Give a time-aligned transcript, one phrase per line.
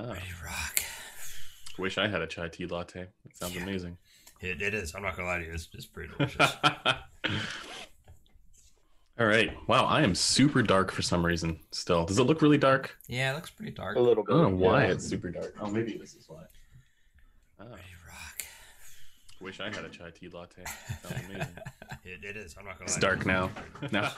[0.00, 0.80] Ah, Ready rock.
[1.76, 3.08] wish I had a chai tea latte.
[3.24, 3.62] It sounds Yeah.
[3.64, 3.98] amazing.
[4.40, 4.94] It, it is.
[4.94, 5.52] I'm not gonna lie to you.
[5.52, 6.52] It's, it's pretty delicious.
[9.18, 9.50] All right.
[9.66, 12.04] Wow, I am super dark for some reason still.
[12.06, 12.96] Does it look really dark?
[13.08, 13.96] yeah, it looks pretty dark.
[13.96, 14.32] A little bit.
[14.34, 14.92] I don't know why yeah.
[14.92, 15.56] it's super dark.
[15.60, 16.44] Oh, maybe this is why.
[17.60, 18.44] Ah, Ready rock.
[19.40, 20.62] wish I had a chai tea latte.
[21.02, 21.48] Sounds amazing.
[22.04, 22.54] It, it is.
[22.58, 22.84] I'm not gonna.
[22.84, 23.50] It's lie dark now.
[23.92, 24.12] now.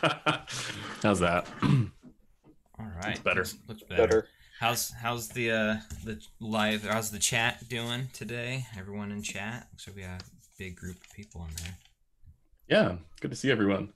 [1.03, 1.47] How's that?
[1.63, 3.13] All right.
[3.13, 3.41] It's better.
[3.41, 4.07] Looks, looks better.
[4.07, 4.29] Better.
[4.61, 6.85] How's how's the uh the live?
[6.85, 8.67] How's the chat doing today?
[8.79, 9.69] Everyone in chat.
[9.73, 10.25] Looks like we got a
[10.59, 11.77] big group of people in there.
[12.69, 13.95] Yeah, good to see everyone.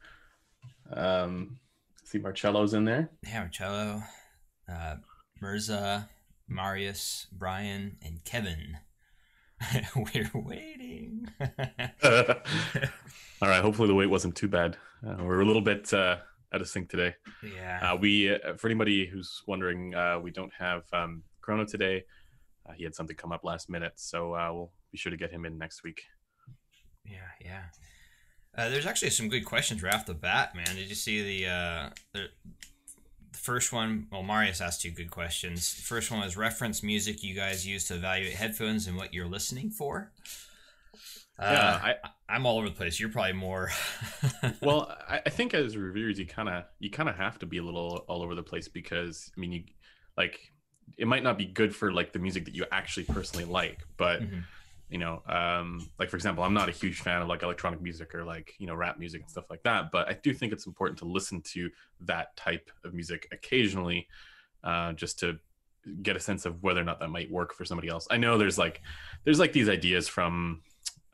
[0.90, 1.58] Um,
[2.04, 3.10] see Marcello's in there.
[3.22, 4.04] Yeah, Marcello,
[4.66, 4.94] uh,
[5.38, 6.08] Mirza,
[6.48, 8.78] Marius, Brian, and Kevin.
[9.94, 11.28] We're waiting.
[12.02, 13.60] All right.
[13.60, 14.78] Hopefully the wait wasn't too bad.
[15.06, 16.16] Uh, we're a little bit uh,
[16.54, 17.14] out of sync today.
[17.42, 17.92] yeah.
[17.92, 22.04] Uh, we, uh, for anybody who's wondering, uh, we don't have um, Chrono today.
[22.66, 25.30] Uh, he had something come up last minute, so uh, we'll be sure to get
[25.30, 26.02] him in next week.
[27.04, 27.62] Yeah, yeah.
[28.56, 30.76] Uh, there's actually some good questions right off the bat, man.
[30.76, 32.26] Did you see the uh, the,
[33.32, 34.06] the first one?
[34.12, 35.74] Well, Marius asked two good questions.
[35.74, 39.26] The first one was reference music you guys use to evaluate headphones and what you're
[39.26, 40.12] listening for.
[41.38, 41.94] Uh, yeah, I,
[42.28, 43.00] I'm all over the place.
[43.00, 43.70] You're probably more.
[44.62, 47.58] well, I, I think as reviewers, you kind of you kind of have to be
[47.58, 49.64] a little all over the place because I mean, you
[50.16, 50.52] like
[50.96, 54.22] it might not be good for like the music that you actually personally like, but
[54.22, 54.44] Mhm.
[54.90, 58.14] you know, um, like for example, I'm not a huge fan of like electronic music
[58.14, 60.66] or like you know rap music and stuff like that, but I do think it's
[60.66, 61.68] important to listen to
[62.02, 64.06] that type of music occasionally,
[64.62, 65.38] uh, just to
[66.02, 68.06] get a sense of whether or not that might work for somebody else.
[68.10, 68.82] I know there's like
[69.24, 70.62] there's like these ideas from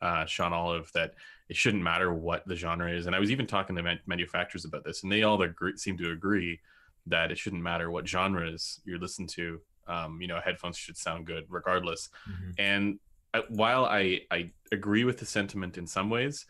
[0.03, 1.15] uh, Sean Olive that
[1.49, 4.65] it shouldn't matter what the genre is, and I was even talking to man- manufacturers
[4.65, 6.61] about this, and they all agree, seem to agree
[7.07, 9.61] that it shouldn't matter what genres you're listen to.
[9.87, 12.11] Um, you know, headphones should sound good regardless.
[12.29, 12.55] Mhm.
[12.59, 12.99] And
[13.35, 16.47] I, while I I agree with the sentiment in some ways,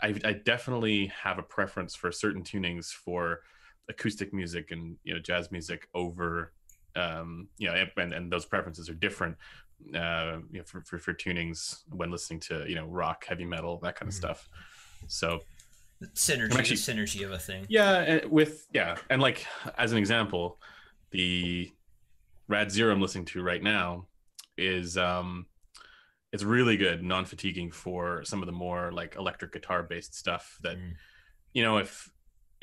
[0.00, 3.40] I, I definitely have a preference for certain tunings for
[3.88, 6.52] acoustic music and you know jazz music over
[6.96, 9.36] um you know and and those preferences are different
[9.94, 13.78] uh you know for, for, for tunings when listening to you know rock heavy metal
[13.82, 14.18] that kind of Mhm.
[14.18, 14.48] stuff
[15.08, 15.40] so
[16.14, 17.66] synergy, actually- the synergy of a thing.
[17.68, 19.46] yeah, and with yeah, and like
[19.78, 20.58] as an example,
[21.12, 21.72] the
[22.48, 24.06] Rad Zero I'm listening to right now
[24.58, 25.46] is um
[26.32, 30.76] it's really good, non-fatiguing for some of the more like electric guitar based stuff that
[30.76, 30.92] Mm.
[31.52, 32.10] you know if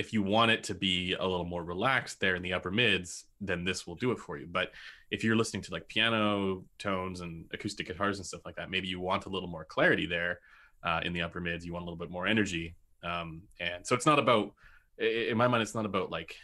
[0.02, 3.26] if you want it to be a little more relaxed there in the upper mids,
[3.50, 4.48] then this will do it for you.
[4.60, 4.68] But
[5.12, 8.88] if you're listening to like piano tones and acoustic guitars and stuff like that, maybe
[8.88, 10.40] you want a little more clarity there
[10.84, 11.66] uh, in the upper mids.
[11.66, 14.54] You want a little bit more energy, um, and so it's not about
[14.98, 16.36] in my mind it's not about like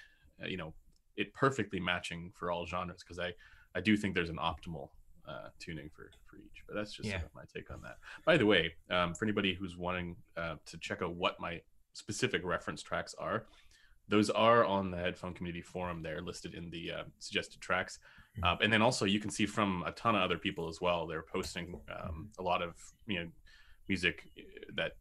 [0.41, 0.73] uh, you know
[1.15, 3.29] it perfectly matching for all genres because i
[3.75, 4.85] i do think there's an optimal
[5.31, 7.21] uh, tuning for for each but that's just Yeah.
[7.35, 11.01] my take on that by the way um, for anybody who's wanting uh, to check
[11.03, 11.53] out what my
[11.97, 13.45] specific reference tracks are
[14.09, 17.99] those are on the headphone community forum they're listed in the uh, suggested tracks
[18.43, 21.07] uh, and then also you can see from a ton of other people as well
[21.07, 22.75] they're posting um, a lot of
[23.07, 23.27] you know
[23.89, 24.41] music uh,
[24.75, 24.91] that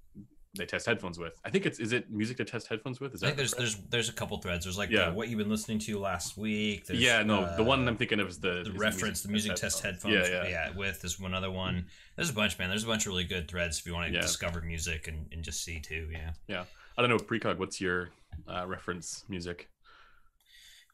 [0.59, 1.39] they test headphones with.
[1.45, 3.15] I think it's is it music to test headphones with?
[3.15, 4.65] Is I think there's there's there's a couple threads.
[4.65, 5.11] There's like Yeah.
[5.11, 6.87] the, what you've been listening to last week.
[6.87, 9.29] There's, yeah no the one uh, I'm thinking of is the the is reference, the
[9.29, 10.29] music test headphones.
[10.31, 11.87] Yeah, yeah, with there's one other one.
[12.17, 12.71] There's a bunch, man.
[12.71, 14.23] There's a bunch of really good threads if you want to Yeah.
[14.23, 16.09] discover music and, and just see too.
[16.11, 16.65] Yeah, yeah,
[16.97, 17.59] I don't know precog.
[17.59, 18.11] What's your
[18.49, 19.69] uh, reference music?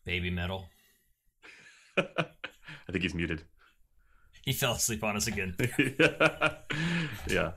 [0.04, 0.68] baby metal.
[1.96, 2.26] I
[2.90, 3.42] think he's muted.
[4.42, 5.54] He fell asleep on us again.
[7.28, 7.52] yeah.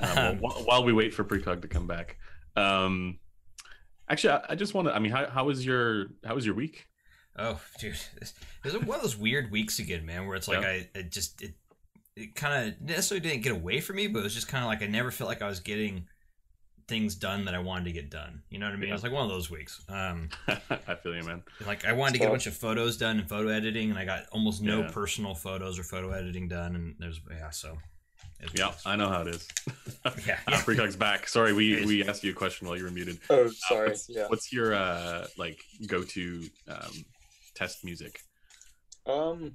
[0.00, 2.16] Um, well, while we wait for precog to come back,
[2.56, 3.18] um,
[4.08, 4.94] actually, I, I just want to.
[4.94, 6.86] I mean, how, how was your how was your week?
[7.36, 10.26] Oh, dude, this this is one of those weird weeks again, man.
[10.26, 10.68] Where it's like Yeah.
[10.68, 11.54] I it just it
[12.14, 14.68] it kind of necessarily didn't get away from me, but it was just kind of
[14.68, 16.06] like I never felt like I was getting
[16.88, 18.42] things done that I wanted to get done.
[18.50, 18.90] You know what I mean?
[18.90, 19.82] It was like one of those weeks.
[19.88, 21.42] Um, I feel you, man.
[21.66, 24.04] like I wanted to get a bunch of photos done and photo editing, and I
[24.04, 24.90] got almost no Yeah.
[24.90, 26.74] personal photos or photo editing done.
[26.74, 27.78] And there's yeah, so
[28.40, 29.48] it's- Yeah, I know how it is.
[30.26, 30.38] Yeah.
[30.48, 31.28] Uh, precog's back.
[31.28, 33.18] Sorry, we we asked you a question while you were muted.
[33.30, 33.88] Oh, Uh, sorry.
[33.90, 34.26] what's, yeah.
[34.28, 37.04] what's your uh like go to um,
[37.54, 38.20] test music?
[39.06, 39.52] Um.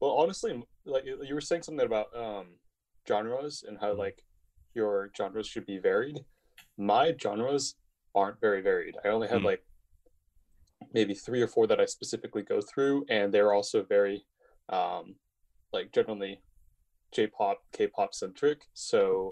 [0.00, 2.46] Well, honestly, like you you were saying something about um
[3.06, 4.22] genres and how like
[4.74, 6.24] your genres should be varied.
[6.76, 7.74] My genres
[8.14, 8.96] aren't very varied.
[9.04, 9.46] I only have Hmm.
[9.46, 9.64] like
[10.92, 14.26] maybe three or four that I specifically go through, and they're also very
[14.68, 15.16] um
[15.72, 16.42] like generally
[17.12, 18.68] J-pop, K-pop centric.
[18.74, 19.28] So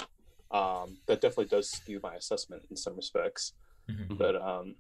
[0.51, 3.53] um that definitely does skew my assessment in some respects.
[3.89, 4.19] Mhm.
[4.19, 4.77] But um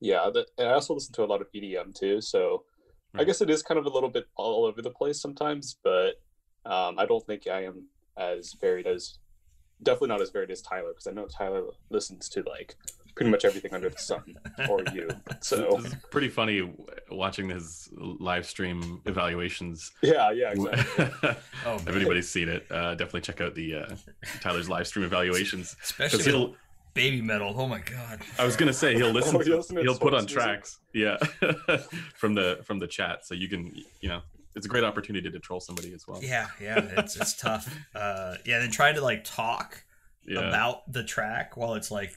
[0.00, 0.26] yeah,
[0.58, 2.20] and I also listen to a lot of EDM too.
[2.20, 2.64] So
[3.16, 6.20] I guess it is kind of a little bit all over the place sometimes, but
[6.66, 7.86] um, I don't think I am
[8.16, 9.18] as varied as
[9.84, 12.76] definitely not as varied as Tyler because I know Tyler listens to like
[13.14, 14.36] pretty much everything under the sun
[14.68, 15.08] or you.
[15.40, 16.72] So it's pretty funny
[17.10, 19.92] watching his live stream evaluations.
[20.02, 21.06] yeah, yeah, exactly.
[21.66, 23.96] Oh, if anybody's seen it, uh, definitely check out the uh,
[24.40, 26.56] Tyler's live stream evaluations especially he'll.
[26.94, 27.54] baby metal.
[27.56, 28.20] Oh my god.
[28.38, 29.36] I was gonna say he'll listen.
[29.36, 30.36] Oh, to, he'll listen to he'll put on music?
[30.42, 31.16] tracks, yeah,
[32.16, 34.22] from the from the chat, so you can you know
[34.56, 36.20] it's a great opportunity to troll somebody as well.
[36.22, 37.68] Yeah, yeah, it's it's tough.
[37.94, 39.84] Uh, yeah, then trying to like talk
[40.26, 40.40] Yeah.
[40.48, 42.12] about the track while it's like,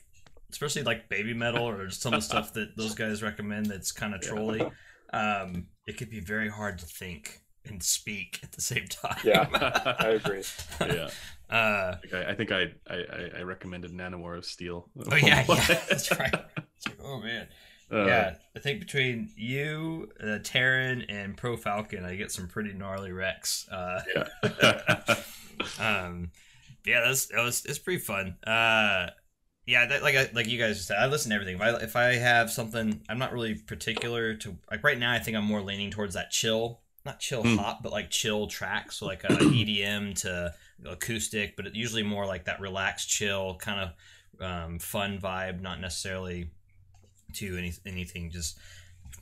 [0.51, 4.13] especially like baby metal or some of the stuff that those guys recommend that's kind
[4.15, 4.29] of Yeah.
[4.29, 4.61] trolly.
[5.13, 9.17] Um, it could be very hard to think and speak at the same time.
[9.23, 9.47] Yeah.
[9.99, 10.43] I agree.
[10.81, 11.09] yeah.
[11.49, 14.89] Uh, Like, I, I think I, I I- I recommended Nanowar of Steel.
[15.11, 16.33] oh yeah, yeah, that's right.
[16.33, 17.47] Like, oh man.
[17.91, 22.73] Uh, yeah, I think between you, uh, Terran, and Pro Falcon, I get some pretty
[22.73, 23.65] gnarly recs.
[23.71, 25.15] Uh, yeah.
[25.79, 26.31] um,
[26.85, 28.35] yeah, that's that was it's pretty fun.
[28.45, 29.09] Uh,
[29.65, 31.55] yeah, that, like I, like you guys said, I listen to everything.
[31.55, 35.11] If I if I have something, I'm not really particular to like right now.
[35.11, 37.57] I think I'm more leaning towards that chill, not chill Hmm.
[37.57, 40.53] hop, but like chill tracks, so like uh, EDM to
[40.85, 43.79] acoustic, but usually more like that relaxed, chill kind
[44.39, 46.51] of um, fun vibe, not necessarily
[47.33, 48.29] to any anything.
[48.31, 48.57] Just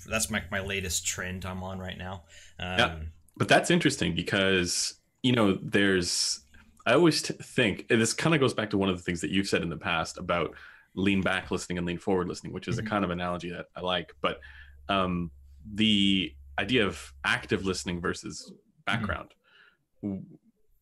[0.07, 2.23] that's my my latest trend I'm on right now.
[2.59, 2.95] Um, Yeah.
[3.37, 6.41] but that's interesting because you know there's
[6.87, 9.31] i always t- think this kind of goes back to one of the things that
[9.31, 10.53] you've said in the past about
[10.93, 12.85] lean back listening and lean forward listening which is Mhm.
[12.85, 14.39] a kind of analogy that i like but
[14.87, 15.31] um,
[15.73, 18.53] the idea of active listening versus
[18.85, 19.33] background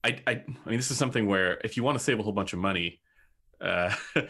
[0.03, 2.33] I, I i mean this is something where if you want to save a whole
[2.33, 2.99] bunch of money
[3.63, 3.93] uh,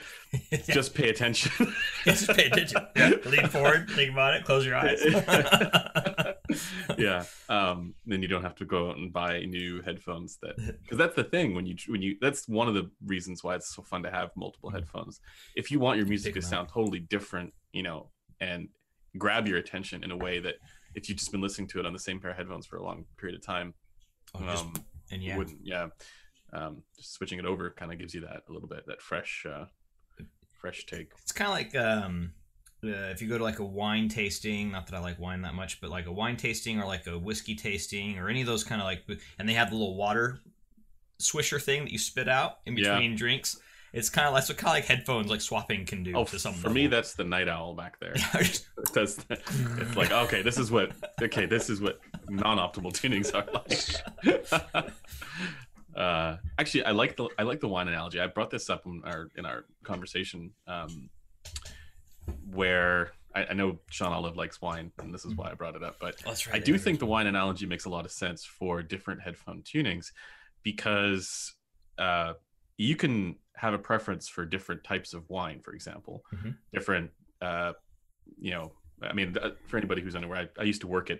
[0.69, 1.51] just pay attention
[2.05, 2.85] just pay attention.
[2.95, 5.01] Yeah, lean forward, think about it, close your eyes.
[6.97, 10.97] yeah um then you don't have to go out and buy new headphones that because
[10.97, 13.81] that's the thing when you when you that's one of the reasons why it's so
[13.81, 14.75] fun to have multiple Mhm.
[14.75, 15.19] headphones
[15.55, 18.09] if you want your music to sound totally different you know
[18.39, 18.67] and
[19.17, 20.55] grab your attention in a way that
[20.95, 22.83] if you've just been listening to it on the same pair of headphones for a
[22.83, 23.73] long period of time
[24.35, 24.73] Oh, just- um
[25.11, 25.87] and you yeah, wouldn't yeah
[26.53, 29.45] um just switching it over kind of gives you that a little bit that fresh
[29.49, 29.65] uh
[30.61, 32.31] fresh take it's kind of like um,
[32.83, 34.71] uh, if you go to like a wine tasting.
[34.71, 37.17] Not that I like wine that much, but like a wine tasting or like a
[37.17, 39.03] whiskey tasting or any of those kind of like,
[39.39, 40.39] and they have the little water
[41.21, 42.93] swisher thing that you spit out in Yeah.
[42.95, 43.57] between drinks.
[43.93, 46.39] It's kind of that's what kind of like headphones like swapping can do oh to
[46.39, 48.65] some for me that's the night owl back there it's
[49.95, 50.91] like okay, this is what
[51.21, 54.87] okay, this is what non-optimal tunings are like.
[55.95, 58.19] uh, actually, I like the I like the wine analogy.
[58.19, 61.09] I brought this up in our in our conversation, um,
[62.51, 65.83] where I, I know Sean Olive likes wine, and this is why I brought it
[65.83, 65.97] up.
[65.99, 66.55] But right.
[66.55, 70.11] I do think the wine analogy makes a lot of sense for different headphone tunings
[70.63, 71.53] because
[71.97, 72.33] uh,
[72.77, 76.57] you can have a preference for different types of wine, for example, Mhm.
[76.73, 77.11] different,
[77.41, 77.73] uh,
[78.39, 79.35] you know, I mean,
[79.67, 81.19] for anybody who's unaware, I, I used to work at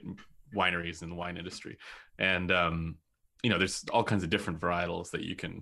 [0.56, 1.78] wineries in the wine industry,
[2.18, 2.98] and um,
[3.44, 5.62] you know, there's all kinds of different varietals that you can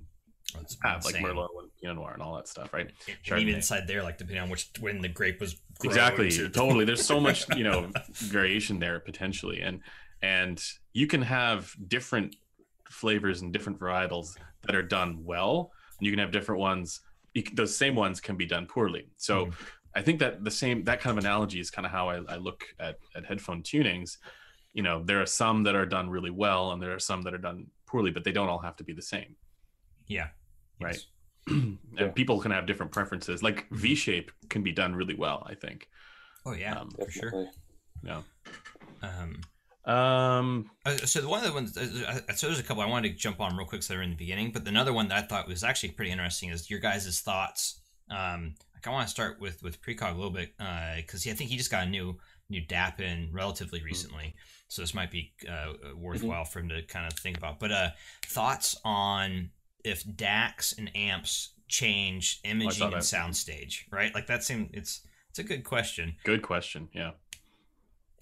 [0.54, 1.16] That's have, like.
[1.16, 2.90] Merlot and Pinot Noir and all that stuff, right?
[3.30, 6.86] And even inside there, like depending on which when the grape was exactly to- totally
[6.86, 9.80] there's so much you know variation there potentially and
[10.22, 10.64] and
[10.94, 12.36] you can have different
[12.88, 17.00] flavors and different varietals that are done well and you can have different ones
[17.54, 19.54] those same ones can be done poorly so Mhm.
[19.96, 22.36] i think that the same that kind of analogy is kind of how i, I
[22.36, 24.18] look at, at headphone tunings
[24.74, 27.34] you know there are some that are done really well and there are some that
[27.34, 29.36] are done poorly but they don't all have to be the same
[30.08, 30.30] yeah,
[30.80, 30.96] Right.
[30.96, 31.06] Yes.
[31.48, 32.08] and Yeah.
[32.10, 35.88] people can have different preferences like v-shape can be done really well i think
[36.46, 37.30] Oh yeah, Um, for sure.
[37.32, 37.52] Definitely.
[38.04, 38.22] yeah
[39.04, 39.42] Um,
[39.86, 42.88] Um, Uh, so the one of the ones, uh, uh, so there's a couple I
[42.88, 44.52] wanted to jump on real quick, so they're in the beginning.
[44.52, 47.80] But another one that I thought was actually pretty interesting is your guys' thoughts.
[48.10, 50.50] Um, like I want to start with with precog a little bit
[50.98, 52.18] because I think he just got a new
[52.50, 54.36] new DAP in relatively recently,
[54.72, 57.60] so this might be uh, worthwhile for him to kind of think about.
[57.60, 57.90] But uh,
[58.24, 59.50] thoughts on
[59.84, 64.16] if DACs and amps change imaging and soundstage, right?
[64.16, 66.16] Like that seems it's it's a good question.
[66.24, 66.88] good question.
[66.94, 67.12] Yeah.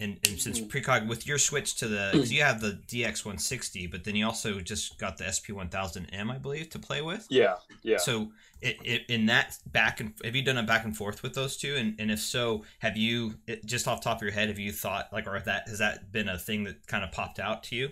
[0.00, 0.68] And, and since Mhm.
[0.68, 4.58] precog with your switch to the because you have the DX160, but then you also
[4.60, 7.26] just got the SP1000M, I believe, to play with.
[7.28, 7.98] Yeah, yeah.
[7.98, 11.34] So it, it, in that back and have you done a back and forth with
[11.34, 11.76] those two?
[11.76, 14.58] And, and if so, have you it, just off the top of your head have
[14.58, 17.62] you thought like or that has that been a thing that kind of popped out
[17.64, 17.90] to you?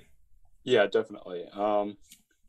[0.64, 1.44] Yeah, definitely.
[1.52, 1.98] Um,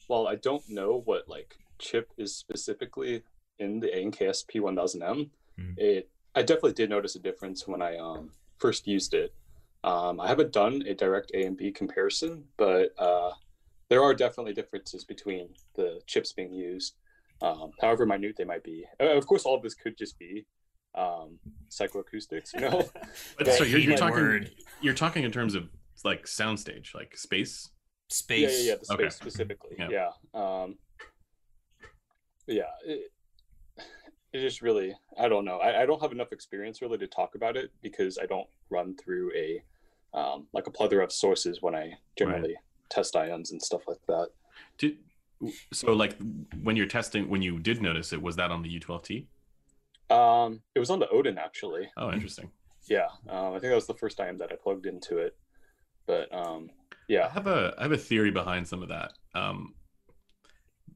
[0.07, 3.23] well, I don't know what like chip is specifically
[3.59, 5.29] in the A&K SP1000M.
[5.59, 5.77] Mhm.
[5.77, 9.33] It I definitely did notice a difference when I um first used it.
[9.83, 13.31] Um, I haven't done a direct A and B comparison, but uh,
[13.89, 16.95] there are definitely differences between the chips being used,
[17.41, 18.85] um, however minute they might be.
[18.99, 20.45] Uh, of course, all of this could just be
[20.95, 22.89] um, psychoacoustics, You know?
[23.37, 24.51] but so you're, you're talking word.
[24.81, 25.69] you're talking in terms of
[26.03, 27.69] like soundstage, like space.
[28.09, 28.41] Space.
[28.41, 29.09] Yeah, yeah, yeah, the space Okay.
[29.09, 29.75] specifically.
[29.77, 29.89] Yeah.
[29.89, 30.09] Yeah.
[30.33, 30.77] Um,
[32.47, 32.63] yeah.
[32.85, 33.11] It,
[34.31, 35.57] it just really, I don't know.
[35.57, 38.95] I, I don't have enough experience really to talk about it because I don't run
[38.95, 39.63] through a
[40.13, 42.55] um, like a plethora of sources when I generally
[42.89, 44.29] test ions and stuff like that.
[44.77, 44.97] Did
[45.71, 46.17] so like
[46.63, 49.25] when you're testing when you did notice it was that on the U12T?
[50.09, 51.89] Um, it was on the Odin actually.
[51.97, 52.49] Oh, interesting.
[52.89, 53.07] Yeah.
[53.29, 55.35] Um, I think that was the first time that I plugged into it.
[56.07, 56.71] But um,
[57.07, 59.13] yeah I have a I have a theory behind some of that.
[59.35, 59.75] Um,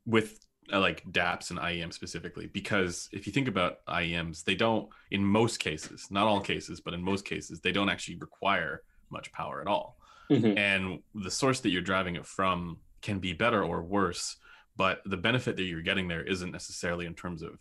[0.05, 5.23] with like DAPs and IEM specifically, because if you think about IEMs, they don't in
[5.23, 9.61] most cases, not all cases, but in most cases, they don't actually require much power
[9.61, 9.97] at all.
[10.31, 10.57] Mhm.
[10.57, 14.37] and the source that you're driving it from can be better or worse
[14.77, 17.59] but the benefit that you're getting there isn't necessarily in terms of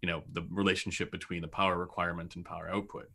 [0.00, 3.10] you know the relationship between the power requirement and power output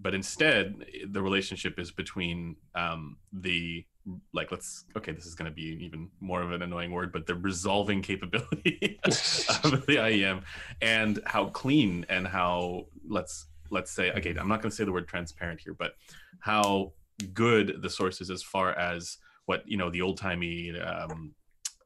[0.00, 3.86] but instead the relationship is between um, the
[4.32, 7.26] like let's okay this is going to be even more of an annoying word but
[7.26, 10.42] the resolving capability of the IEM
[10.82, 14.92] and how clean and how let's let's say okay I'm not going to say the
[14.92, 15.92] word transparent here but
[16.40, 16.92] how
[17.34, 21.34] good the source is as far as what you know the old timey um,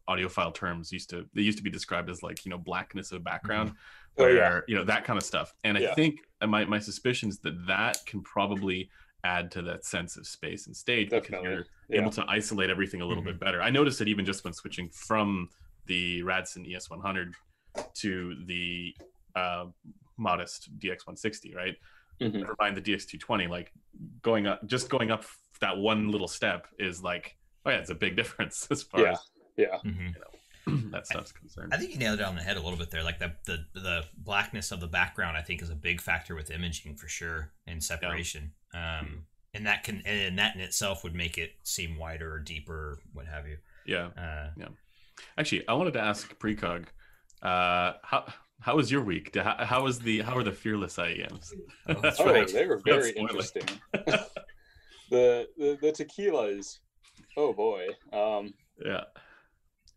[0.08, 3.24] audiophile terms used to they used to be described as like you know blackness of
[3.24, 3.72] background
[4.18, 4.60] Oh, where yeah.
[4.68, 5.54] you know that kind of stuff.
[5.64, 8.90] And i think and my, my suspicions that that can probably
[9.24, 12.00] add to that sense of space and stage because you're Yeah.
[12.00, 13.26] able to isolate everything a little Mhm.
[13.26, 15.48] bit better i noticed it even just when switching from
[15.86, 17.34] the Radsone ES100
[17.94, 18.96] to the
[19.34, 19.66] uh,
[20.18, 21.76] modest dx160 right
[22.20, 22.34] Mhm.
[22.40, 23.72] never mind the dx220 like
[24.22, 25.24] going up just going up
[25.60, 29.12] that one little step is like oh yeah it's a big difference as far Yeah.
[29.12, 29.78] as Yeah.
[29.84, 30.14] Mhm.
[30.92, 33.02] that stuff's concerned I think you nailed it on the head a little bit there.
[33.02, 36.50] Like the, the the blackness of the background, I think, is a big factor with
[36.50, 38.52] imaging for sure and separation.
[38.74, 42.72] Um, and that can and that in itself would make it seem wider or deeper,
[42.74, 43.58] or what have you.
[43.86, 44.68] yeah Uh,
[45.36, 46.86] Actually, I wanted to ask Precog,
[47.42, 49.34] uh, how how was your week?
[49.36, 51.52] How, how was the how are the fearless IEMs?
[51.88, 52.46] oh, that's Oh, right.
[52.48, 53.64] they were very interesting.
[53.92, 54.28] the,
[55.10, 56.78] the the tequilas,
[57.36, 57.88] oh boy.
[58.12, 58.54] Um,
[58.84, 59.04] Yeah,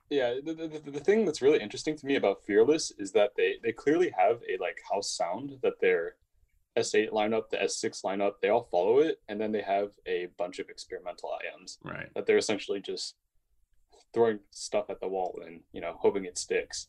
[0.10, 3.56] yeah, the, the, the- thing that's really interesting to me about Fearless is that they
[3.64, 6.16] they clearly have a like house sound that their
[6.78, 10.60] S8 lineup, the S6 lineup, they all follow it, and then they have a bunch
[10.60, 12.14] of experimental IMs right.
[12.16, 13.16] that they're essentially just
[14.14, 16.88] throwing stuff at the wall and you know hoping it sticks.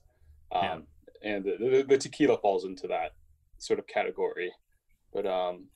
[0.52, 0.78] Um, Yeah.
[1.22, 3.12] And the, the, the tequila falls into that
[3.58, 4.52] sort of category,
[5.12, 5.68] but um,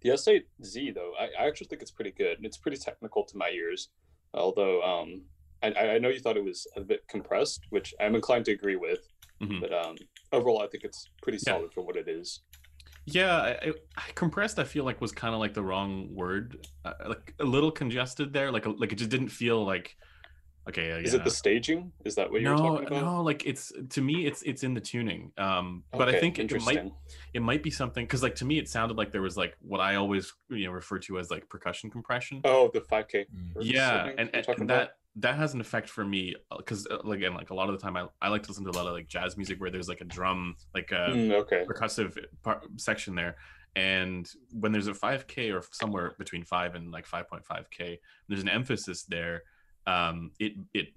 [0.00, 2.36] the S8Z though, I, I actually think it's pretty good.
[2.36, 3.88] And it's pretty technical to my ears,
[4.34, 5.22] although um,
[5.62, 8.76] I, I know you thought it was a bit compressed, which I'm inclined to agree
[8.76, 9.00] with.
[9.42, 9.60] Mhm.
[9.60, 9.96] But um,
[10.32, 11.54] overall, I think it's pretty Yeah.
[11.54, 12.40] solid for what it is.
[13.06, 14.58] Yeah, I, I, compressed.
[14.58, 18.32] I feel like was kind of like the wrong word, uh, like a little congested
[18.32, 18.50] there.
[18.52, 19.96] Like like it just didn't feel like
[20.68, 20.92] okay.
[20.92, 21.20] Uh, Is yeah.
[21.20, 21.90] it the staging?
[22.04, 23.02] Is that what you were no, talking about?
[23.04, 25.32] no, like it's to me, it's it's in the tuning.
[25.38, 26.92] Um, but I think it, it might
[27.32, 29.80] it might be something because like to me, it sounded like there was like what
[29.80, 32.42] I always you know refer to as like percussion compression.
[32.44, 33.24] Oh, the 5K.
[33.34, 33.54] Mm.
[33.54, 34.88] hertz, I yeah and, and, talking and about?
[34.88, 37.82] that that has an effect for me because uh, again like a lot of the
[37.82, 39.88] time I, I like to listen to a lot of like jazz music where there's
[39.88, 41.64] like a drum like a Mm, okay.
[41.68, 43.36] percussive part, section there
[43.76, 47.98] and when there's a 5k or somewhere between 5 and like 5.5k
[48.28, 49.42] there's an emphasis there
[49.86, 50.88] um it it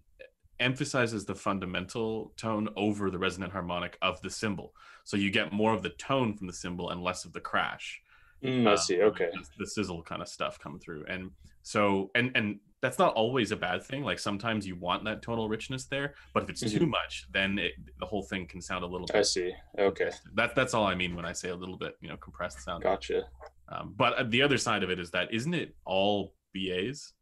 [0.60, 4.74] emphasizes the fundamental tone over the resonant harmonic of the cymbal
[5.04, 8.01] so you get more of the tone from the cymbal and less of the crash
[8.44, 9.00] Mm, I um, see.
[9.04, 9.30] Okay.
[9.34, 11.30] the, the sizzle kind of stuff come through and
[11.62, 15.47] so and and that's not always a bad thing like sometimes you want that tonal
[15.47, 16.89] richness there but if it's too Mhm.
[16.89, 19.53] much then it, the whole thing can sound a little Bit I see.
[19.77, 20.09] Okay.
[20.33, 22.83] that, that's all i mean when i say a little bit you know compressed sound
[22.83, 23.23] Gotcha.
[23.69, 27.13] um, but uh, the other side of it is that isn't it all bas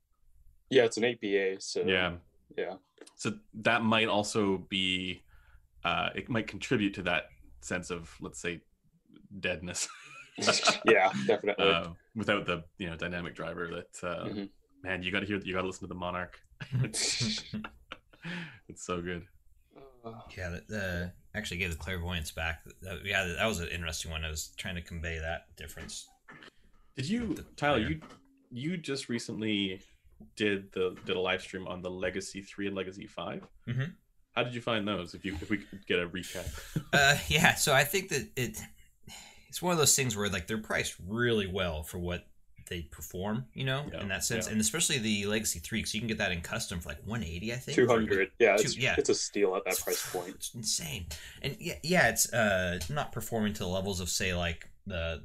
[0.69, 1.61] Yeah, it's an 8BA.
[1.61, 2.15] So yeah
[2.57, 2.75] yeah.
[3.15, 5.23] so that might also be
[5.83, 7.23] uh it might contribute to that
[7.61, 8.61] sense of let's say
[9.39, 9.87] deadness
[10.85, 11.65] yeah, definitely.
[11.69, 14.49] uh, without the you know dynamic driver that uh Mhm.
[14.83, 16.39] Man you got to hear you got to listen to the monarch
[16.83, 17.43] it's
[18.77, 19.25] so good
[20.36, 22.63] Yeah, that uh, actually gave the clairvoyance back.
[22.81, 24.24] That, yeah, that was an interesting one.
[24.25, 26.07] I was trying to convey that difference.
[26.95, 27.89] did you The tyler player.
[27.89, 28.01] you
[28.51, 29.81] you just recently
[30.36, 33.93] did the did a live stream on the legacy 3 and legacy 5 Mhm.
[34.36, 36.48] how did you find those if you if we could get a recap
[36.93, 38.59] Uh, yeah, so I think that it
[39.48, 42.25] it's one of those things where like they're priced really well for what
[42.69, 44.53] they perform, you know, Yeah, in that sense, yeah.
[44.53, 47.51] and especially the Legacy Three, because you can get that in custom for like 180,
[47.51, 47.75] I think.
[47.75, 48.31] two hundred.
[48.39, 48.95] Yeah, two- it's, yeah.
[48.97, 50.35] it's a steal at that It's- price point.
[50.35, 51.07] It's insane,
[51.41, 55.23] and yeah, yeah, it's uh not performing to the levels of say like the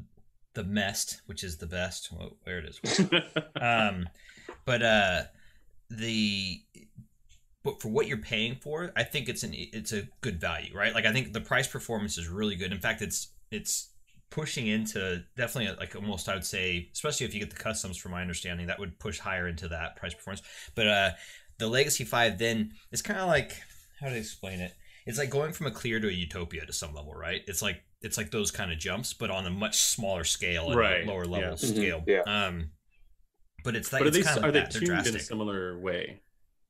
[0.55, 2.09] the Mest, which is the best.
[2.13, 3.01] Whoa, where it is,
[3.61, 4.09] um,
[4.65, 5.23] but uh,
[5.91, 6.63] the
[7.63, 10.95] but for what you're paying for, I think it's an it's a good value, right?
[10.95, 12.73] Like I think the price performance is really good.
[12.73, 13.91] In fact, it's it's
[14.35, 18.13] pushing into definitely like almost I would say, especially if you get the customs, from
[18.13, 20.43] my understanding, that would push higher into that price performance.
[20.75, 21.11] But uh,
[21.59, 23.53] the Legacy Five then it's kind of like
[24.01, 24.73] how do I explain it?
[25.07, 27.43] It's like going from a clear to a utopia to some level, right?
[27.47, 30.77] It's like it's like those kind of jumps, but on a much smaller scale and
[30.77, 31.55] Right, a lower level yeah.
[31.55, 32.05] Mhm, scale.
[32.07, 32.23] yeah.
[32.27, 32.71] Um,
[33.65, 34.73] but it's like but are it's they kind of are they that.
[34.73, 35.23] They're tuned in a drastic.
[35.23, 36.23] similar way?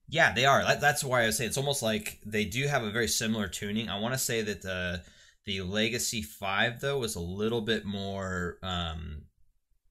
[0.09, 0.62] Yeah, they are.
[0.64, 3.88] That, that's why I say it's almost like they do have a very similar tuning.
[3.88, 5.02] I want to say that the
[5.47, 8.59] the Legacy Five though was a little bit more.
[8.63, 9.23] Um,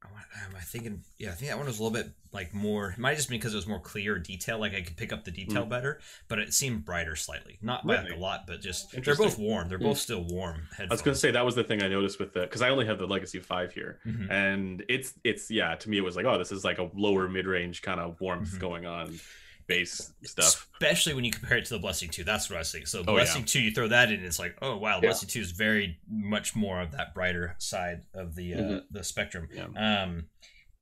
[0.03, 1.03] am I thinking?
[1.19, 2.89] Yeah, I think that one was a little bit like more.
[2.91, 4.57] It might just be because it was more clear detail.
[4.59, 5.69] Like I could pick up the detail Mm.
[5.69, 7.59] better, but it seemed brighter slightly.
[7.61, 8.17] Not by like Really?
[8.17, 9.69] a lot, but just they're both warm.
[9.69, 10.67] They're both still warm.
[10.79, 12.69] I was going to say that was the thing I noticed with the because I
[12.69, 14.31] only have the Legacy Five here, Mhm.
[14.31, 17.29] and it's it's yeah to me it was like oh this is like a lower
[17.29, 18.59] mid range kind of warmth Mhm.
[18.59, 19.19] going on,
[19.67, 20.67] bass stuff.
[20.73, 22.23] Especially when you compare it to the Blessing 2.
[22.23, 22.85] That's what I was thinking.
[22.87, 25.01] So, Oh, Blessing 2, you throw that in, it's like, oh, wow, Yeah.
[25.09, 28.83] Blessing 2 is very much more of that brighter side of the uh, Mhm.
[28.91, 29.47] the spectrum.
[29.53, 29.65] Yeah.
[30.03, 30.27] Um,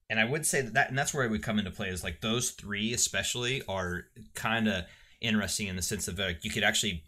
[0.10, 2.04] and I would say that, that, and that's where it would come into play, is
[2.04, 4.86] like those three, especially, are kind of
[5.22, 7.04] interesting in the sense of like you could actually,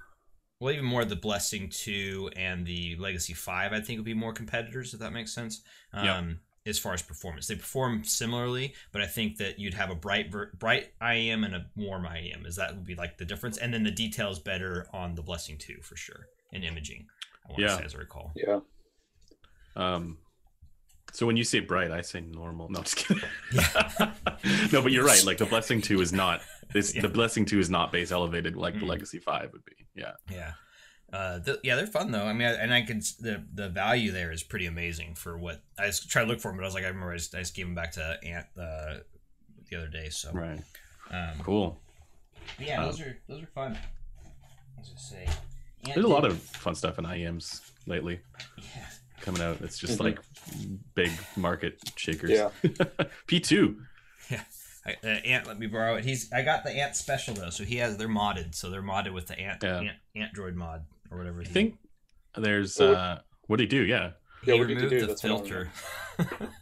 [0.59, 4.31] well, even more the Blessing 2 and the Legacy 5, I think would be more
[4.33, 5.61] competitors, if that makes sense.
[5.91, 6.33] Um, Yeah.
[6.65, 10.31] As far as performance, they perform similarly, but I think that you'd have a bright,
[10.31, 12.47] ver- bright IEM and a warm IEM.
[12.47, 15.57] Is that would be like the difference, and then the details better on the Blessing
[15.57, 17.05] two for sure in imaging.
[17.45, 17.67] I want Yeah.
[17.67, 18.31] to say as I recall.
[18.37, 18.59] Yeah.
[19.75, 20.19] Um,
[21.11, 22.69] so when you say bright, I say normal.
[22.69, 23.23] No, just kidding.
[23.51, 24.13] Yeah.
[24.71, 25.23] no, but you're right.
[25.25, 26.41] Like the Blessing Two is not
[26.71, 26.95] this.
[26.95, 27.01] Yeah.
[27.01, 28.87] The Blessing Two is not base elevated like the Mm.
[28.89, 29.85] Legacy Five would be.
[29.95, 30.13] Yeah.
[30.31, 30.53] Yeah.
[31.13, 32.23] Uh, th- yeah, they're fun though.
[32.25, 35.61] I mean, I, and I could the the value there is pretty amazing for what
[35.77, 37.35] I just tried to look for them, but I was like, I remember I just,
[37.35, 38.95] I just gave them back to Ant uh,
[39.69, 40.09] the other day.
[40.09, 40.59] So, Right.
[41.11, 41.79] um, Cool.
[42.57, 43.77] but yeah, Um, those are those are fun.
[44.75, 45.25] Let's just say,
[45.85, 48.19] Ant There's a lot of fun stuff in IEMs lately
[48.57, 48.85] yeah.
[49.21, 49.61] coming out.
[49.61, 50.03] It's just Mhm.
[50.05, 50.19] like
[50.95, 52.31] big market shakers.
[52.31, 52.49] Yeah.
[53.27, 53.83] P two.
[54.85, 56.03] I, uh, Ant let me borrow it.
[56.03, 59.13] He's I got the Ant special though, so he has they're modded, so they're modded
[59.13, 59.79] with the Ant Yeah.
[60.15, 61.41] Ant, Antdroid mod or whatever.
[61.41, 61.77] I think
[62.35, 63.83] there's Well, uh what do you do?
[63.83, 64.11] Yeah.
[64.43, 65.01] he Yeah, what did he removed do?
[65.01, 66.49] the That's what I wanna filter.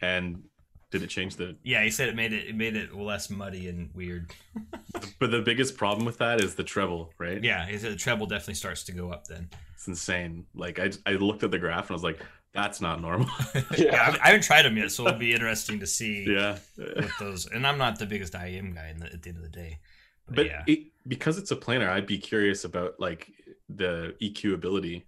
[0.00, 0.44] And
[0.90, 3.68] did it change the yeah, he said it made it it made it less muddy
[3.68, 4.30] and weird.
[5.18, 7.42] but the biggest problem with that is the treble, right?
[7.42, 9.50] Yeah, he said the treble definitely starts to go up then.
[9.74, 10.46] It's insane.
[10.54, 12.20] Like I I looked at the graph and I was like,
[12.54, 13.28] that's not normal.
[13.76, 16.58] yeah, I, I haven't tried them yet, so it'll be interesting to see yeah.
[16.76, 17.46] with those.
[17.46, 19.78] And I'm not the biggest IEM guy in the, at the end of the day,
[20.26, 23.30] but, But yeah, it, because it's a planar, I'd be curious about like
[23.68, 25.06] the EQ ability,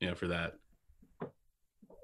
[0.00, 0.54] you know, for that,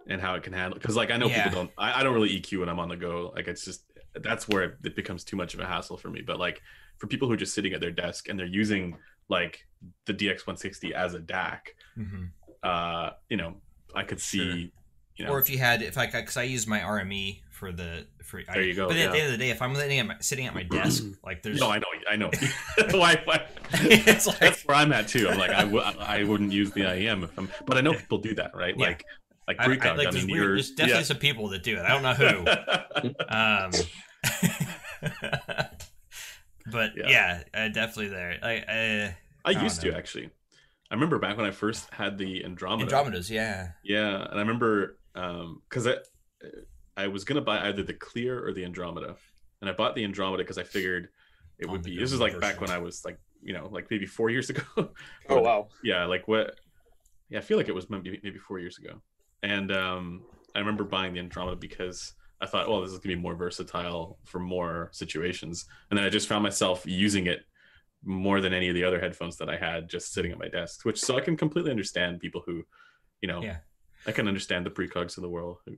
[0.09, 0.79] and how it can handle.
[0.79, 1.45] Because like I know Yeah.
[1.45, 1.71] people don't.
[1.79, 3.33] I, I don't really EQ when I'm on the go.
[3.35, 6.23] Like it's just that's where it, it becomes too much of a hassle for me.
[6.23, 6.63] But like
[6.99, 8.97] for people who are just sitting at their desk and they're using
[9.29, 9.67] like
[10.07, 11.59] the DX160 as a DAC,
[11.99, 12.31] Mhm.
[12.63, 13.57] uh, you know,
[13.95, 14.57] I could see, Sure.
[15.17, 18.07] you know, Or if you had, if I, because I use my RME for the
[18.23, 18.43] for.
[18.53, 20.17] There you go, But at the end of the day, if I'm sitting at my,
[20.21, 22.31] sitting at my desk, like there's, no, I know, I know.
[22.99, 23.47] why, why?
[23.73, 25.29] it's like that's where I'm at too.
[25.29, 28.19] I'm like, I w- I wouldn't use the IEM if I'm, but I know people
[28.19, 28.75] do that, right?
[28.77, 28.89] Yeah.
[28.89, 29.05] Like,
[29.49, 29.87] like I, I, precog.
[29.87, 31.05] I, like there's, mean, weird, there's definitely yeah.
[31.07, 31.83] some people that do it.
[31.83, 32.47] I don't know who.
[33.29, 33.71] Um,
[36.71, 37.09] but Yeah.
[37.09, 38.39] yeah, uh, definitely there.
[38.43, 39.13] I, uh,
[39.45, 40.31] I don't used to actually.
[40.91, 42.91] I remember back when I first had the Andromeda.
[42.91, 43.71] Andromedas, yeah.
[43.83, 45.97] Yeah, and I remember because I
[46.97, 49.17] I was gonna buy either the Clear or the Andromeda,
[49.61, 51.09] and I bought the Andromeda because I figured
[51.59, 51.99] it would be.
[51.99, 54.63] This is like back when I was like you know like maybe four years ago.
[55.29, 55.69] Oh wow.
[55.83, 56.59] yeah like what
[57.29, 59.03] yeah i feel like it was maybe maybe four years ago
[59.43, 60.23] and um
[60.55, 63.35] i remember buying the andromeda because i thought well this is going to be more
[63.35, 67.41] versatile for more situations and then i just found myself using it
[68.05, 70.85] more than any of the other headphones that i had just sitting at my desk
[70.85, 72.63] which so i can completely understand people who
[73.21, 73.57] you know Yeah.
[74.07, 75.59] I can understand the precogs of the world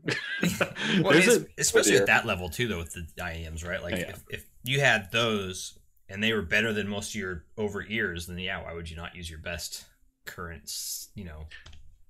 [1.02, 2.00] Well, There's it's- a- especially dear.
[2.02, 3.82] at that level too, though, with the IEMs, right?
[3.82, 4.10] Like, Yeah, yeah.
[4.10, 8.26] If, if you had those and they were better than most of your over ears,
[8.26, 9.84] then yeah, why would you not use your best
[10.24, 11.08] currents?
[11.14, 11.46] You know,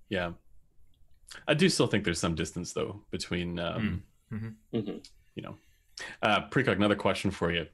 [0.09, 0.33] yeah
[1.47, 4.49] i do still think there's some distance though between um Hmm.
[4.75, 5.07] Mhm.
[5.35, 5.57] you know
[6.23, 7.67] uh precog another question for you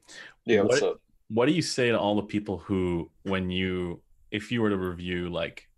[0.44, 0.62] Yeah.
[0.62, 1.00] What- up?
[1.28, 4.02] what do you say to all the people who when you
[4.32, 5.68] if you were to review like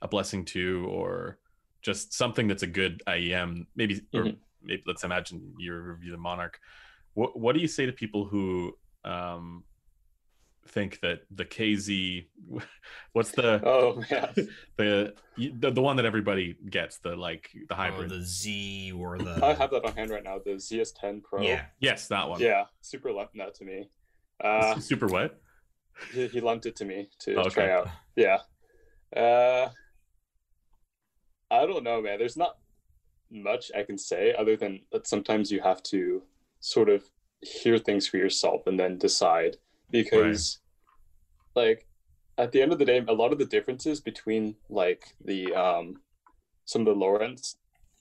[0.00, 1.38] a blessing 2 or
[1.82, 4.36] just something that's a good IEM maybe or Mhm.
[4.62, 6.60] maybe let's imagine you review the Monarch.
[7.14, 9.64] What what do you say to people who um,
[10.68, 12.26] think that the KZ,
[13.12, 14.32] what's the Oh yeah.
[14.76, 18.10] the the the one that everybody gets the like the Or hybrid?
[18.10, 19.40] the Z or the.
[19.42, 20.38] I have that on hand right now.
[20.38, 21.42] The ZS10 Pro.
[21.42, 21.64] Yeah.
[21.80, 22.40] yes, that one.
[22.40, 22.64] Yeah.
[22.82, 23.90] Super lent that to me.
[24.42, 25.40] Uh, super what
[26.12, 27.50] he, he lent it to me to Okay.
[27.50, 27.88] try out.
[28.16, 28.38] Yeah.
[29.14, 29.68] Uh,
[31.50, 32.18] I don't know, man.
[32.18, 32.56] There's not
[33.30, 36.22] much I can say other than that sometimes you have to
[36.60, 37.04] sort of
[37.42, 39.56] hear things for yourself and then decide
[39.90, 40.58] because,
[41.54, 41.86] like,
[42.38, 46.00] at the end of the day, a lot of the differences between like the um
[46.64, 47.22] some of the lower.
[47.22, 47.34] I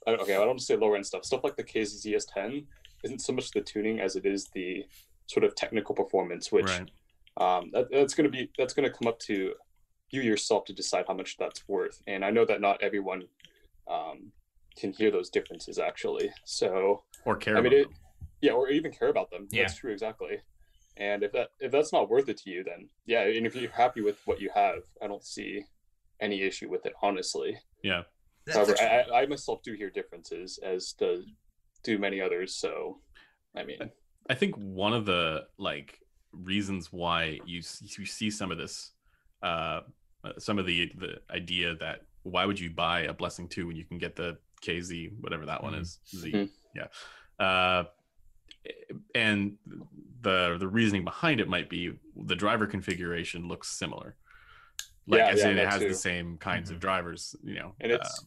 [0.07, 1.25] Okay, I don't want to say lower end stuff.
[1.25, 2.65] Stuff like the KZS10
[3.03, 4.85] isn't so much the tuning as it is the
[5.27, 6.89] sort of technical performance, which right.
[7.37, 9.53] um, that, that's going to be that's going to come up to
[10.11, 13.23] you yourself to decide how much that's worth and i know that not everyone
[13.89, 14.31] um,
[14.77, 17.97] can hear those differences actually so Or care I mean, about it- them.
[18.41, 19.63] yeah or even care about them Yeah.
[19.63, 20.37] that's true exactly
[20.97, 23.71] and if that if that's not worth it to you then yeah and if you're
[23.71, 25.63] happy with what you have i don't see
[26.21, 28.03] any issue with it honestly Yeah.
[28.45, 31.23] That's however actually- I, I myself do hear differences as do
[31.83, 33.01] do many others so
[33.55, 33.79] i mean
[34.29, 35.99] I think one of the like
[36.31, 37.61] reasons why you
[37.97, 38.91] you see some of this,
[39.41, 39.79] uh,
[40.23, 43.75] uh, some of the the idea that why would you buy a Blessing two when
[43.75, 45.81] you can get the KZ whatever that one Mhm.
[45.81, 46.49] is Z, Mhm.
[46.75, 46.87] yeah,
[47.45, 47.83] uh,
[49.15, 49.57] and
[50.21, 54.15] the the reasoning behind it might be the driver configuration looks similar,
[55.07, 55.87] like Yeah, as yeah, in it has too.
[55.89, 56.81] the same kinds of Mhm.
[56.81, 58.23] drivers, you know, and it's uh,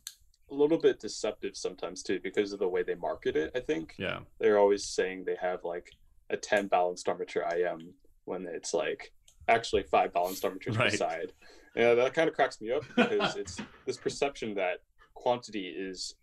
[0.50, 3.94] a little bit deceptive sometimes too because of the way they market it i think
[3.96, 5.90] yeah, they're always saying they have like
[6.28, 7.94] a 10 balanced armature IM
[8.26, 9.12] when it's like
[9.48, 10.90] actually five balanced armatures Right.
[10.90, 11.32] per side.
[11.76, 14.78] Yeah, that kind of cracks me up because it's this perception that
[15.14, 16.14] quantity is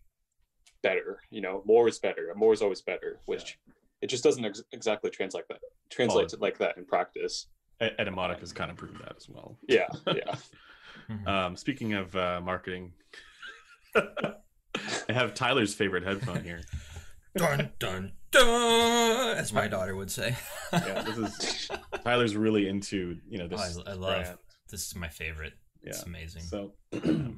[0.82, 1.20] better.
[1.30, 2.30] You know, more is better.
[2.30, 3.58] And more is always better, which
[4.00, 5.68] it just doesn't ex- exactly translate like that.
[5.90, 7.46] Translate Well, like that in practice.
[7.82, 9.56] E- Etymotic has kind of proved that as well.
[9.68, 10.34] Yeah, yeah.
[11.26, 12.92] Um, speaking of uh, marketing,
[13.96, 14.32] I
[15.08, 16.60] have Tyler's favorite headphone here.
[17.36, 20.36] dun dun dun, as my daughter would say.
[20.72, 21.70] Yeah, this is
[22.04, 23.78] Tyler's really into you know Oh, this.
[23.86, 24.38] I, I love brand.
[24.70, 24.86] This.
[24.88, 25.54] Is my favorite.
[25.82, 26.42] It's amazing.
[26.42, 26.72] So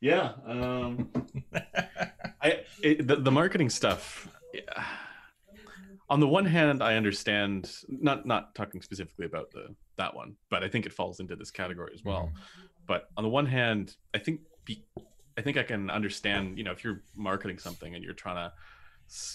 [0.00, 1.10] yeah, um,
[2.42, 4.28] I it, the, the marketing stuff.
[4.54, 4.84] yeah.
[6.08, 10.64] On the one hand, I understand not not talking specifically about the that one, but
[10.64, 12.32] I think it falls into this category as well.
[12.86, 14.84] But on the one hand, I think be,
[15.38, 16.58] I think I can understand.
[16.58, 18.52] You know, if you're marketing something and you're trying to,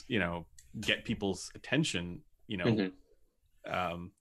[0.08, 0.45] you know,
[0.82, 2.91] get people's attention, you know, Mhm.
[3.71, 4.12] um,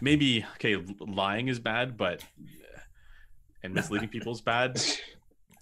[0.00, 2.24] maybe okay, lying is bad, but
[3.62, 4.80] and misleading people is bad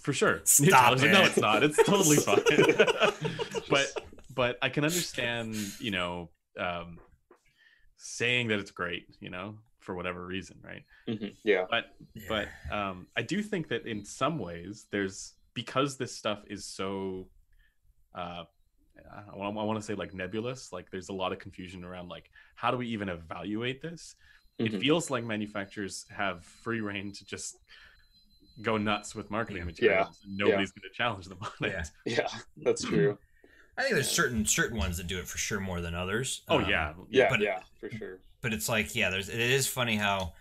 [0.00, 0.40] for sure.
[0.44, 1.62] Stop Tyler's like, no, it's not.
[1.62, 2.38] It's totally fine.
[3.70, 3.92] but
[4.34, 6.98] but I can understand, you know, um,
[7.96, 10.84] saying that it's great, you know, for whatever reason, right?
[11.08, 11.34] Mhm.
[11.42, 11.64] Yeah.
[11.70, 11.86] But
[12.28, 17.28] but um, I do think that in some ways there's because this stuff is so
[18.14, 18.44] uh,
[19.12, 20.72] I want to say like nebulous.
[20.72, 24.14] Like there's a lot of confusion around like how do we even evaluate this?
[24.58, 24.80] It Mhm.
[24.80, 27.58] feels like manufacturers have free reign to just
[28.62, 29.64] go nuts with marketing Yeah.
[29.66, 30.20] materials.
[30.24, 31.80] and Nobody's going to challenge them on Yeah.
[31.80, 31.90] it.
[32.06, 33.18] Yeah, that's true.
[33.78, 36.42] I think there's certain certain ones that do it for sure more than others.
[36.48, 38.18] Oh Um, yeah, Yeah, But- yeah, for sure.
[38.40, 40.34] but it's like yeah, there's it is funny how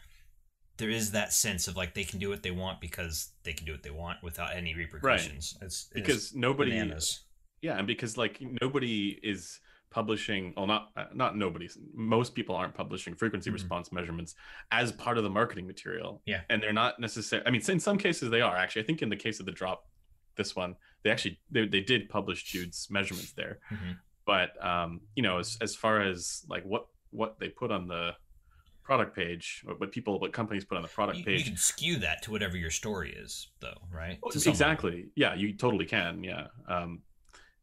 [0.77, 3.65] there is that sense of like they can do what they want because they can
[3.65, 5.57] do what they want without any repercussions.
[5.61, 7.24] It's it is because nobody bananas.
[7.65, 9.59] Yeah and because like nobody is
[9.97, 13.53] publishing well not uh, not nobody most people aren't publishing frequency Mhm.
[13.59, 14.31] response measurements
[14.71, 16.41] as part of the marketing material Yeah.
[16.49, 19.09] and they're not necessarily i mean in some cases they are actually i think in
[19.15, 19.79] the case of the drop
[20.39, 20.71] this one
[21.03, 23.91] they actually they, they did publish jude's measurements there Mhm.
[24.25, 28.03] but um you know as, as far as like what what they put on the
[28.83, 31.95] product page what people what companies put on the product You, you page can skew
[32.05, 33.31] that to whatever your story is,
[33.63, 34.19] though, right?
[34.23, 36.91] Oh, exactly yeah you totally can yeah um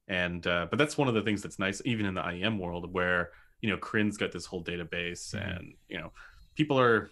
[0.09, 2.93] and uh but that's one of the things that's nice even in the iem world
[2.93, 5.57] where you know crin's got this whole database Mhm.
[5.59, 6.13] and you know
[6.57, 7.11] people are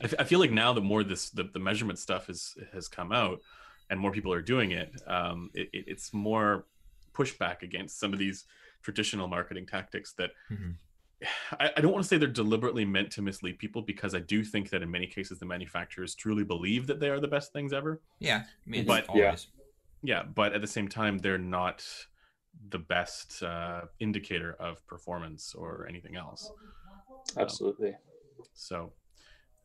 [0.00, 2.88] I, f- I feel like now that more this the, the measurement stuff is has
[2.88, 3.40] come out
[3.90, 6.64] and more people are doing it um it, it, it's more
[7.12, 8.46] pushback against some of these
[8.82, 10.76] traditional marketing tactics that Mhm.
[11.60, 14.42] I, I don't want to say they're deliberately meant to mislead people because I do
[14.42, 17.74] think that in many cases the manufacturers truly believe that they are the best things
[17.74, 19.36] ever Yeah, I mean, but Yeah.
[20.02, 21.84] Yeah but at the same time they're not
[22.70, 26.50] the best uh, indicator of performance or anything else
[27.36, 27.94] Absolutely.
[28.54, 28.92] so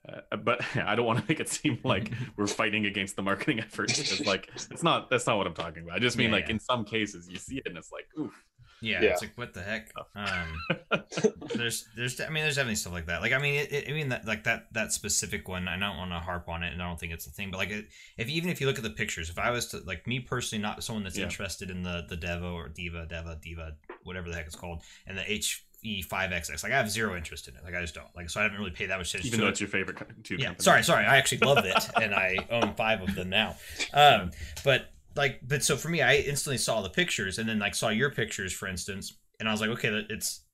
[0.07, 3.59] uh, but I don't want to make it seem like we're fighting against the marketing
[3.59, 3.99] efforts.
[3.99, 5.09] It's like it's not.
[5.09, 5.95] That's not what I'm talking about.
[5.95, 6.55] I just mean Yeah, like yeah.
[6.55, 8.33] in some cases you see it and it's like, oof.
[8.81, 9.09] Yeah, Yeah.
[9.11, 9.91] it's like what the heck.
[10.15, 10.47] Um,
[11.55, 13.21] there's, there's, I mean, there's definitely stuff like that.
[13.21, 15.67] Like, I mean, it, it, I mean, that, like that, that specific one.
[15.67, 17.51] I don't want to harp on it, and I don't think it's a thing.
[17.51, 17.85] But like, it,
[18.17, 20.61] if even if you look at the pictures, if I was to like me personally,
[20.61, 21.23] not someone that's Yeah.
[21.25, 25.17] interested in the the Devo or Diva, Deva, Diva, whatever the heck it's called, and
[25.17, 27.63] the HE5XX, like I have zero interest in it.
[27.63, 28.07] Like I just don't.
[28.15, 29.51] Like, so I haven't really paid that much attention Even to though it.
[29.51, 30.63] it's your favorite tube Yeah, company.
[30.63, 31.05] sorry, sorry.
[31.05, 33.55] I actually love it, and I own five of them now.
[33.93, 34.31] Um,
[34.63, 37.89] but like, but so for me, I instantly saw the pictures, and then like saw
[37.89, 40.44] your pictures, for instance, and I was like, okay, it's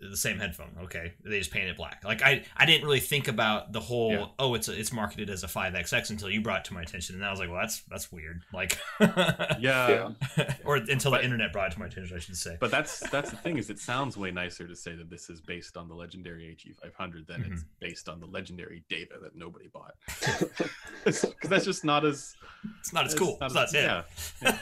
[0.00, 0.70] the same headphone.
[0.84, 2.02] Okay, they just painted it black.
[2.04, 4.12] Like I, I didn't really think about the whole.
[4.12, 4.26] Yeah.
[4.38, 6.82] Oh, it's a, it's marketed as a five XX until you brought it to my
[6.82, 8.42] attention, and I was like, well, that's that's weird.
[8.52, 10.54] Like, Yeah, Yeah.
[10.64, 12.56] or until But- the internet brought it to my attention, I should say.
[12.60, 15.40] but that's that's the thing is it sounds way nicer to say that this is
[15.40, 17.56] based on the legendary HE500 than it's Mm-hmm.
[17.80, 19.94] based on the legendary Deva that nobody bought.
[21.04, 22.34] Because that's just not as
[22.80, 23.38] it's not as cool.
[23.40, 23.82] not It's as- it.
[23.84, 24.02] yeah,
[24.42, 24.58] yeah.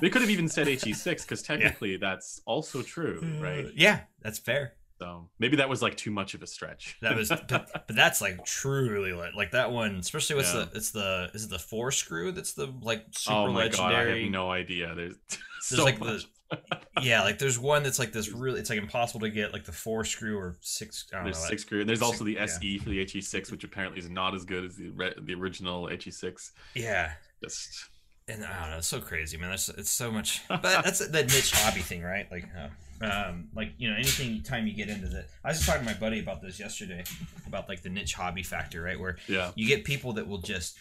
[0.00, 3.66] They could have even said HE6 because technically that's also true, right?
[3.74, 4.74] Yeah, that's fair.
[4.98, 6.96] So maybe that was like too much of a stretch.
[7.02, 9.34] That was, but, but that's like truly lit.
[9.36, 10.66] Like that one, especially what's Yeah.
[10.70, 10.76] the?
[10.76, 12.32] It's the is it the four screw?
[12.32, 14.22] That's the like super oh my god, I legendary.
[14.24, 14.94] have no idea.
[14.96, 15.14] There's,
[15.60, 16.24] so like the-
[17.02, 18.58] yeah, like there's one that's like this really.
[18.58, 21.06] It's like impossible to get like the four screw or six.
[21.12, 21.48] I don't There's know.
[21.48, 21.80] six screw.
[21.80, 22.44] And There's also the yeah.
[22.44, 25.88] SE for the HE6, which apparently is not as good as the re- the original
[25.88, 26.52] HE6.
[26.74, 27.12] Yeah,
[27.44, 27.90] Just
[28.28, 28.76] and I don't know.
[28.78, 29.50] It's so crazy, man.
[29.50, 30.40] There's it's so much.
[30.48, 32.26] But that's that niche hobby thing, right?
[32.32, 32.68] Like, uh,
[33.00, 35.26] um, like you know, anything time you get into that.
[35.44, 37.04] I was just talking to my buddy about this yesterday
[37.46, 38.98] about like the niche hobby factor, right?
[38.98, 40.78] Where yeah, you get people that will just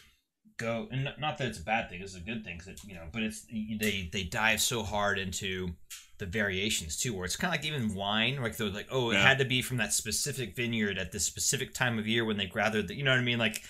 [0.58, 3.03] go and not- that it's a bad thing it's a good thing it, you know
[3.13, 3.45] but it's
[3.80, 5.69] they they dive so hard into
[6.17, 9.15] the variations too where it's kind of like even wine like they're like oh it
[9.15, 9.21] Yeah.
[9.27, 12.47] had to be from that specific vineyard at this specific time of year when they
[12.47, 13.62] gathered the, you know what i mean like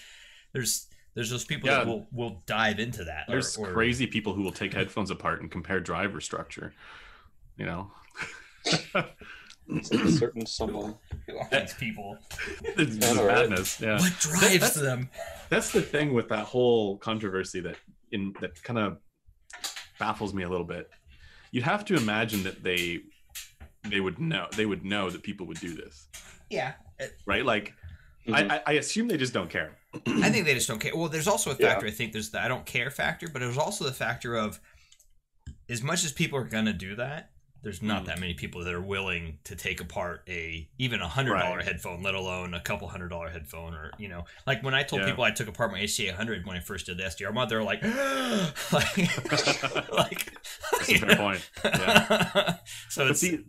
[0.53, 4.41] there's there's those people that will will dive into that there's or- crazy people who
[4.41, 6.71] will take headphones apart and compare driver structure.
[7.57, 8.06] You know, It's like a
[9.81, 10.95] certain someone.
[11.29, 12.17] all these people
[12.63, 13.49] it's Yeah, just right.
[13.49, 13.81] madness.
[13.81, 15.09] Yeah, what drives that's- them
[15.49, 17.77] that's the thing with that whole controversy that
[18.11, 18.97] in that kind of
[19.99, 20.89] baffles me a little bit.
[21.51, 22.99] You'd have to imagine that they
[23.89, 26.07] they would know they would know that people would do this,
[26.49, 27.45] yeah it- right?
[27.45, 27.73] Like,
[28.27, 28.33] Mhm.
[28.51, 29.77] I, I I assume they just don't care.
[30.07, 30.95] I think they just don't care.
[30.95, 31.69] Well, there's also a Yeah.
[31.69, 31.87] factor.
[31.87, 34.59] I think there's the I don't care factor, but there's also the factor of
[35.69, 37.31] as much as people are gonna do that,
[37.63, 38.05] there's not Mm.
[38.07, 41.65] that many people that are willing to take apart a even a hundred dollar Right.
[41.65, 45.01] headphone, let alone a couple hundred dollar headphone, or you know, like when I told
[45.01, 45.09] Yeah.
[45.09, 47.63] people I took apart my HCA 100 when I first did the SDR mod, they're
[47.63, 47.81] like,
[48.71, 48.97] like,
[49.91, 50.33] like
[50.71, 51.49] That's a fair point.
[51.63, 52.57] Yeah.
[52.89, 53.39] so it's see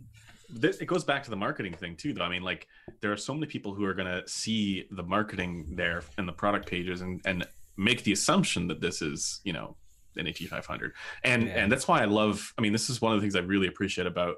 [0.49, 2.67] this, it goes back to the marketing thing too though i mean like
[3.01, 6.31] there are so many people who are going to see the marketing there in the
[6.33, 7.45] product pages and and
[7.77, 9.75] make the assumption that this is you know
[10.19, 10.91] an at500
[11.23, 11.53] and Yeah.
[11.63, 13.67] and that's why i love i mean this is one of the things i really
[13.67, 14.35] appreciate about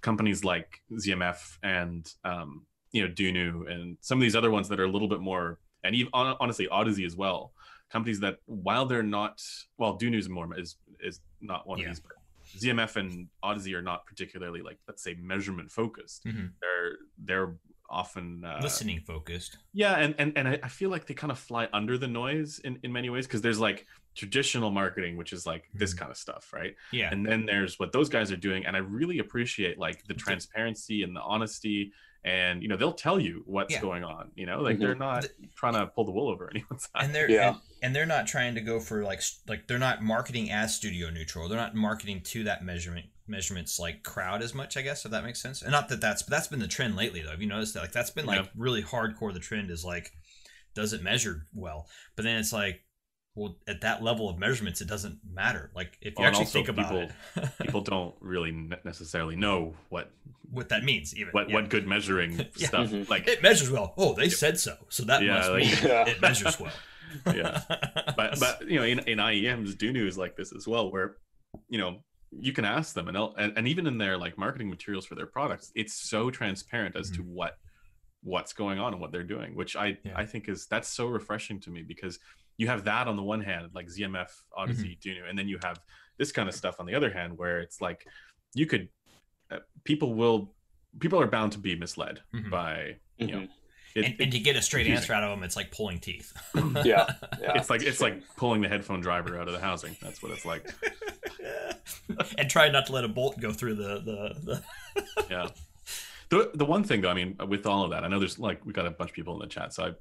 [0.00, 4.78] companies like zmf and um you know dunu and some of these other ones that
[4.80, 7.52] are a little bit more and even honestly odyssey as well
[7.90, 9.40] companies that while they're not
[9.78, 11.86] well dunu's more is is not one Yeah.
[11.86, 12.12] of these but
[12.58, 16.24] ZMF and Odyssey are not particularly like let's say measurement focused.
[16.24, 16.52] Mhm.
[16.60, 17.56] They're they're
[17.90, 19.58] often uh, listening focused.
[19.72, 22.58] Yeah, and and and I I feel like they kind of fly under the noise
[22.60, 25.98] in in many ways because there's like traditional marketing, which is like this Mhm.
[25.98, 26.74] kind of stuff, right?
[26.92, 27.10] Yeah.
[27.12, 31.02] And then there's what those guys are doing, and I really appreciate like the transparency
[31.02, 31.92] and the honesty.
[32.26, 33.82] And you know they'll tell you what's Yeah.
[33.82, 34.30] going on.
[34.34, 34.80] You know, like Mhm.
[34.80, 37.04] they're not trying to pull the wool over anyone's eyes.
[37.06, 37.48] and they're Yeah.
[37.50, 41.10] and, and they're not trying to go for like like they're not marketing as studio
[41.10, 45.10] neutral they're not marketing to that measurement measurements like crowd as much i guess if
[45.10, 47.40] that makes sense and not that that's but that's been the trend lately though have
[47.42, 48.50] you noticed that like that's been like Yeah.
[48.54, 50.12] really hardcore the trend is like
[50.74, 52.83] does it measure well but then it's like
[53.34, 56.68] well at that level of measurements it doesn't matter like if you Well, actually think
[56.68, 58.52] about people- it People don't really
[58.84, 60.10] necessarily know what
[60.50, 61.54] what that means even what yeah.
[61.56, 62.68] what good measuring Yeah.
[62.68, 63.08] stuff Mhm.
[63.08, 63.26] like.
[63.26, 66.08] it measures well oh they said so so that Yeah, must like- mean Yeah.
[66.08, 66.72] it measures well
[67.26, 67.62] Yeah.
[68.16, 71.16] but but you know in, in IEMs Dunu is like this as well where
[71.68, 72.00] you know
[72.36, 75.14] you can ask them and, they'll, and and even in their like marketing materials for
[75.14, 77.56] their products it's so transparent as to what
[78.22, 80.12] what's going on and what they're doing which I Yeah.
[80.16, 82.18] I think is that's so refreshing to me because
[82.56, 85.78] you have that on the one hand like ZMF Odyssey Dunu and then you have
[86.18, 88.06] this kind of stuff on the other hand where it's like
[88.54, 88.88] you could
[89.50, 90.54] uh, people will
[91.00, 92.50] people are bound to be misled Mhm.
[92.50, 93.48] by you know Mhm.
[93.96, 95.02] it- and, and to get a straight confusing.
[95.02, 96.32] answer out of them it's like pulling teeth
[96.84, 97.58] Yeah, yeah.
[97.58, 99.96] it's like it's like pulling the headphone driver out of the housing.
[100.02, 100.72] That's what it's like.
[102.38, 104.62] and try not to let a bolt go through the the,
[105.14, 105.48] the Yeah.
[106.30, 108.64] The the one thing though, I mean, with all of that, I know there's like
[108.64, 109.94] we got a bunch of people in the chat, so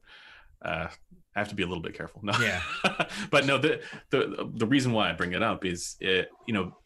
[0.63, 0.89] I, uh,
[1.35, 2.21] I have to be a little bit careful.
[2.23, 2.33] No.
[2.39, 2.61] Yeah.
[3.31, 6.77] but no, the the the reason why I bring it up is it, you know,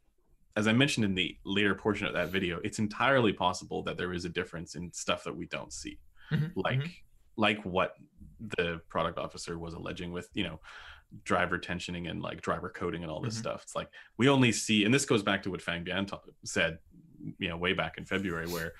[0.55, 4.13] as I mentioned in the later portion of that video, it's entirely possible that there
[4.13, 5.99] is a difference in stuff that we don't see,
[6.31, 6.91] Mhm, like mhm.
[7.35, 7.95] like what
[8.57, 10.59] the product officer was alleging with you know
[11.23, 13.39] driver tensioning and like driver coding and all this Mhm.
[13.39, 13.63] stuff.
[13.63, 16.79] It's like we only see, and this goes back to what Fang Bian ta- said,
[17.39, 18.73] you know, way back in February, where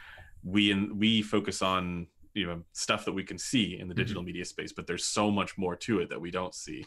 [0.43, 4.01] we and we focus on you know stuff that we can see in the Mm-hmm.
[4.03, 6.85] digital media space, but there's so much more to it that we don't see,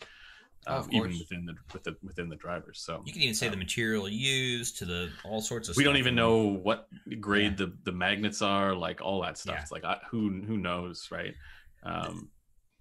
[0.67, 2.81] Oh, um, even within the, within within the drivers.
[2.87, 5.77] So You can even say the Um, material used to the all sorts of.
[5.77, 6.37] we don't even know
[6.69, 6.87] what
[7.21, 9.57] grade the the magnets are, like all that stuff.
[9.57, 9.63] Yeah.
[9.63, 11.35] It's like I, who who knows, right?
[11.83, 12.31] Um,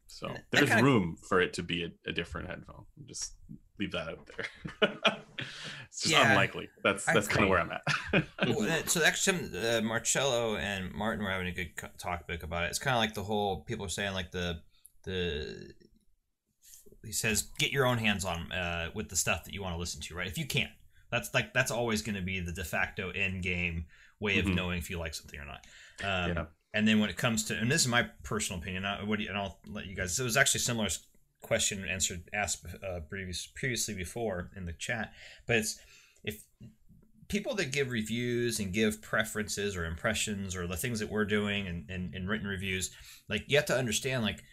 [0.07, 2.85] so there's room for it to be a, a different headphone.
[3.05, 3.33] Just
[3.79, 4.89] leave that out there.
[5.89, 6.69] it's just Yeah, unlikely.
[6.83, 8.85] That's that's kind of where I'm at.
[8.89, 12.67] So actually, some, uh, Marcello and Martin were having a good talk back about it.
[12.67, 14.61] It's kind of like the whole people are saying like the
[15.03, 15.73] the
[17.05, 19.79] he says get your own hands on uh, with the stuff that you want to
[19.79, 20.27] listen to, right?
[20.27, 20.71] If you can't,
[21.11, 23.85] that's like that's always going to be the de facto end game
[24.19, 24.55] way of Mhm.
[24.55, 25.65] knowing if you like something or not.
[26.03, 26.45] Um, Yeah.
[26.71, 29.23] And then when it comes to, and this is my personal opinion, I, what do
[29.23, 30.19] you, and I'll let you guys.
[30.19, 30.87] It was actually similar
[31.41, 35.13] question answered asked uh, previous previously before in the chat,
[35.47, 35.79] but it's
[36.23, 36.43] if
[37.29, 41.67] people that give reviews and give preferences or impressions or the things that we're doing
[41.67, 42.91] and, and, and written reviews,
[43.29, 44.43] like you have to understand, like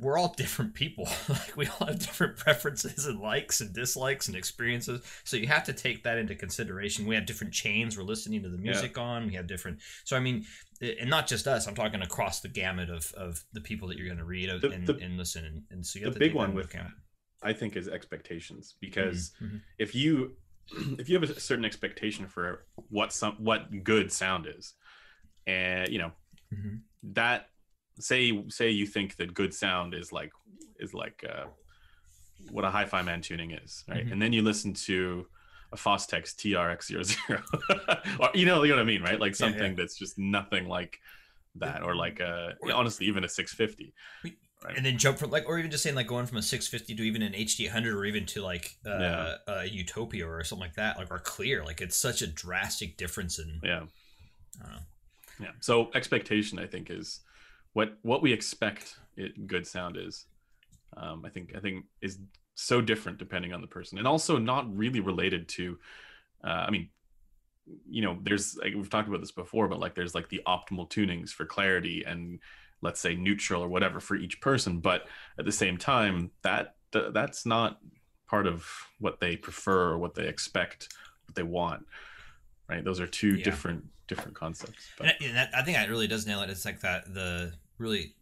[0.00, 1.08] we're all different people.
[1.28, 5.02] like we all have different preferences and likes and dislikes and experiences.
[5.24, 7.06] So you have to take that into consideration.
[7.06, 9.26] We have different chains we're listening to the music on.
[9.26, 9.78] We have different.
[10.04, 10.44] So I mean,
[10.80, 11.66] and not just us.
[11.68, 14.70] I'm talking across the gamut of, of the people that you're going to read The-
[14.70, 15.44] and, the- and listen.
[15.44, 16.92] And, and so you the to big one with account.
[17.42, 19.60] I think is expectations because Mhm, mhm.
[19.78, 20.36] if you
[20.98, 24.74] if you have a certain expectation for what some what good sound is,
[25.46, 26.12] and you know
[26.52, 26.80] Mhm.
[27.14, 27.48] that
[28.02, 30.30] say say you think that good sound is like
[30.78, 31.46] is like uh,
[32.50, 34.12] what a hi-fi man tuning is right Mhm.
[34.12, 35.26] and then you listen to
[35.72, 39.52] a fostex trx00 or you know you know what i mean right like Yeah, yeah.
[39.52, 40.98] something that's just nothing like
[41.56, 43.92] that or like uh Or- honestly even a 650
[44.76, 47.02] and then jump from like or even just saying like going from a 650 to
[47.02, 49.34] even an hd 100 or even to like uh, Yeah.
[49.48, 53.38] a utopia or something like that like or clear like it's such a drastic difference
[53.38, 53.82] in yeah
[54.60, 54.80] I don't know.
[55.40, 57.20] yeah so expectation i think is
[57.72, 60.26] what what we expect it good sound is
[60.96, 62.18] um i think i think is
[62.54, 65.78] so different depending on the person and also not really related to
[66.44, 66.88] uh, i mean
[67.88, 70.88] you know there's like we've talked about this before but like there's like the optimal
[70.90, 72.38] tunings for clarity and
[72.82, 75.06] let's say neutral or whatever for each person but
[75.38, 76.74] at the same time that
[77.12, 77.78] that's not
[78.28, 78.66] part of
[78.98, 80.88] what they prefer or what they expect
[81.26, 81.84] what they want
[82.70, 83.44] right those are two Yeah.
[83.44, 86.50] different different concepts but And, that- I think that really does nail it.
[86.50, 88.14] It's like that the really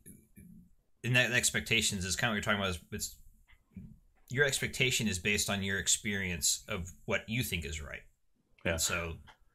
[1.04, 2.70] in that expectations is kind of what you're talking about.
[2.70, 3.16] Is it's
[4.30, 8.02] your expectation is based on your experience of what you think is right.
[8.64, 8.72] Yeah.
[8.72, 9.14] And so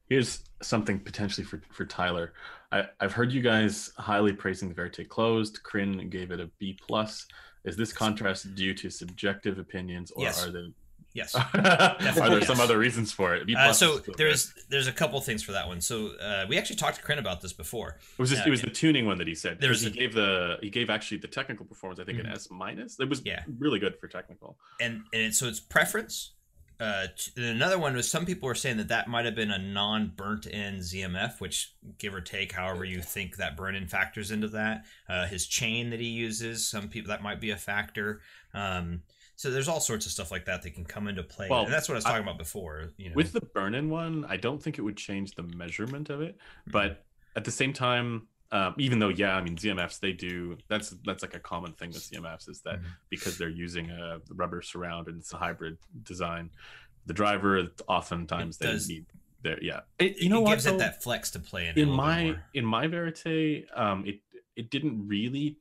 [0.10, 2.34] Here's something potentially for, for Tyler.
[2.72, 5.62] I, I've heard you guys highly praising the Verite closed.
[5.64, 7.26] Crin gave it a B plus.
[7.66, 10.46] Is this contrast due to subjective opinions, or Yes.
[10.46, 10.68] are there
[11.14, 11.36] yes.
[11.54, 11.96] are there
[12.40, 12.48] yes.
[12.48, 13.50] some other reasons for it?
[13.56, 15.82] Uh, so there's there's a couple things for that one.
[15.82, 17.98] So uh, we actually talked to Crin about this before.
[18.18, 19.60] it was just yeah, it was the tuning one that he said.
[19.62, 22.00] There was he a- gave the he gave actually the technical performance.
[22.00, 22.34] I think an Mhm.
[22.34, 23.00] S minus.
[23.00, 23.44] It was Yeah.
[23.60, 24.58] really good for technical.
[24.80, 26.32] and and it, so it's preference.
[26.80, 27.06] Uh,
[27.38, 30.48] and another one was some people were saying that that might have been a non-burnt
[30.48, 34.84] in ZMF, which give or take, however you think that burn-in factors into that.
[35.08, 38.22] Uh, his chain that he uses, some people that might be a factor.
[38.54, 39.04] Um,
[39.44, 41.74] so there's all sorts of stuff like that that can come into play, Well, and
[41.74, 42.92] that's what I was I- talking about before.
[42.98, 46.22] You know, With the burn-in one, I don't think it would change the measurement of
[46.22, 46.36] it.
[46.38, 46.72] Mm-hmm.
[46.72, 47.04] but
[47.36, 51.24] at the same time um, even though yeah i mean zmfs they do that's that's
[51.24, 52.86] like a common thing with zmfs is that Mhm.
[53.10, 56.52] because they're using a rubber surround and it's a hybrid design
[57.08, 59.06] the driver oftentimes It they does- need
[59.42, 60.76] there yeah it, you it know what gives though?
[60.76, 64.06] it that flex to play in, in a little bit my in my verite um
[64.06, 64.20] it
[64.56, 65.58] it didn't really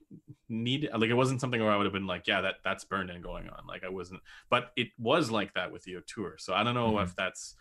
[0.48, 3.10] need like it wasn't something where i would have been like yeah that that's burned
[3.10, 6.52] in going on like i wasn't but it was like that with the tour so
[6.54, 7.04] i don't know Mhm.
[7.04, 7.54] if that's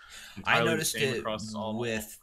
[0.45, 2.17] I noticed it across all with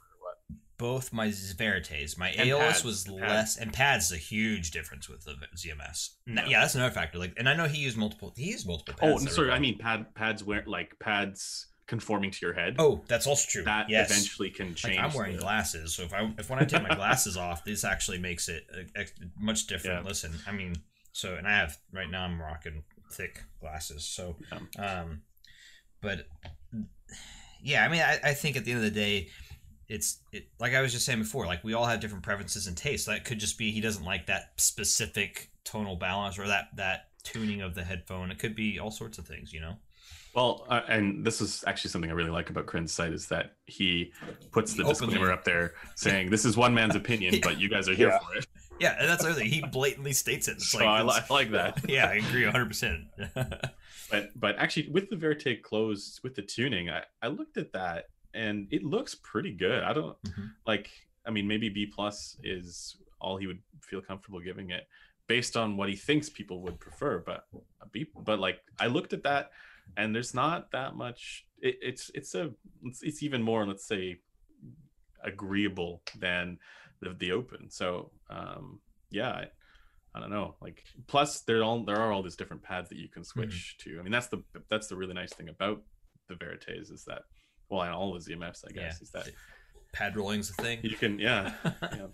[0.76, 2.16] both my Verites.
[2.16, 6.11] My And AOS pads, was less, and pads is a huge difference with the ZMFs.
[6.26, 6.46] Yeah.
[6.46, 7.18] yeah, that's another factor.
[7.18, 8.32] Like, and I know he used multiple.
[8.36, 8.94] He used multiple.
[9.02, 9.50] Oh, Pads that sorry.
[9.50, 12.76] I mean, pad pads where like pads conforming to your head.
[12.78, 13.64] Oh, that's also true.
[13.64, 14.11] that yes.
[14.11, 14.99] eventually can Like, change.
[14.99, 17.82] I'm wearing the- glasses, so if I if when I take my glasses off, this
[17.82, 18.64] actually makes it
[18.97, 20.05] a, a much different.
[20.05, 20.09] Yeah.
[20.09, 20.76] Listen, I mean,
[21.12, 24.36] so and I have right now I'm rocking thick glasses, so
[24.78, 25.22] um,
[26.01, 26.26] but
[27.62, 29.28] yeah, I mean, I, I think at the end of the day,
[29.89, 31.47] it's it, like I was just saying before.
[31.47, 33.07] Like we all have different preferences and tastes.
[33.07, 37.62] That could just be he doesn't like that specific tonal balance or that that tuning
[37.62, 38.30] of the headphone.
[38.30, 39.76] It could be all sorts of things, you know.
[40.39, 43.57] Well, uh, and this is actually something I really like about Crin's site is that
[43.66, 44.12] he
[44.53, 45.14] puts the Openly.
[45.14, 47.41] disclaimer up there saying this is one man's opinion, yeah.
[47.43, 48.18] but you guys are here yeah.
[48.20, 48.47] for it.
[48.78, 49.51] Yeah, and that's the other thing.
[49.51, 50.59] He blatantly states it.
[50.59, 51.84] It's so like, I, li- I, like that.
[51.91, 52.66] Yeah, I agree 100.
[52.66, 53.01] percent
[53.34, 58.05] But but actually, with the Verite closed with the tuning, I, I looked at that
[58.32, 59.82] and it looks pretty good.
[59.82, 60.47] I don't mm-hmm.
[60.68, 60.89] like.
[61.26, 64.86] I mean, maybe B plus is all he would feel comfortable giving it
[65.26, 67.18] based on what he thinks people would prefer.
[67.18, 67.45] But
[67.91, 69.51] B, but like I looked at that
[69.97, 71.47] and there's not that much.
[71.61, 72.51] It, it's it's a
[72.84, 74.18] it's, it's even more let's say
[75.24, 76.59] agreeable than
[77.01, 77.70] the the open.
[77.70, 78.80] So um,
[79.11, 79.47] yeah, I,
[80.14, 80.57] I don't know.
[80.61, 83.41] Like plus there all there are all these different pads that you can mm-hmm.
[83.41, 83.91] switch mm-hmm.
[83.91, 84.01] to.
[84.01, 85.82] I mean that's the that's the really nice thing about
[86.28, 87.22] the Verites is that
[87.68, 89.03] well and all the ZMFs I guess yeah.
[89.03, 89.30] is that
[89.93, 90.80] pad rolling's a thing.
[90.82, 91.53] You can yeah.
[91.64, 92.07] yeah.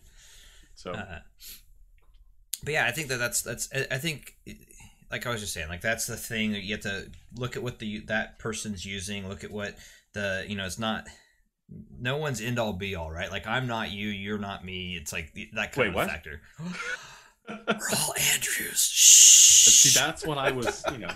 [0.74, 1.20] So uh,
[2.64, 4.36] but yeah, I think that that's that's I think
[5.14, 7.62] like I was just saying, like that's the thing that you have to look at
[7.62, 9.28] what the that person's using.
[9.28, 9.76] Look at what
[10.12, 11.06] the you know it's not.
[12.00, 13.30] No one's end all be all, right?
[13.30, 14.96] Like I'm not you, you're not me.
[14.96, 16.08] It's like that kind Wait, of what?
[16.08, 16.40] factor.
[17.48, 18.72] We're all Andrews.
[18.72, 19.68] Uh, shh.
[19.70, 21.14] See, that's what I was, you know.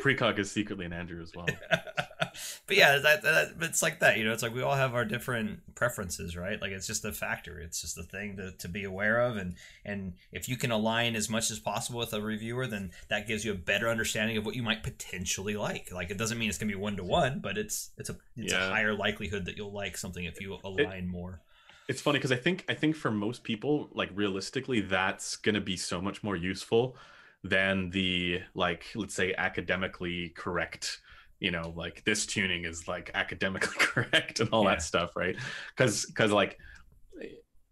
[0.04, 1.48] Precog is secretly an Andrew as well.
[2.68, 4.34] but yeah, that, that it's like that, you know.
[4.34, 6.62] It's like we all have our different preferences, right?
[6.62, 7.60] Like it's just a factor.
[7.60, 9.56] It's just a thing to, to be aware of, and
[9.86, 13.46] and if you can align as much as possible with a reviewer, then that gives
[13.46, 15.90] you a better understanding of what you might potentially like.
[15.92, 18.54] Like it doesn't mean it's gonna be one to one, but it's it's a it's
[18.54, 18.68] yeah.
[18.68, 21.42] a higher likelihood that you'll like something if you align it, more.
[21.88, 25.78] It's funny because I think I think for most people, like realistically, that's gonna be
[25.78, 26.96] so much more useful
[27.44, 31.02] than the like let's say academically correct
[31.44, 34.72] you know like this tuning is like academically correct and all yeah.
[34.72, 35.36] that stuff right
[35.76, 36.58] because because like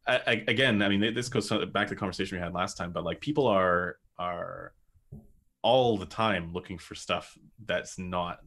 [0.06, 2.92] I, I, again i mean this goes back to the conversation we had last time
[2.92, 4.74] but like people are are
[5.64, 8.40] all the time looking for stuff that's not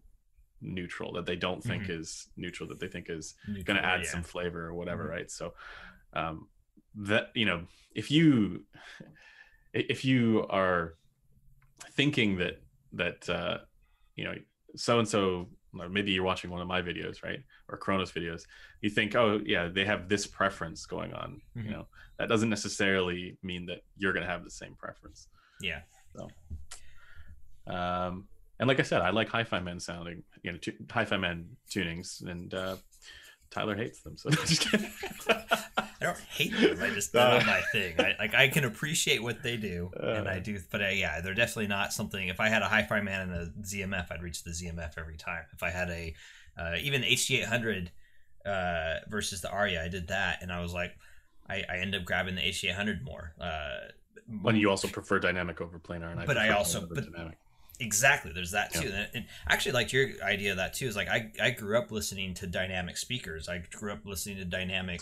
[0.60, 2.00] neutral that they don't think mm-hmm.
[2.00, 4.10] is neutral that they think is going to add yeah.
[4.10, 5.12] some flavor or whatever mm-hmm.
[5.12, 5.54] right so
[6.12, 6.48] um
[6.94, 7.62] that you know
[7.94, 8.62] if you
[9.72, 10.94] if you are
[11.92, 12.60] thinking that
[12.92, 13.58] that uh
[14.16, 14.34] you know
[14.76, 15.48] so and so
[15.78, 17.42] or maybe you're watching one of my videos right?
[17.68, 18.44] Or Chrono's videos.
[18.80, 21.66] You think oh yeah they have this preference going on mm-hmm.
[21.68, 21.86] you know?
[22.18, 25.26] That doesn't necessarily mean that you're going to have the same preference.
[25.60, 25.80] Yeah.
[26.16, 26.28] So
[27.66, 28.28] um
[28.60, 32.22] and like i said i like hi-fi man sounding you know t- hi-fi man tunings
[32.26, 32.76] and uh
[33.50, 34.66] tyler hates them so just
[36.04, 36.82] I don't hate them.
[36.82, 37.94] I just not my thing.
[37.98, 40.58] I, like I can appreciate what they do, uh, and I do.
[40.70, 42.28] But uh, yeah, they're definitely not something.
[42.28, 45.44] If I had a Hi-Fi Man and a ZMF, I'd reach the ZMF every time.
[45.54, 46.14] If I had a
[46.58, 47.88] uh, even HD800
[48.44, 50.94] uh, versus the Aria, I did that, and I was like,
[51.48, 53.32] I, I end up grabbing the HD800 more.
[53.40, 53.88] Uh,
[54.42, 57.38] when you also prefer dynamic over planar, and I but I also but, dynamic.
[57.80, 58.32] Exactly.
[58.32, 58.88] There's that too.
[58.88, 59.06] Yeah.
[59.14, 62.34] And actually like your idea of that too is like I, I grew up listening
[62.34, 63.48] to dynamic speakers.
[63.48, 65.00] I grew up listening to dynamic,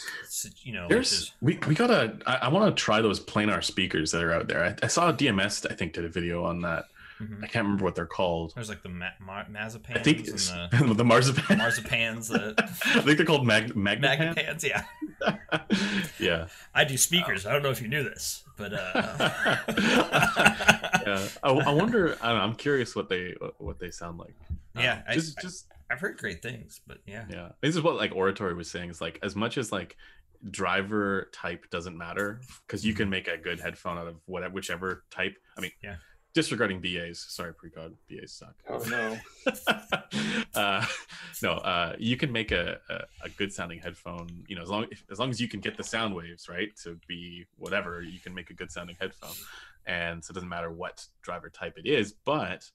[0.62, 0.86] you know.
[0.88, 4.48] There's, we, we gotta, I, I want to try those planar speakers that are out
[4.48, 4.64] there.
[4.64, 6.86] I, I, saw DMS, I think, did a video on that.
[7.20, 7.44] Mm-hmm.
[7.44, 8.52] I can't remember what they're called.
[8.54, 9.96] There's like the ma- ma- mazepans.
[9.96, 11.58] I think the, the marzipan.
[11.58, 12.28] Marzipans.
[12.28, 12.54] The...
[12.96, 14.34] I think they're called mag- Magnepan.
[14.34, 14.84] Magnepans, yeah.
[16.18, 16.46] yeah.
[16.74, 17.46] I do speakers.
[17.46, 19.58] I don't know if you knew this, but uh...
[21.06, 21.28] yeah.
[21.42, 22.16] I, I wonder.
[22.20, 24.34] I am curious what they what they sound like.
[24.76, 27.48] Yeah, um, just I, just I've heard great things, but yeah, yeah.
[27.60, 28.90] This is what like oratory was saying.
[28.90, 29.96] Is like as much as like
[30.50, 33.10] driver type doesn't matter because you can mm-hmm.
[33.10, 35.36] make a good headphone out of whatever whichever type.
[35.56, 35.96] I mean, yeah
[36.34, 37.24] disregarding BAs.
[37.28, 38.54] Sorry, precog BAs suck.
[38.68, 39.18] Oh no.
[40.54, 40.84] uh,
[41.42, 44.44] no, uh, you can make a, a, a, good sounding headphone.
[44.48, 46.98] You know, as long as long as you can get the sound waves right to
[47.06, 49.34] be whatever, you can make a good sounding headphone.
[49.86, 52.12] And so it doesn't matter what driver type it is.
[52.12, 52.70] But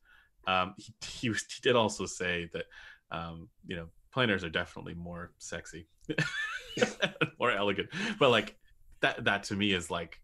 [0.46, 2.66] um, he, he, was, he did also say that
[3.12, 5.88] um, you know planars are definitely more sexy,
[7.40, 7.90] more elegant.
[8.20, 8.56] But like
[9.02, 10.20] that that to me is like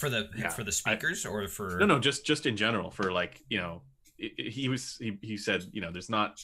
[0.00, 2.90] for the yeah, for the speakers I, or for no no just just in general
[2.90, 3.82] for like you know
[4.18, 6.42] it, it, he was he, he said you know there's not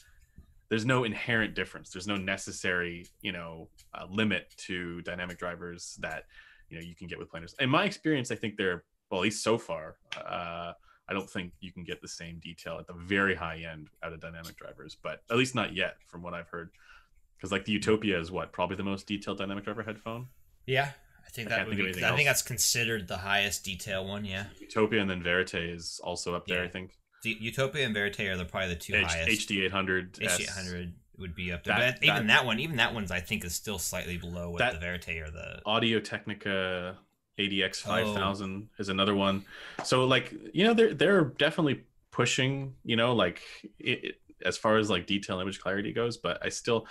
[0.68, 1.90] there's no inherent difference.
[1.90, 6.24] There's no necessary you know uh, limit to dynamic drivers that
[6.68, 9.24] you know you can get with planars in my experience i think they're well at
[9.24, 10.72] least so far uh,
[11.08, 14.12] i don't think you can get the same detail at the very high end out
[14.12, 16.70] of dynamic drivers but at least not yet from what i've heard.
[17.36, 20.26] Because like the utopia is what probably the most detailed dynamic driver headphone?
[20.64, 20.92] Yeah
[21.26, 24.24] I think that I would be, I think that's considered the highest detail one.
[24.24, 24.44] Yeah.
[24.60, 26.60] Utopia and then Verite is also up there.
[26.62, 26.68] Yeah.
[26.68, 26.92] I think.
[27.22, 29.48] The Utopia and Verite are the, probably the two H- highest.
[29.48, 30.14] HD eight hundred.
[30.14, 30.94] HD eight hundred.
[31.18, 31.76] would be up there.
[31.78, 34.50] That- but even that- that one, even that one's I think is still slightly below
[34.50, 36.98] what That- the Verite or the Audio Technica
[37.38, 37.88] ADX Oh.
[37.88, 39.44] 5000 is another one.
[39.84, 43.42] So like, you know, they're they're definitely pushing, you know, like
[43.78, 46.86] it, it- as far as like detail image clarity goes, but I still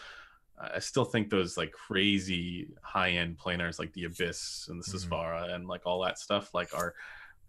[0.58, 5.54] I still think those like crazy high-end planars like the Abyss and the Mhm.
[5.54, 6.94] And like all that stuff like are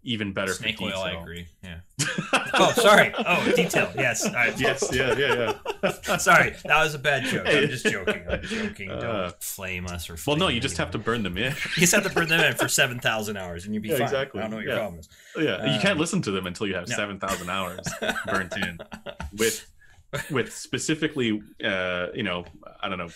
[0.03, 0.99] even better snake for oil.
[1.01, 1.47] I agree.
[1.63, 1.79] Yeah.
[2.59, 3.13] Oh, sorry.
[3.17, 3.91] Oh, detail.
[3.95, 4.25] Yes.
[4.25, 4.59] All right.
[4.59, 5.53] yes, yeah, yeah,
[5.83, 6.17] yeah.
[6.17, 7.45] Sorry, that was a bad joke.
[7.45, 7.63] Hey.
[7.63, 8.23] I'm just joking.
[8.27, 8.87] I'm joking.
[8.89, 10.17] Don't Uh, flame us or.
[10.25, 11.51] well, no, you just have to burn them in.
[11.53, 13.95] You just have to burn them in for seven thousand hours, and you'll be Yeah,
[13.95, 14.03] fine.
[14.03, 14.39] exactly.
[14.39, 14.79] I don't know what your Yeah.
[14.79, 15.09] problem is.
[15.37, 16.95] Yeah, you can't listen to them until you have no.
[16.95, 17.85] seven thousand hours
[18.25, 18.79] burnt in
[19.37, 19.69] with
[20.31, 22.45] with specifically, uh, you know,
[22.81, 23.09] I don't know.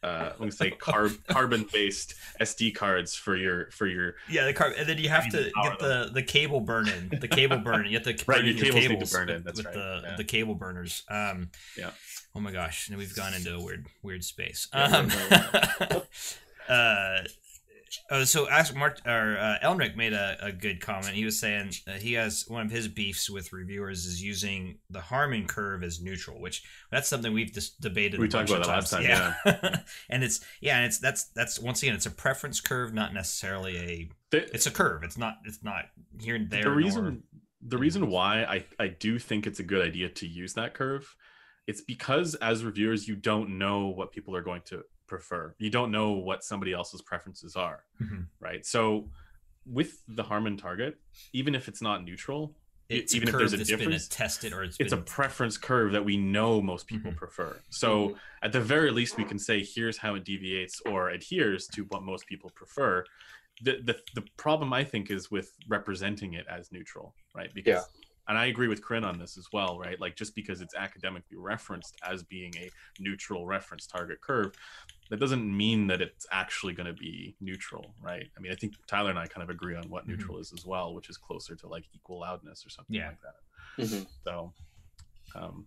[0.00, 4.52] Uh, I'm gonna say carb carbon based SD cards for your for your Yeah, the
[4.52, 7.18] car, and then you have to need to power get the the cable burn in.
[7.20, 7.80] The cable burn.
[7.84, 7.90] in.
[7.90, 9.66] You have to Right, burn your cables need to cables burn in, with- that's with
[9.66, 10.16] right, the yeah.
[10.16, 11.02] the cable burners.
[11.10, 11.90] Um, Yeah.
[12.36, 14.68] Oh my gosh, now we've gone into a weird weird space.
[14.72, 15.10] Yeah, Um,
[16.68, 17.20] uh,
[18.10, 21.14] oh, so ask Mark or uh, Elric made a, a good comment.
[21.14, 25.00] He was saying uh, he has one of his beefs with reviewers is using the
[25.00, 28.20] Harman curve as neutral, which that's something we've just debated.
[28.20, 29.34] We talked about that last time, yeah.
[30.10, 33.76] and it's yeah, and it's that's that's once again it's a preference curve, not necessarily
[33.78, 34.10] a.
[34.30, 35.02] the, It's a curve.
[35.02, 35.34] It's not.
[35.44, 35.86] It's not
[36.20, 36.62] here and there.
[36.62, 37.22] the nor- reason
[37.60, 41.14] the reason why I I do think it's a good idea to use that curve,
[41.66, 45.54] it's because as reviewers you don't know what people are going to prefer.
[45.58, 47.84] You don't know what somebody else's preferences are.
[48.00, 48.26] Mhm.
[48.40, 48.64] right?
[48.64, 49.10] So
[49.66, 50.98] with the Harman target,
[51.32, 52.54] even if it's not neutral,
[52.88, 55.58] it's even if there's a that's difference, been tested or it's, it's a been preference
[55.58, 57.16] curve that we know most people Mhm.
[57.16, 57.60] prefer.
[57.68, 61.82] So at the very least, we can say here's how it deviates or adheres to
[61.84, 63.04] what most people prefer.
[63.62, 67.52] The, the, the problem I think is with representing it as neutral, right?
[67.52, 68.04] Because Yeah.
[68.28, 69.98] and I agree with Crin on this as well, right?
[70.00, 74.52] Like just because it's academically referenced as being a neutral reference target curve,
[75.10, 78.26] that doesn't mean that it's actually going to be neutral, right?
[78.36, 80.08] I mean, I think Tyler and I kind of agree on what Mhm.
[80.08, 83.08] neutral is as well, which is closer to like equal loudness or something Yeah.
[83.08, 83.84] like that.
[83.84, 84.06] Mhm.
[84.24, 84.52] So,
[85.34, 85.66] um,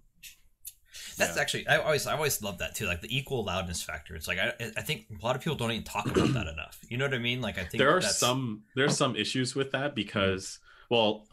[1.17, 1.41] That's yeah.
[1.41, 4.13] actually I always I always love that too, like the equal loudness factor.
[4.15, 6.79] It's like I I think a lot of people don't even talk about that enough.
[6.89, 7.39] You know what I mean?
[7.41, 11.27] Like I think there are that's- some there are some issues with that because well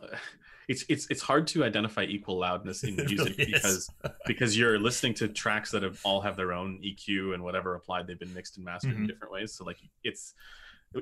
[0.69, 3.91] it's it's it's hard to identify equal loudness in music really because
[4.27, 8.07] because you're listening to tracks that have all have their own EQ and whatever applied
[8.07, 9.09] they've been mixed and mastered in Mhm.
[9.09, 10.35] different ways so like it's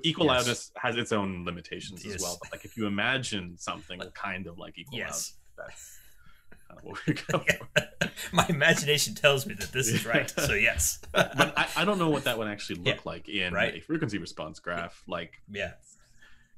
[0.03, 0.37] equal Yes.
[0.37, 2.15] loudness has its own limitations Yes.
[2.17, 5.35] as well but like if you imagine something kind of like equal Yes.
[5.59, 5.99] loud that's
[6.69, 7.47] kind of what we're going
[7.77, 8.11] for.
[8.33, 10.29] My imagination tells me that this is right.
[10.31, 11.01] So yes.
[11.13, 13.01] but I, I don't know what that would actually look Yeah.
[13.05, 13.75] like in Right.
[13.77, 15.73] a frequency response graph like yeah.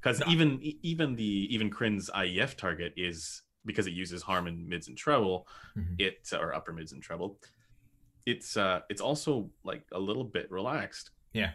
[0.01, 0.27] Because No.
[0.31, 5.47] even even the even Crin's IEF target is because it uses Harman mids and treble,
[5.77, 5.95] Mhm.
[5.99, 7.39] it or upper mids and treble.
[8.25, 11.11] It's uh it's also like a little bit relaxed.
[11.33, 11.53] Yeah.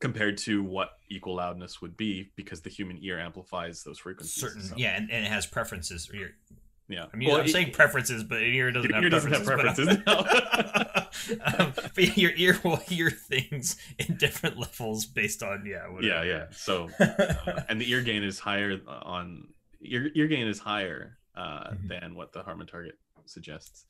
[0.00, 4.34] Compared to what equal loudness would be, because the human ear amplifies those frequencies.
[4.34, 6.10] Certain so, yeah, and, and it has preferences.
[6.10, 6.30] Or your-
[6.88, 7.06] yeah.
[7.12, 9.32] I mean, Well, I'm it- saying preferences, but your ear doesn't Your have ear doesn't
[9.32, 9.86] have preferences.
[9.86, 11.12] preferences, but-
[11.60, 15.84] um, but your ear will hear things in different levels based on yeah.
[15.86, 16.24] yeah, Whatever.
[16.26, 16.44] yeah.
[16.52, 19.48] So uh, and the ear gain is higher on
[19.80, 21.88] ear, ear gain is higher uh, Mhm.
[21.88, 23.84] than what the Harman target suggests.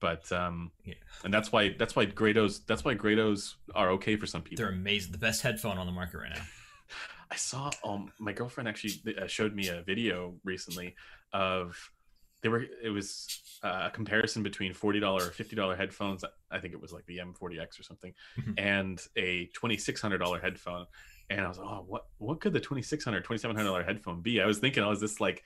[0.00, 0.94] But um, Yeah.
[1.24, 4.64] and that's why that's why Grados that's why Grados are okay for some people.
[4.64, 5.12] They're amazing.
[5.12, 6.42] The best headphone on the market right now.
[7.30, 10.94] I saw um my girlfriend actually uh, showed me a video recently
[11.32, 11.90] of
[12.44, 16.22] they were it was uh, a comparison between forty dollar or fifty dollar headphones.
[16.50, 18.54] I think it was like the M40X or something, Mhm.
[18.58, 20.86] and a twenty six hundred dollar headphone.
[21.30, 24.42] And I was like, oh, what what could the 2600 2700 dollar headphone be?
[24.42, 25.42] I was thinking, oh, is this like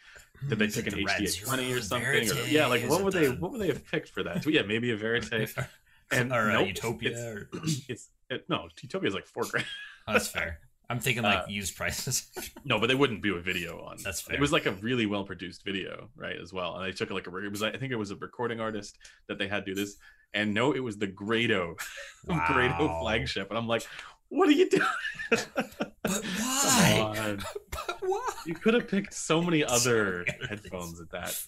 [0.48, 2.30] did they Is pick an the HD20 or something?
[2.32, 4.44] Or, yeah, like what would they the- what would they have picked for that?
[4.44, 5.54] Yeah, maybe a Verite.
[6.10, 7.10] And or nope, Utopia.
[7.10, 7.48] it's- or-
[7.88, 9.66] It's it, no Utopia is like four grand.
[10.06, 10.58] That's fair.
[10.90, 12.30] I'm thinking like Uh, used prices.
[12.64, 13.96] No, but they wouldn't do a video on.
[14.02, 14.34] That's fair.
[14.36, 16.36] It was like a really well produced video, right?
[16.40, 18.60] As well, and they took like a it was I think it was a recording
[18.60, 19.96] artist that they had do this,
[20.34, 21.76] and no, it was the Grado,
[22.26, 23.00] Grado Wow.
[23.02, 23.86] flagship, and I'm like,
[24.28, 24.82] what are you doing?
[25.30, 25.46] but
[26.38, 27.36] why?
[27.70, 28.30] But why?
[28.46, 31.42] You could have picked so many other headphones at that.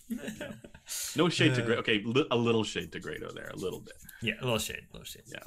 [1.16, 1.80] No shade to Uh, Grado.
[1.80, 3.96] Okay, li- a little shade to Grado there, a little bit.
[4.22, 5.24] yeah, a little shade, a little shade.
[5.26, 5.42] Yeah.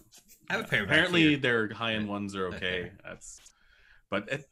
[0.50, 0.84] I have a pair.
[0.84, 2.58] Apparently, their high end ones are okay.
[2.82, 2.92] Okay.
[3.04, 3.40] That's,
[4.14, 4.50] but it,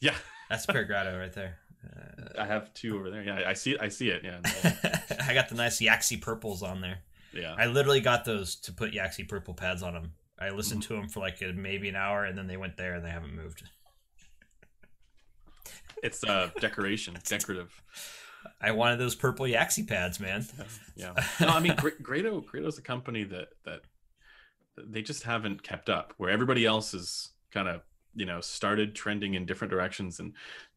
[0.00, 0.14] yeah,
[0.48, 1.58] that's Grado right there.
[1.84, 3.22] Uh, I have two over there.
[3.22, 3.78] Yeah, I see it.
[3.80, 4.22] I see it.
[4.24, 4.40] Yeah,
[5.28, 6.98] I got the nice Yaxi purples on there.
[7.32, 7.54] yeah.
[7.56, 10.12] I literally got those to put Yaxi purple pads on them.
[10.38, 10.56] I Mm-hmm.
[10.56, 13.04] listened to them for like a, maybe an hour, and then they went there and
[13.04, 13.62] they haven't moved.
[16.02, 17.70] It's uh decoration, decorative.
[18.60, 20.46] I wanted those purple Yaxi pads, man.
[20.96, 21.12] Yeah.
[21.40, 23.80] No, I mean, Grado Grado's a company that that
[24.78, 26.14] they just haven't kept up.
[26.16, 27.82] Where everybody else is kind of
[28.14, 30.32] you know started trending in different directions and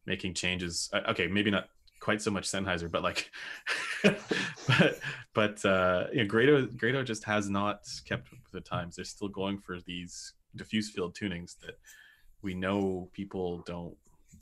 [0.06, 0.90] making changes.
[0.92, 1.68] Uh, okay, maybe not
[2.00, 3.30] quite so much Sennheiser, but like,
[4.02, 5.00] but
[5.32, 8.96] but uh, you know, Grado Grado just has not kept up with the times.
[8.96, 11.78] They're still going for these diffuse field tunings that
[12.42, 13.96] we know people don't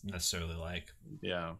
[0.04, 0.88] necessarily like.
[1.20, 1.54] Yeah.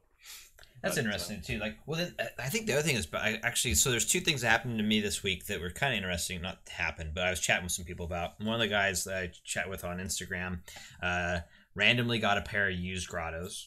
[0.83, 1.59] That's But, uh, interesting too.
[1.59, 4.07] Like, well, then I- I think the other thing is, but I actually, so there's
[4.07, 6.41] two things that happened to me this week that were kind of interesting.
[6.43, 8.41] Not happened, but I was chatting with some people about.
[8.41, 10.61] One of the guys that I chat with on Instagram,
[11.03, 11.41] uh,
[11.75, 13.67] randomly got a pair of used Grados,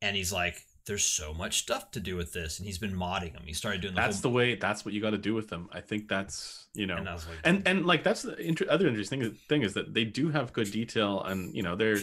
[0.00, 3.34] and he's like, "There's so much stuff to do with this," and he's been modding
[3.34, 3.42] them.
[3.44, 4.54] He started doing the That's the way.
[4.54, 5.68] That's what you got to do with them.
[5.72, 6.96] I think that's you know.
[6.96, 10.30] and like, and and like that's the inter- other interesting thing is that they do
[10.30, 11.98] have good detail and you know they're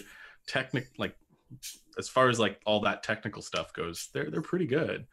[0.48, 1.16] technic like
[1.98, 5.06] as far as like all that technical stuff goes they're they're pretty good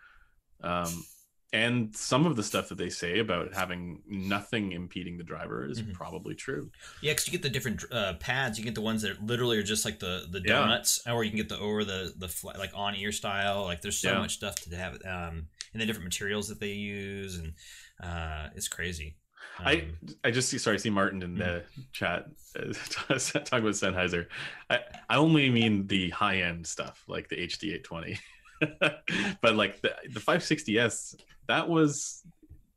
[0.63, 1.05] um
[1.53, 5.81] and some of the stuff that they say about having nothing impeding the driver is
[5.81, 5.95] Mhm.
[5.95, 6.71] probably true
[7.03, 8.57] Yeah, because you get the different uh, pads.
[8.57, 10.53] You get the ones that literally are just like the the Yeah.
[10.61, 13.65] donuts, or you can get the over the the like on ear style.
[13.65, 14.19] Like there's so Yeah.
[14.21, 17.55] much stuff to have, um, and the different materials that they use, and
[18.01, 19.17] uh, it's crazy.
[19.59, 22.27] I Um, I just see sorry I see Martin in the chat
[22.59, 24.27] uh, talking about Sennheiser.
[24.71, 28.19] I I only mean the high end stuff like the HD 820,
[29.43, 31.17] but like the the 560s
[31.49, 32.23] that was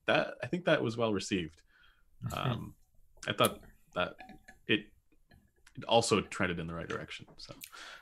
[0.08, 1.62] that I think that was well received.
[2.36, 2.74] Um,
[3.28, 3.60] I thought
[3.96, 4.16] that
[4.68, 4.82] it
[5.76, 7.26] it also trended in the right direction.
[7.38, 7.54] So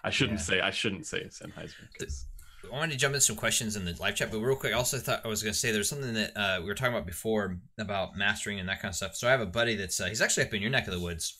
[0.03, 0.45] I shouldn't Yeah.
[0.45, 2.25] say I shouldn't say Sennheiser because
[2.69, 4.75] I wanted to jump into some questions in the live chat, but real quick, I
[4.77, 7.05] also thought I was going to say there's something that uh, we were talking about
[7.05, 9.15] before about mastering and that kind of stuff.
[9.15, 10.99] So I have a buddy that's uh, he's actually up in your neck of the
[10.99, 11.39] woods,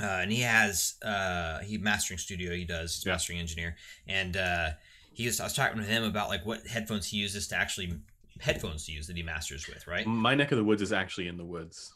[0.00, 3.12] uh, and he has uh, he mastering studio he does he's Yeah.
[3.12, 3.76] mastering engineer,
[4.06, 4.70] and uh,
[5.12, 7.94] he was I was talking to him about like what headphones he uses to actually
[8.40, 10.06] headphones to use that he masters with, right?
[10.06, 11.94] my neck of the woods is actually in the woods.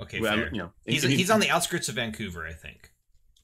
[0.00, 0.50] Okay, Well, fair.
[0.52, 2.90] you know, He's in- he's on the outskirts of Vancouver, I think.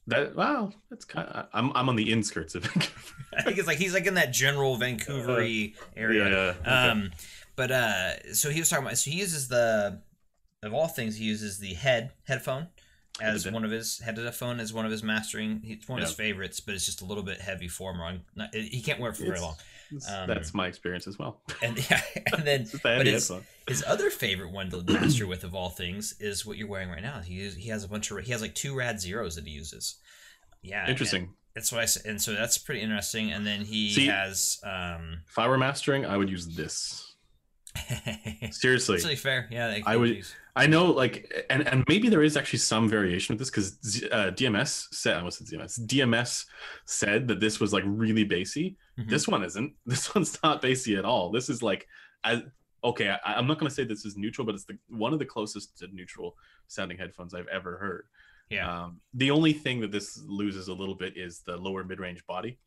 [0.07, 0.35] That.
[0.35, 1.47] Well, that's kind of.
[1.53, 3.15] I'm I'm on the inskirts of Vancouver.
[3.37, 6.29] I think it's like he's like in that general Vancouvery area.
[6.29, 6.69] Yeah, okay.
[6.69, 7.11] Um,
[7.55, 8.97] but uh, so he was talking about.
[8.97, 10.01] So he uses the,
[10.63, 12.67] of all things, he uses the head headphone
[13.21, 15.61] as one of his headphone as one of his mastering.
[15.63, 18.21] It's one of his favorites, but it's just a little bit heavy for him.
[18.35, 19.55] Not, he can't wear it for very long.
[20.11, 21.41] Um, that's my experience as well.
[21.61, 22.01] And yeah,
[22.33, 23.31] and then but his,
[23.67, 27.01] his other favorite one to master with of all things is what you're wearing right
[27.01, 27.21] now.
[27.21, 29.97] He he has a bunch of he has like two rad zeros that he uses.
[30.61, 31.33] Yeah, Interesting.
[31.53, 33.31] That's what I said, and so that's pretty interesting.
[33.31, 37.15] And then he See- has um, If I were mastering, I would use this.
[38.51, 39.47] Seriously, It's really fair.
[39.51, 43.33] Yeah, I would- use- I know, like, and and maybe there is actually some variation
[43.33, 45.85] with this because uh, DMS said, I almost said DMS.
[45.85, 46.45] DMS
[46.85, 48.77] said that this was like really bassy.
[48.97, 49.09] Mhm.
[49.09, 49.73] This one isn't.
[49.85, 51.31] This one's not bassy at all.
[51.31, 51.87] This is like,
[52.23, 52.41] as
[52.83, 55.19] okay, I, I'm not going to say this is neutral, but it's the one of
[55.19, 56.35] the closest to neutral
[56.67, 58.05] sounding headphones I've ever heard.
[58.49, 58.83] Yeah.
[58.83, 62.59] Um, the only thing that this loses a little bit is the lower mid-range body.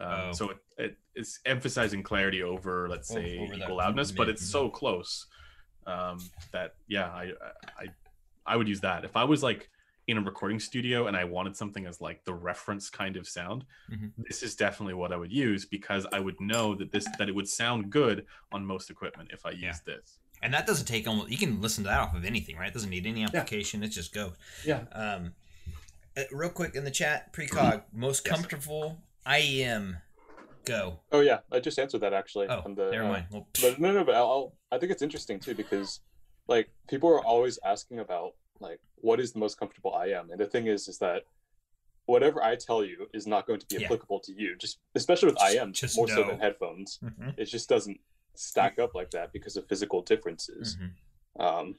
[0.00, 0.32] Um, Oh.
[0.32, 4.44] So it, it, it's emphasizing clarity over, let's say, over equal loudness, but mid- it's
[4.46, 5.26] so close
[5.86, 6.18] um,
[6.52, 7.32] that yeah, I,
[7.78, 7.86] I
[8.44, 9.70] I would use that if I was like
[10.06, 13.64] in a recording studio and I wanted something as like the reference kind of sound.
[13.90, 14.12] Mhm.
[14.18, 17.34] This is definitely what I would use because I would know that this that it
[17.34, 19.72] would sound good on most equipment if I use Yeah.
[19.96, 20.18] this.
[20.42, 21.30] and that doesn't take almost.
[21.30, 22.68] You can listen to that off of anything, right?
[22.68, 23.82] It doesn't need any amplification.
[23.82, 24.34] It just go.
[24.66, 24.80] Yeah.
[24.92, 25.34] Um,
[26.14, 28.34] uh, real quick in the chat, precog most Yes.
[28.36, 30.02] comfortable IEM.
[30.66, 31.00] Go.
[31.10, 32.48] Oh yeah, I just answered that actually.
[32.48, 33.26] Oh, on the, never uh, mind.
[33.30, 36.00] Well, But no, no, but I'll, I'll, I think it's interesting too because,
[36.48, 40.46] like, people are always asking about like what is the most comfortable IEM and the
[40.46, 41.22] thing is, is that
[42.06, 43.86] whatever I tell you is not going to be Yeah.
[43.86, 44.56] applicable to you.
[44.56, 48.00] Just especially with Just- am just more so than headphones, mhm, it just doesn't
[48.34, 50.76] stack up like that because of physical differences.
[50.76, 51.42] mhm.
[51.42, 51.78] Um,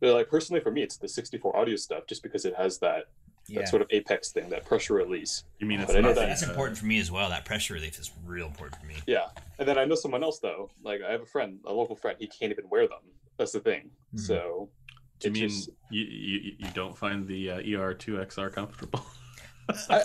[0.00, 3.06] but like personally, for me, it's the 64 audio stuff, just because it has that
[3.48, 3.60] Yeah.
[3.60, 5.44] that sort of apex thing, that pressure release.
[5.58, 7.10] You mean it's But I know not that- the, That's uh, important for me as
[7.10, 7.28] well.
[7.30, 8.96] That pressure relief is real important for me.
[9.06, 10.70] Yeah, and then I know someone else though.
[10.82, 12.16] Like I have a friend, a local friend.
[12.20, 13.02] He can't even wear them.
[13.36, 13.90] That's the thing.
[14.14, 14.20] Mhm.
[14.20, 14.85] So Do
[15.24, 19.04] you mean just- you, you you don't find the uh, ER2XR comfortable?
[19.90, 20.02] I,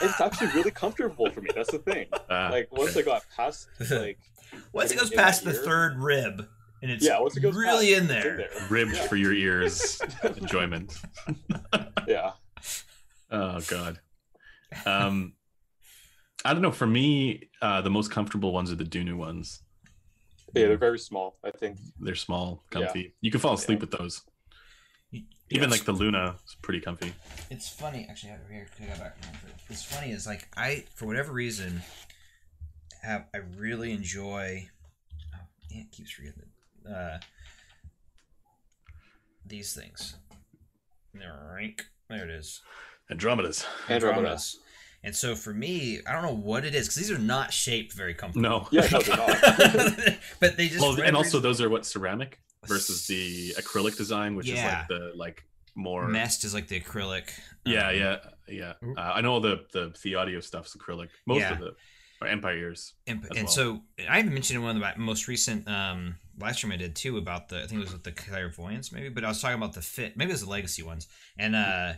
[0.00, 1.50] it's actually really comfortable for me.
[1.54, 2.06] That's the thing.
[2.30, 4.18] Ah, Like once I got past like
[4.72, 6.46] Once it goes past the ear- third rib,
[6.82, 8.48] and it's yeah, once it goes really past, in it's there.
[8.70, 9.06] ribbed Yeah.
[9.06, 10.00] for your ears
[10.36, 10.98] enjoyment.
[12.08, 12.32] Yeah,
[13.30, 14.00] Oh god.
[14.86, 15.34] Um
[16.44, 16.72] I don't know.
[16.72, 19.62] For me, uh, the most comfortable ones are the Dunu ones.
[20.54, 21.36] yeah, they're very small.
[21.44, 21.78] I think.
[22.00, 22.80] They're small, Yeah.
[22.86, 23.14] comfy.
[23.20, 23.82] You can fall asleep Yeah.
[23.82, 24.22] with those.
[25.52, 25.80] You- Even yes.
[25.80, 27.12] like the Luna is pretty comfy.
[27.50, 28.30] It's funny, actually.
[28.30, 28.68] I have it here.
[28.82, 29.16] I got back.
[29.68, 31.82] It's funny is like I, for whatever reason,
[33.02, 34.68] have I really enjoy.
[35.34, 35.38] Oh,
[35.70, 36.42] it keeps forgetting.
[36.90, 37.18] Uh,
[39.44, 40.16] these things.
[41.14, 41.84] Rank.
[42.08, 42.62] There it is.
[43.10, 43.66] Andromeda's.
[43.88, 44.56] Andromedas.
[45.04, 47.92] And so for me, I don't know what it is because these are not shaped
[47.92, 48.48] very comfortable.
[48.48, 48.68] No.
[48.70, 50.18] Yeah, no, they're not.
[50.40, 54.48] but they just Well, and also those are what ceramic versus the acrylic design, which
[54.48, 54.54] Yeah.
[54.54, 55.44] is like the like
[55.74, 56.06] more.
[56.08, 57.30] Mest is like the acrylic.
[57.64, 58.16] Yeah, Um, yeah,
[58.48, 58.72] yeah.
[58.96, 61.08] Uh, I know the the the audio stuff's acrylic.
[61.26, 61.52] Most Yeah.
[61.52, 61.74] of the
[62.20, 62.94] or Empire ears.
[63.08, 63.46] And, and well.
[63.48, 66.94] so I even mentioned in one of the most recent um, live stream I did
[66.94, 69.56] too about the I think it was with the clairvoyance maybe, but I was talking
[69.56, 70.16] about the fit.
[70.16, 71.08] Maybe it was the legacy ones.
[71.36, 71.96] And uh, Yeah.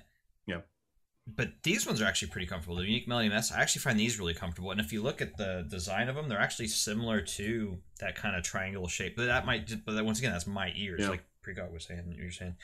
[1.26, 2.76] But these ones are actually pretty comfortable.
[2.76, 4.70] The unique melody MEST, I actually find these really comfortable.
[4.72, 8.36] And if you look at the design of them, they're actually similar to that kind
[8.36, 9.16] of triangle shape.
[9.16, 11.08] But that might, just, but that, once again, that's my ears, Yeah.
[11.08, 12.14] like precog was saying.
[12.18, 12.56] You're saying.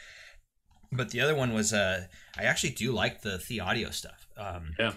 [0.93, 2.07] But the other one was, uh,
[2.37, 4.27] I actually do like the the audio stuff.
[4.37, 4.93] Um, Yeah.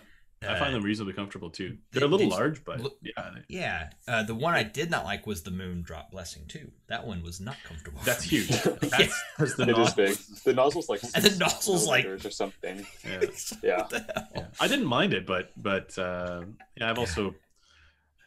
[0.45, 1.77] I uh, find them reasonably comfortable too.
[1.91, 4.89] they- They're a little they- large, but look- yeah, Yeah, uh, the one I did
[4.91, 6.71] not like was the Moondrop Blessing two.
[6.87, 7.99] That one was not comfortable.
[8.03, 8.41] that's for me.
[8.41, 8.49] huge.
[8.81, 10.43] That's because the It is nozzles- big.
[10.43, 12.85] The nozzle's like And the six nozzle's like- or something.
[13.05, 13.21] Yeah.
[13.63, 13.77] Yeah.
[13.77, 14.27] What the hell?
[14.35, 14.45] Yeah.
[14.59, 16.43] I didn't mind it, but but uh,
[16.77, 17.01] yeah, I've Yeah.
[17.01, 17.35] also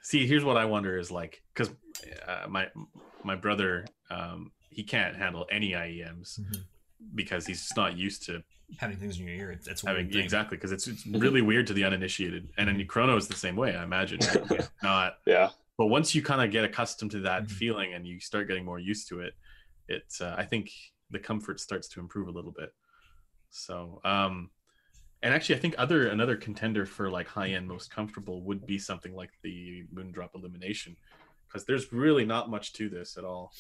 [0.03, 0.27] see.
[0.27, 1.71] Here's what I wonder is like because
[2.27, 2.69] uh, my
[3.25, 6.65] my brother um, he can't handle any IEMs Mhm.
[7.15, 8.43] because he's just not used to
[8.79, 11.69] Having things in your ear, it's, it's a having exactly because it's, it's really weird
[11.69, 13.77] to the uninitiated, and then Chrono is the same way.
[13.77, 14.19] I imagine
[14.51, 14.67] Yeah.
[14.83, 15.51] not, Yeah.
[15.79, 17.51] but once you kind of get accustomed to that Mhm.
[17.53, 19.35] feeling and you start getting more used to it,
[19.89, 20.71] it's uh, I think
[21.11, 22.75] the comfort starts to improve a little bit.
[23.51, 24.51] So, um,
[25.23, 28.79] and actually, I think other another contender for like high end most comfortable would be
[28.79, 30.97] something like the Moondrop Illumination,
[31.47, 33.53] because there's really not much to this at all.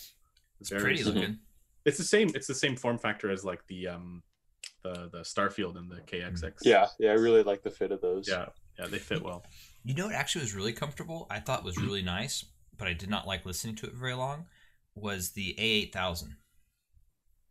[0.60, 1.20] It's Very pretty simple.
[1.22, 1.38] looking.
[1.84, 2.30] It's the same.
[2.34, 4.22] It's the same form factor as like the um,
[4.82, 6.52] the the Starfield and the KXX.
[6.62, 6.86] Yeah.
[6.98, 7.10] Yeah.
[7.10, 8.28] I really like the fit of those.
[8.28, 8.46] yeah,
[8.78, 8.86] yeah.
[8.86, 9.44] They fit well.
[9.84, 11.26] You know it actually was really comfortable?
[11.30, 12.44] I thought was really nice,
[12.76, 14.46] but I did not like listening to it very long.
[14.94, 16.28] Was the A8000?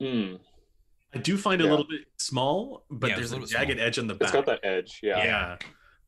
[0.01, 0.39] Mm.
[1.13, 3.71] I do find it a little bit small, but Yeah, there's a a little jagged
[3.71, 3.85] small.
[3.87, 4.33] edge on the It's back.
[4.33, 4.99] got that edge.
[5.01, 5.23] Yeah.
[5.23, 5.57] yeah.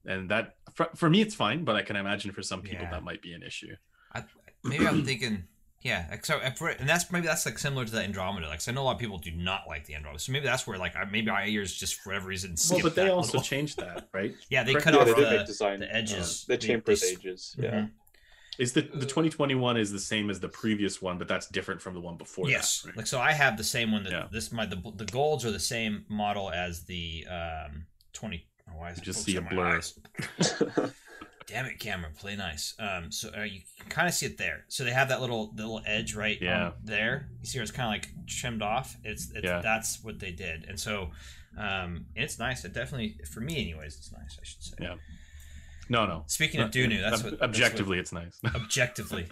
[0.05, 2.91] and that for, for me it's fine, but I can imagine for some people Yeah.
[2.91, 3.75] that might be an issue.
[4.13, 4.23] I,
[4.63, 5.45] maybe I'm thinking,
[5.87, 6.05] yeah.
[6.11, 8.47] like, So and for- and that's maybe that's like similar to the Andromeda.
[8.47, 10.45] Like, 'cause I know a lot of people do not like the Andromeda, so maybe
[10.45, 12.55] that's where like I, maybe my ears just for whatever reason.
[12.69, 14.33] Well, but they also little- changed that, right?
[14.49, 15.79] Yeah, they correct cut Yeah, off they the, make design.
[15.79, 16.45] the edges.
[16.47, 17.55] They They- chamfered they- the edges.
[17.57, 17.63] Mhm.
[17.63, 17.85] Yeah.
[18.59, 21.93] Is the the 2021 is the same as the previous one, but that's different from
[21.93, 22.87] the one before yes, that.
[22.89, 22.97] right?
[22.97, 24.27] like so I have the same one that Yeah.
[24.31, 28.47] this my the the golds are the same model as the um 20.
[28.69, 29.79] Oh, why is it just focused see a blur.
[31.47, 32.75] Damn it, camera, play nice.
[32.77, 34.65] Um, so uh, you can kind of see it there.
[34.67, 36.71] So they have that little the little edge right Yeah.
[36.83, 37.29] there.
[37.39, 38.97] You see where it's kind of like trimmed off.
[39.05, 39.61] It's, it's Yeah.
[39.61, 41.11] that's what they did, and so
[41.57, 42.65] um, and it's nice.
[42.65, 44.37] It definitely for me, anyways, it's nice.
[44.39, 44.75] I should say.
[44.81, 44.95] Yeah.
[45.89, 46.23] No, no.
[46.27, 48.37] Speaking of Dunu, that's what that's what- objectively it's nice.
[48.55, 49.27] objectively.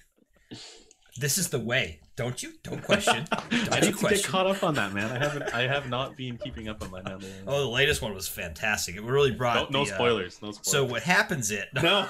[1.18, 2.00] This is the way.
[2.16, 2.54] Don't you?
[2.64, 3.26] Don't question.
[3.32, 5.12] I you need to get caught up on that, man.
[5.12, 5.54] I haven't.
[5.54, 7.20] I have not been keeping up on my now.
[7.48, 8.96] Oh, the latest one was fantastic.
[8.96, 10.42] It really brought no, no the, uh, spoilers.
[10.42, 10.70] No spoilers.
[10.72, 11.52] So what happens?
[11.52, 12.08] It No.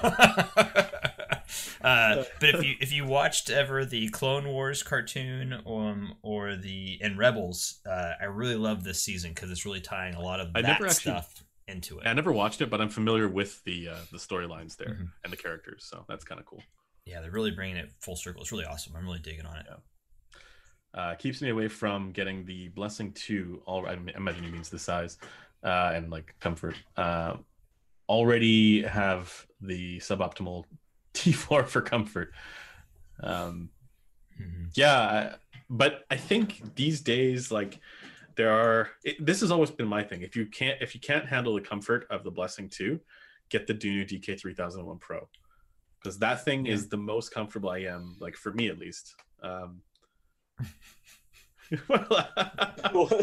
[1.82, 6.98] uh, but if you if you watched ever the Clone Wars cartoon um, or the
[7.02, 10.48] and Rebels, uh, I really love this season because it's really tying a lot of
[10.54, 12.06] I that never actually- stuff into it.
[12.06, 15.08] I never watched it, but I'm familiar with the uh, the storylines there Mhm.
[15.24, 16.62] and the characters, so that's kind of cool.
[17.06, 18.40] yeah, they're really bringing it full circle.
[18.42, 18.94] It's really awesome.
[18.96, 19.66] I'm really digging on it.
[20.96, 23.60] Uh, keeps me away from getting the blessing two.
[23.66, 25.18] All I imagine he means the size
[25.62, 26.74] uh, and like comfort.
[26.96, 27.36] Uh,
[28.08, 30.64] already have the suboptimal
[31.14, 32.32] T4 for comfort.
[33.22, 33.70] Um,
[34.40, 34.68] Mhm.
[34.74, 35.36] yeah,
[35.70, 37.80] but I think these days, like
[38.34, 38.90] there are.
[39.02, 40.20] It, this has always been my thing.
[40.20, 43.00] If you can't, if you can't handle the comfort of the blessing two,
[43.48, 45.26] get the Dunu DK three thousand one Pro
[45.98, 48.20] because that thing is the most comfortable IEM.
[48.20, 49.14] Like for me at least.
[49.42, 49.80] Um,
[51.88, 52.06] well?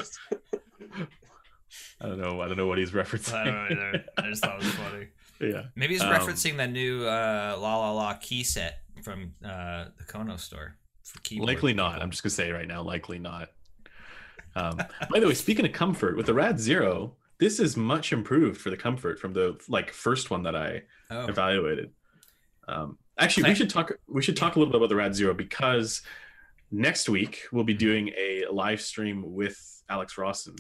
[2.01, 2.41] I don't know.
[2.41, 3.34] I don't know what he's referencing.
[3.34, 4.05] I don't either.
[4.17, 5.07] I just thought it was funny.
[5.53, 5.63] yeah.
[5.75, 10.03] Maybe he's Um, referencing the new uh, La La La key set from uh, the
[10.05, 11.47] Kono store for keyboard.
[11.47, 12.01] Likely not.
[12.01, 13.49] I'm just gonna say right now, likely not.
[14.55, 14.77] Um,
[15.09, 18.69] by the way, speaking of comfort, with the Rad Zero, this is much improved for
[18.69, 21.91] the comfort from the like first one that I Oh, evaluated.
[22.67, 23.91] Um, actually, we should talk.
[24.07, 26.01] We should talk a little bit about the Rad Zero because
[26.74, 30.55] next week we'll be doing a live stream with Alex Rosson.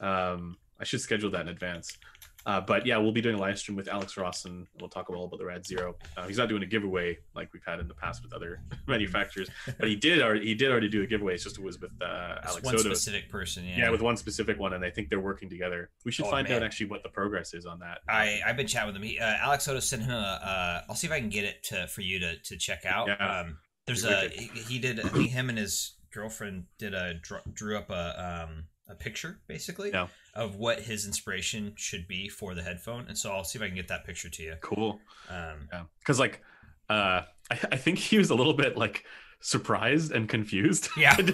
[0.00, 1.98] Um, I should schedule that in advance.
[2.46, 4.66] Uh, but yeah, we'll be doing a live stream with Alex Rosson.
[4.80, 5.96] We'll talk all about the Rad Zero.
[6.16, 9.50] Uh, he's not doing a giveaway like we've had in the past with other manufacturers,
[9.78, 10.46] but he did already.
[10.46, 11.34] He did already do a giveaway.
[11.34, 12.94] It's just it was with uh, Alex one Soto.
[12.94, 13.66] specific person.
[13.66, 15.90] Yeah, Yeah, with one specific one, and I think they're working together.
[16.06, 16.56] We should Oh, find man.
[16.58, 17.98] out actually what the progress is on that.
[18.08, 19.02] I I've been chatting with him.
[19.02, 20.14] He, uh, Alex Soto sent him a.
[20.14, 23.08] Uh, I'll see if I can get it to for you to to check out.
[23.08, 23.40] Yeah.
[23.40, 23.58] Um,
[23.90, 25.00] there's a he, he did.
[25.00, 27.14] I think him and his girlfriend did a
[27.54, 30.08] drew, up a um a picture basically Yeah.
[30.34, 33.66] of what his inspiration should be for the headphone, and so I'll see if I
[33.66, 34.54] can get that picture to you.
[34.60, 35.00] Cool.
[35.28, 36.42] Um, Yeah, because like,
[36.88, 39.04] uh, I, I think he was a little bit like
[39.40, 40.88] surprised and confused.
[40.96, 41.16] Yeah.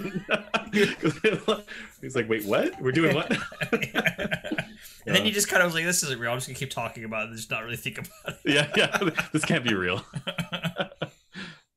[2.01, 2.79] He's like, "Wait, what?
[2.81, 3.31] We're doing what?"
[3.71, 6.31] and then you just kind of was like, "This isn't real.
[6.31, 8.71] I'm just gonna keep talking about it and just not really think about it." yeah,
[8.75, 9.09] yeah.
[9.33, 10.03] This can't be real.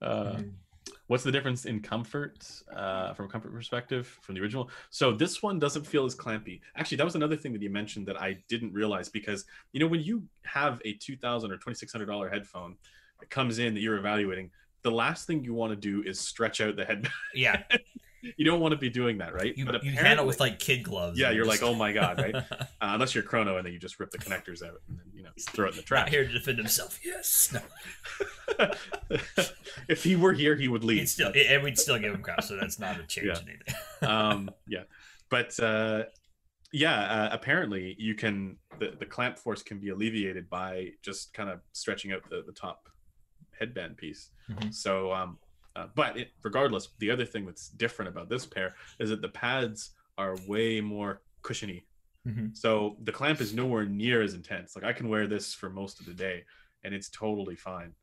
[0.03, 0.43] uh,
[1.11, 4.71] what's the difference in comfort uh, from a comfort perspective from the original?
[4.91, 6.61] So this one doesn't feel as clampy.
[6.77, 9.89] Actually, that was another thing that you mentioned that I didn't realize because you know
[9.89, 12.77] when you have a two thousand or twenty six hundred dollar headphone
[13.19, 14.53] that comes in that you're evaluating,
[14.83, 17.09] the last thing you want to do is stretch out the head.
[17.35, 17.65] yeah,
[18.37, 19.57] you don't want to be doing that, right?
[19.57, 21.19] you, But you handle it with like kid gloves.
[21.19, 22.35] yeah, you're just- like, oh my god, right?
[22.83, 25.23] Uh, unless you're Chrono and then you just rip the connectors out and then you
[25.23, 26.99] know throw it in the Not here to defend himself.
[27.05, 27.61] Yes, no.
[29.89, 31.01] if he were here, he would leave.
[31.01, 33.39] He'd still, and we'd still give him crap, so that's not a change Yeah.
[33.41, 33.75] in anything.
[34.09, 34.85] um, yeah,
[35.29, 36.05] but uh,
[36.73, 41.51] yeah, uh, apparently you can the, the clamp force can be alleviated by just kind
[41.51, 42.89] of stretching out the, the top
[43.59, 44.31] headband piece.
[44.51, 44.73] Mhm.
[44.73, 45.39] So, um,
[45.77, 49.29] uh, but it, regardless, the other thing that's different about this pair is that the
[49.29, 51.87] pads are way more cushiony.
[52.27, 52.55] Mhm.
[52.57, 54.77] So the clamp is nowhere near as intense.
[54.77, 56.45] Like I can wear this for most of the day,
[56.85, 57.95] and it's totally fine.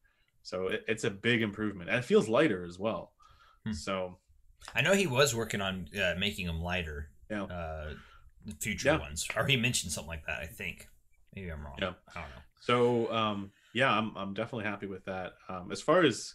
[0.43, 3.11] So it, it's a big improvement, and it feels lighter as well.
[3.65, 3.73] Hmm.
[3.73, 4.17] So
[4.73, 7.09] I know he was working on uh, making them lighter.
[7.29, 7.43] Yeah.
[7.43, 7.93] Uh,
[8.61, 8.97] future Yeah.
[8.99, 10.39] ones, or he mentioned something like that.
[10.39, 10.87] I think.
[11.35, 11.75] Maybe I'm wrong.
[11.79, 11.93] Yeah.
[12.15, 12.41] I don't know.
[12.61, 15.33] So um, yeah, I'm I'm definitely happy with that.
[15.49, 16.33] Um, as far as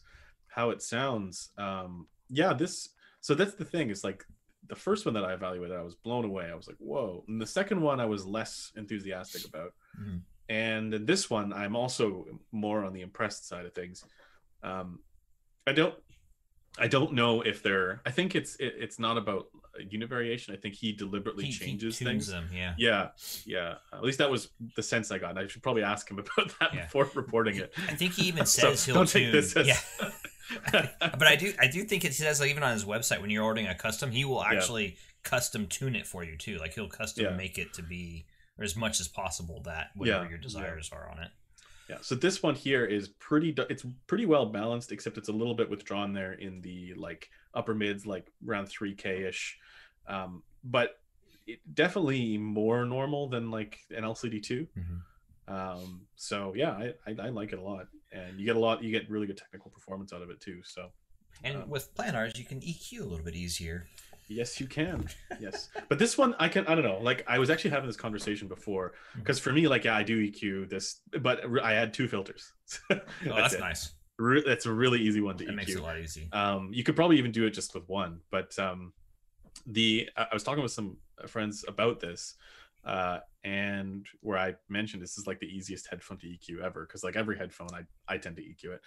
[0.55, 2.91] how it sounds, um, yeah, this.
[3.21, 3.91] So that's the thing.
[3.91, 4.25] it's like
[4.69, 6.49] the first one that I evaluated, I was blown away.
[6.51, 7.25] I was like, whoa.
[7.29, 9.73] And the second one, I was less enthusiastic about.
[10.01, 10.21] Mhm.
[10.49, 14.05] And then this one, I'm also more on the impressed side of things.
[14.63, 14.99] Um,
[15.67, 15.95] I don't.
[16.79, 18.01] I don't know if they're.
[18.07, 19.47] I think it's it, it's not about
[19.91, 20.55] unit variation.
[20.55, 22.27] I think he deliberately He, he changes tunes things.
[22.29, 22.49] them.
[22.53, 22.75] Yeah.
[22.79, 23.09] Yeah,
[23.47, 23.75] yeah.
[23.93, 25.31] At least that was the sense I got.
[25.31, 26.85] And I should probably ask him about that Yeah.
[26.85, 27.73] before reporting it.
[27.89, 29.25] I think he even So, says he'll don't tune.
[29.25, 29.79] take this as- Yeah.
[30.73, 33.45] but I do I do think it says like even on his website when you're
[33.45, 34.57] ordering a custom, he will Yeah.
[34.57, 36.59] actually custom tune it for you too.
[36.59, 37.37] Like he'll custom Yeah.
[37.37, 38.27] make it to be
[38.59, 40.43] or as much as possible that whatever Yeah, your yeah.
[40.43, 41.31] desires are on it.
[41.89, 41.99] yeah.
[42.03, 43.55] So this one here is pretty.
[43.71, 47.75] It's pretty well balanced, except it's a little bit withdrawn there in the like upper
[47.75, 49.59] mids, like around three k ish.
[50.07, 50.99] Um, but
[51.47, 55.03] it, definitely more normal than like an LCD 2 Mhm.
[55.49, 58.83] Um, so yeah, I, I I like it a lot, and you get a lot.
[58.83, 60.61] You get really good technical performance out of it too.
[60.65, 60.91] So
[61.45, 63.87] And Um, with planars, you can EQ a little bit easier.
[64.29, 65.09] Yes, you can.
[65.41, 66.67] Yes, but this one I can.
[66.67, 67.01] I don't know.
[67.01, 70.17] Like I was actually having this conversation before because for me, like yeah, I do
[70.31, 72.53] EQ this, but I add two filters.
[72.91, 73.61] Oh, that's it.
[73.61, 73.93] nice.
[74.19, 76.29] Re- that's a really easy one to That makes it a lot easy.
[76.33, 78.93] Um, you could probably even do it just with one, but um,
[79.67, 82.37] the I I was talking with some friends about this,
[82.85, 87.03] uh, and where I mentioned this is like the easiest headphone to EQ ever because
[87.05, 88.81] like every headphone I I tend to EQ it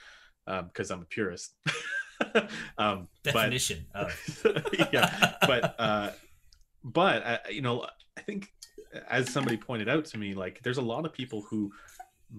[0.48, 1.56] um because I'm a purist.
[2.78, 4.46] um, but Definition of
[4.94, 6.12] yeah, but uh,
[6.84, 7.86] but uh, you know,
[8.18, 8.50] I think
[9.10, 11.72] as somebody pointed out to me, like there's a lot of people who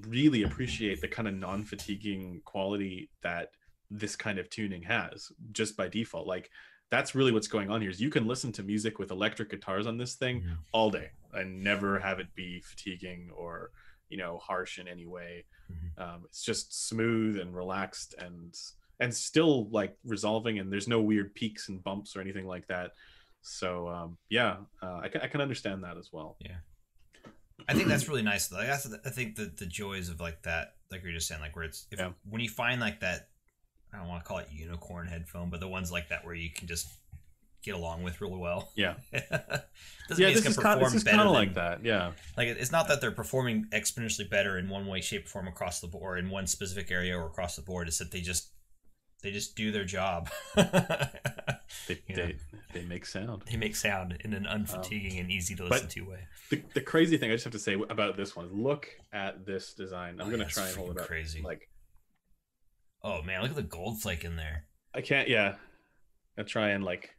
[0.08, 3.50] really appreciate the kind of non-fatiguing quality that
[3.90, 6.26] this kind of tuning has just by default.
[6.26, 6.50] Like
[6.90, 7.90] that's really what's going on here.
[7.90, 10.58] Is you can listen to music with electric guitars on this thing Mhm.
[10.72, 13.70] all day and never have it be fatiguing or
[14.08, 15.44] you know harsh in any way.
[15.72, 15.98] Mhm.
[16.00, 18.54] Um, it's just smooth and relaxed and
[19.00, 22.92] and still like resolving and there's no weird peaks and bumps or anything like that
[23.42, 26.56] so um yeah uh, I, can, I can understand that as well yeah
[27.68, 28.50] I think that's really nice.
[28.52, 31.56] Like that's I think the the joys of like that, like you're just saying, like
[31.56, 32.12] where it's if, Yeah.
[32.28, 33.28] when you find like that,
[33.94, 36.50] I don't want to call it unicorn headphone, but the ones like that where you
[36.50, 36.88] can just
[37.62, 38.70] get along with really well.
[38.76, 38.94] Yeah.
[39.12, 39.30] doesn't
[40.22, 42.70] yeah mean it's is, gonna perform better kind of than- like that yeah Like it's
[42.70, 46.18] not that they're performing exponentially better in one way, shape, or form across the board,
[46.18, 47.88] in one specific area or across the board.
[47.88, 48.52] It's that they just
[49.22, 50.28] they just do their job.
[50.54, 52.36] they, they,
[52.72, 56.00] they make sound they make sound in an unfatiguing um, and easy to listen to
[56.02, 56.20] way.
[56.50, 59.44] the, the crazy thing i just have to say about this one is look at
[59.46, 61.42] this design i'm Oh, gonna yeah, try and hold it up crazy.
[61.42, 61.68] like
[63.08, 64.64] Oh man, look at the gold flake in there.
[64.94, 65.54] i can't yeah
[66.38, 67.14] i try and like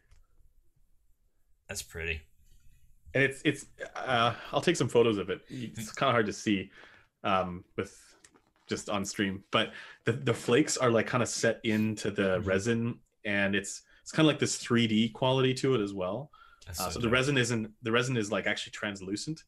[1.70, 2.22] That's pretty.
[3.14, 3.66] and it's it's
[3.96, 6.70] uh i'll take some photos of it it's kind of hard to see
[7.24, 7.96] um with
[8.68, 9.72] just on stream but
[10.06, 12.46] the the flakes are like kind of set into the Mhm.
[12.46, 16.32] resin and it's it's kind of like this 3d quality to it as well
[16.68, 19.44] uh, so so the resin isn't the resin is like actually translucent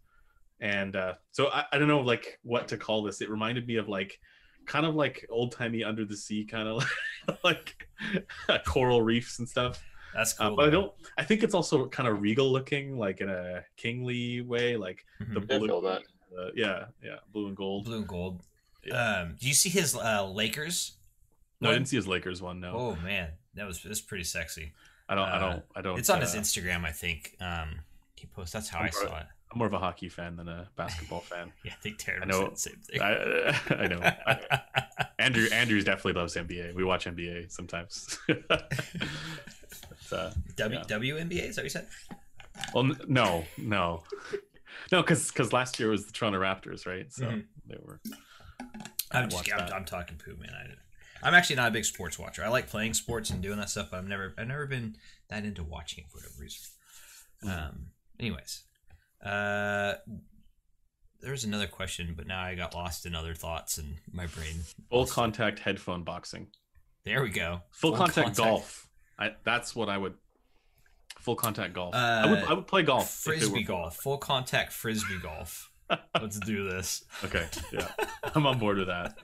[0.62, 3.76] and uh so I, I don't know like what to call this it reminded me
[3.76, 4.20] of like
[4.70, 6.86] kind of like old timey under the sea kind of
[7.44, 7.88] like,
[8.48, 10.56] like coral reefs and stuff That's Uh, cool.
[10.58, 10.92] but I don't.
[11.18, 15.26] I think it's also kind of regal looking, like in a kingly way, like the
[15.42, 15.52] Mhm.
[15.54, 15.68] I blue.
[15.68, 16.02] feel that.
[16.38, 17.86] uh, yeah, yeah, blue and gold.
[17.86, 18.42] blue and gold.
[18.86, 18.94] Yeah.
[19.22, 20.98] Um, do you see his uh, Lakers?
[21.62, 22.60] No, I didn't see his Lakers one.
[22.62, 24.72] No, Oh man, that was that's pretty sexy.
[25.10, 25.28] I don't.
[25.28, 25.64] I uh, don't.
[25.78, 26.00] I don't.
[26.00, 27.36] It's on his uh, Instagram, I think.
[27.42, 27.82] Um,
[28.16, 28.54] he posts.
[28.54, 29.26] That's how I I'm saw it.
[29.52, 31.52] I'm more of a hockey fan than a basketball fan.
[31.66, 33.02] Yeah, I think Taryn I know- the same thing.
[33.02, 34.00] I, I know.
[34.02, 34.62] I,
[35.20, 36.76] Andrew Andrews definitely loves NBA.
[36.76, 38.18] We watch NBA sometimes.
[38.48, 38.74] But,
[40.12, 40.98] uh, W yeah.
[40.98, 41.88] WNBA is that what you said?
[42.74, 44.04] well, n- no, no,
[44.92, 47.12] no, because because last year was the Toronto Raptors, right?
[47.12, 47.44] So Mhm.
[47.68, 48.00] they were.
[49.12, 49.74] I'm just I'm.
[49.74, 50.50] I'm talking poo, man.
[50.54, 52.44] I, I'm actually not a big sports watcher.
[52.44, 54.96] I like playing sports and doing that stuff, but I've never I've never been
[55.30, 56.62] that into watching it for whatever reason.
[57.48, 57.88] Um.
[58.20, 58.64] Anyways,
[59.24, 59.94] uh,
[61.22, 64.56] there's another question, but now I got lost in other thoughts and my brain.
[64.90, 65.16] Full lost it.
[65.16, 66.48] contact headphone boxing.
[67.04, 67.62] There we go.
[67.72, 68.38] Full, Full contact, contact.
[68.38, 68.90] golf.
[69.18, 70.14] I, that's what I would.
[71.20, 71.94] Full contact golf.
[71.96, 72.40] I would.
[72.40, 73.10] Uh, I would play golf.
[73.10, 75.69] Frisbee golf, full contact frisbee golf.
[76.22, 77.04] Let's do this.
[77.24, 77.88] Okay, yeah,
[78.36, 79.18] I'm on board with that.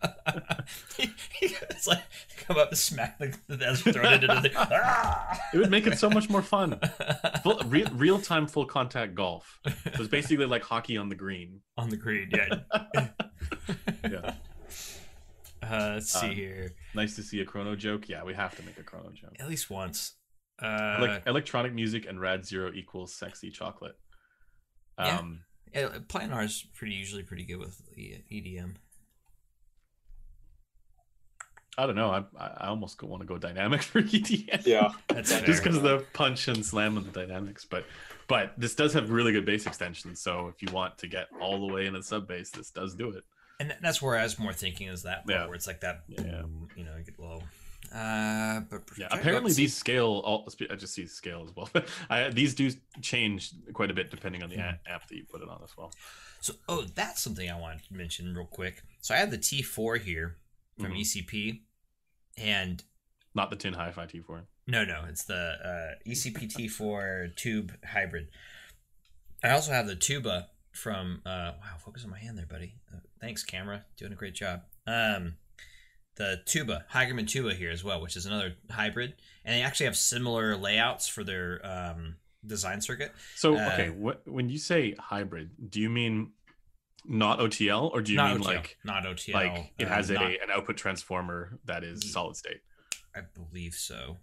[1.42, 2.02] it's like
[2.38, 4.52] come up and smack the, desert, throw it into the.
[4.56, 5.40] Ah!
[5.54, 6.80] It would make it so much more fun.
[7.44, 9.60] Full, real, real time full contact golf.
[9.86, 11.62] It was basically like hockey on the green.
[11.78, 12.60] on the green, yeah.
[14.10, 14.34] Yeah,
[15.64, 16.72] Uh, let's see Uh, here.
[16.94, 18.08] nice to see a chrono joke.
[18.08, 19.36] Yeah, we have to make a chrono joke.
[19.40, 20.14] At least once.
[20.62, 23.96] Uh, Elec- electronic music and rad zero equals sexy chocolate.
[24.98, 25.22] Um, yeah,
[25.76, 28.76] Uh, Planar is pretty usually pretty good with E- EDM.
[31.78, 32.10] I don't know.
[32.12, 34.66] I I almost want to go dynamic for EDM.
[34.66, 34.90] Yeah.
[35.10, 37.66] That's Just just because of the punch and slam and the dynamics.
[37.66, 37.86] But
[38.28, 40.22] but this does have really good bass extensions.
[40.22, 42.96] So if you want to get all the way in into sub bass, this does
[42.96, 43.24] do it.
[43.60, 45.46] and that's where I was more thinking is that Yeah.
[45.46, 46.22] where it's like that, Yeah.
[46.42, 47.42] boom, you know, get low.
[47.96, 49.08] Uh, but Yeah.
[49.12, 50.22] Apparently these scale.
[50.26, 51.70] All I just see scale as well.
[52.10, 52.70] I, these do
[53.02, 54.80] change quite a bit depending on the Mhm.
[54.88, 55.94] app that you put it on as well.
[56.42, 58.84] So, oh, that's something I wanted to mention real quick.
[59.02, 60.38] So I have the T4 here
[60.78, 61.00] from Mhm.
[61.00, 61.62] ECP,
[62.38, 62.84] and
[63.34, 64.46] Not the Tin HiFi T4.
[64.68, 65.36] no, no, it's the
[65.96, 68.28] uh, ECP T4 tube hybrid.
[69.44, 71.22] I also have the tuba from.
[71.26, 72.76] Uh, wow, focus on my hand there, buddy.
[72.94, 74.64] Uh, thanks, camera, doing a great job.
[74.86, 75.38] Um,
[76.16, 79.98] the tuba, Hagerman tuba here as well, which is another hybrid, and they actually have
[79.98, 83.12] similar layouts for their um, design circuit.
[83.36, 86.32] So Uh, okay, what, when you say hybrid, do you mean
[87.08, 89.34] not OTL or do you mean OTL, like not OTL.
[89.34, 92.62] like it uh, has a not- an output transformer that is solid state?
[93.16, 94.18] I believe so.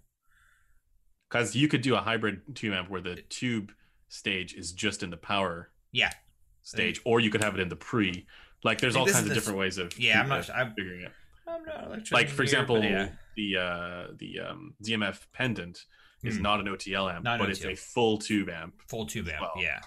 [1.29, 3.71] Because you could do a hybrid tube amp where the tube
[4.07, 6.11] stage is just in the power Yeah,
[6.61, 8.27] stage, or you could have it in the pre.
[8.63, 10.21] Like there's all kinds of different ways of yeah.
[10.21, 10.49] I'm uh, not.
[10.51, 11.11] I'm, figuring it.
[11.53, 13.09] I'm not electrician Like for here, example, yeah.
[13.35, 15.85] the uh, the um, ZMF pendant
[16.23, 16.41] is Hmm.
[16.43, 19.41] not an OTL amp, Not an but it's a full tube amp, full tube amp.
[19.41, 19.53] well.
[19.61, 19.81] Yeah,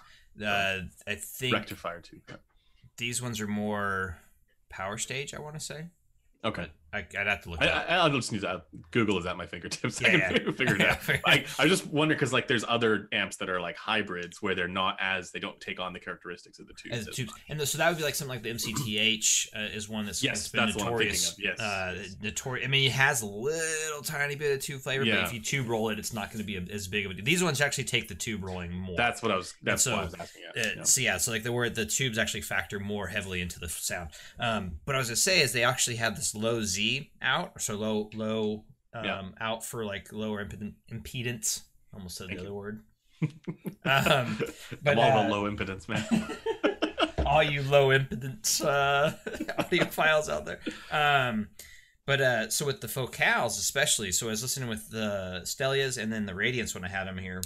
[0.47, 2.23] uh, I think rectifier tube.
[2.29, 2.41] amp.
[2.99, 4.19] these ones are more
[4.69, 5.35] power stage.
[5.35, 5.87] I want to say.
[6.45, 6.67] Okay.
[6.93, 7.61] I, I'd have to look.
[7.61, 7.87] I, it up.
[7.89, 8.61] I, I'll just need to uh,
[8.91, 10.03] Google is at my fingertips.
[10.05, 10.53] I Yeah, can yeah.
[10.53, 10.99] figure it out.
[11.27, 14.69] I, I just wonder because like there's other amps that are like hybrids where they're
[14.69, 16.97] not as they don't take on the characteristics of the tubes.
[16.97, 17.33] As as tubes.
[17.33, 17.41] much.
[17.51, 20.23] And the, so that would be like something like the MCTH uh, is one that's,
[20.23, 21.33] Yes, that's been that's the one I'm thinking notorious.
[21.33, 22.17] of, yes, uh, yes.
[22.23, 25.41] notori- I mean, it has a little tiny bit of tube flavor, but if you
[25.41, 27.15] tube roll it, it's not going to be a, as big of a.
[27.21, 28.97] These ones actually take the tube rolling more.
[28.97, 29.55] That's what I was.
[29.63, 30.43] That's so, what I was asking.
[30.57, 30.67] At.
[30.67, 30.83] Uh, yeah.
[30.85, 34.11] So yeah, so like the word the tubes actually factor more heavily into the sound.
[34.39, 36.76] Um, what I was gonna say is they actually have this low Z
[37.23, 38.65] out, so low low
[38.95, 39.23] um, Yeah.
[39.41, 40.75] out for like lower impedance.
[40.93, 41.63] impedance.
[41.95, 42.51] Almost said Thank the you.
[42.51, 42.83] other word.
[43.85, 44.39] um,
[44.83, 46.05] but, I'm all uh, about low impedance, man.
[47.27, 49.13] all you low impedance uh,
[49.59, 50.61] audiophiles out there.
[50.91, 51.49] Um,
[52.07, 56.13] but uh, so with the focals, especially, so I was listening with the Stellias and
[56.13, 57.43] then the Radiance when I had them here,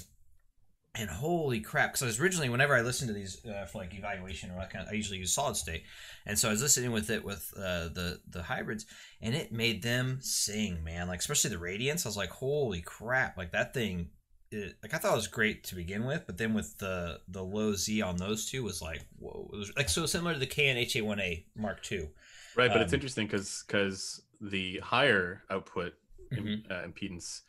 [0.94, 1.90] and holy crap!
[1.90, 4.70] Because I was originally, whenever I listen to these uh, for like evaluation or that
[4.70, 5.84] kind, of, I usually use solid state,
[6.26, 8.86] and so I was listening with it with uh, the the hybrids,
[9.22, 11.06] and it made them sing, man.
[11.08, 13.36] Like especially the Radiance, I was like, holy crap!
[13.36, 14.10] Like that thing.
[14.52, 17.44] It, like I thought it was great to begin with, but then with the the
[17.44, 20.46] low Z on those two was like whoa, it was like so similar to the
[20.46, 22.08] Cayin HA1A Mark II.
[22.56, 25.94] right, but it's Um, interesting because because the higher output
[26.32, 26.68] Mhm.
[26.68, 27.42] uh, impedance,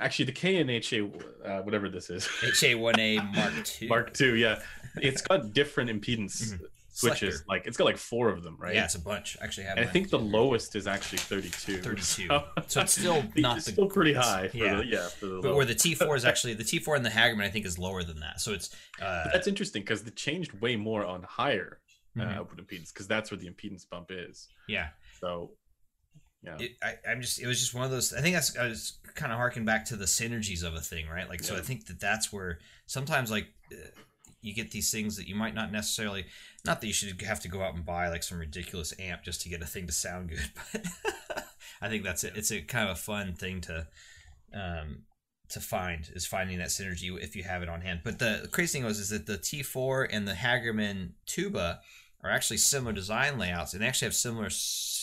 [0.00, 1.02] actually the Cayin HA,
[1.48, 3.88] uh, whatever this is, HA1A Mark II.
[3.88, 4.60] Mark II, yeah,
[4.96, 6.60] it's got different impedance Mhm.
[6.92, 7.18] switches.
[7.36, 7.44] Selector.
[7.48, 8.74] Like it's got like four of them, right?
[8.74, 9.36] Yeah, it's a bunch.
[9.40, 9.78] Actually, have.
[9.78, 11.80] And I think the lowest is actually 32.
[11.82, 12.02] 32.
[12.26, 14.48] So, So it's still not it's still pretty high.
[14.48, 14.76] For Yeah.
[14.76, 15.08] the, yeah.
[15.08, 15.56] For the But low.
[15.56, 18.20] where the T4 is actually the T4 and the Hagerman, I think, is lower than
[18.20, 18.40] that.
[18.40, 21.80] So it's uh, that's interesting because they changed way more on higher
[22.18, 22.36] uh, Mhm.
[22.38, 24.48] output impedance because that's where the impedance bump is.
[24.68, 24.88] yeah.
[25.20, 25.52] So
[26.42, 26.56] Yeah.
[26.58, 28.12] it, I, I'm just it was just one of those.
[28.12, 31.06] I think that's I was kind of harking back to the synergies of a thing,
[31.08, 31.28] right?
[31.28, 33.76] Like, so I think that that's where sometimes like uh,
[34.40, 36.26] you get these things that you might not necessarily.
[36.64, 39.42] Not that you should have to go out and buy like some ridiculous amp just
[39.42, 41.44] to get a thing to sound good, but
[41.80, 42.34] I think that's it.
[42.36, 43.86] It's a kind of a fun thing to
[44.54, 45.02] um,
[45.50, 48.00] to find is finding that synergy if you have it on hand.
[48.04, 51.80] But the crazy thing was is that the T4 and the Hagerman tuba
[52.22, 54.48] are actually similar design layouts and they actually have similar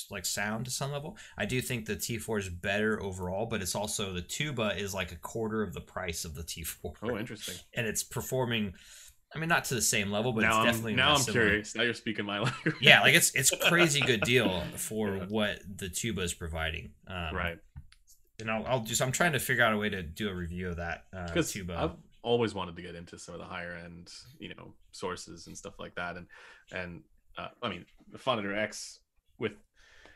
[0.09, 1.17] like sound to some level.
[1.37, 5.11] I do think the T4 is better overall, but it's also the tuba is like
[5.11, 6.93] a quarter of the price of the T4.
[7.03, 7.55] Oh, interesting.
[7.75, 8.73] and it's performing.
[9.35, 11.21] I mean, not to the same level, but now it's I'm definitely now not I'm
[11.23, 11.45] similar.
[11.47, 11.75] curious.
[11.75, 12.75] Now you're speaking my language.
[12.79, 15.25] Yeah, like it's it's crazy good deal for Yeah.
[15.27, 16.91] what the tuba is providing.
[17.07, 17.57] Um, right.
[18.39, 20.69] And I'll, I'll just I'm trying to figure out a way to do a review
[20.69, 21.75] of that uh, because tuba.
[21.77, 25.57] I've always wanted to get into some of the higher end, you know, sources and
[25.57, 26.15] stuff like that.
[26.15, 26.27] And
[26.71, 27.01] and
[27.37, 28.99] uh, I mean, the Phonitor X
[29.39, 29.53] with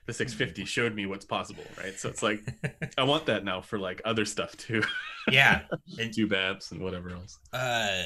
[0.08, 1.93] the 650 showed me what's possible, right?
[1.99, 2.41] So it's like
[2.97, 4.84] I want that now for like other stuff too,
[5.32, 5.62] yeah,
[5.99, 7.38] and tube amps and whatever else.
[7.54, 8.04] uh,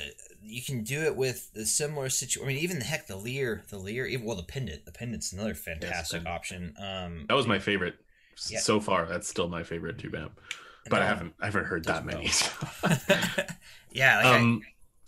[0.48, 2.44] you can do it with the similar situation.
[2.48, 5.34] I mean, even the heck, the Lear, the Lear, even well, the pendant, the pendant's
[5.34, 6.36] another fantastic pendant.
[6.36, 6.74] option.
[6.80, 7.96] Um, That was my favorite
[8.50, 8.60] Yeah.
[8.60, 9.08] so far.
[9.08, 10.40] That's still my favorite tube amp,
[10.90, 12.30] but I haven't I haven't heard that many.
[13.92, 14.62] yeah, like um,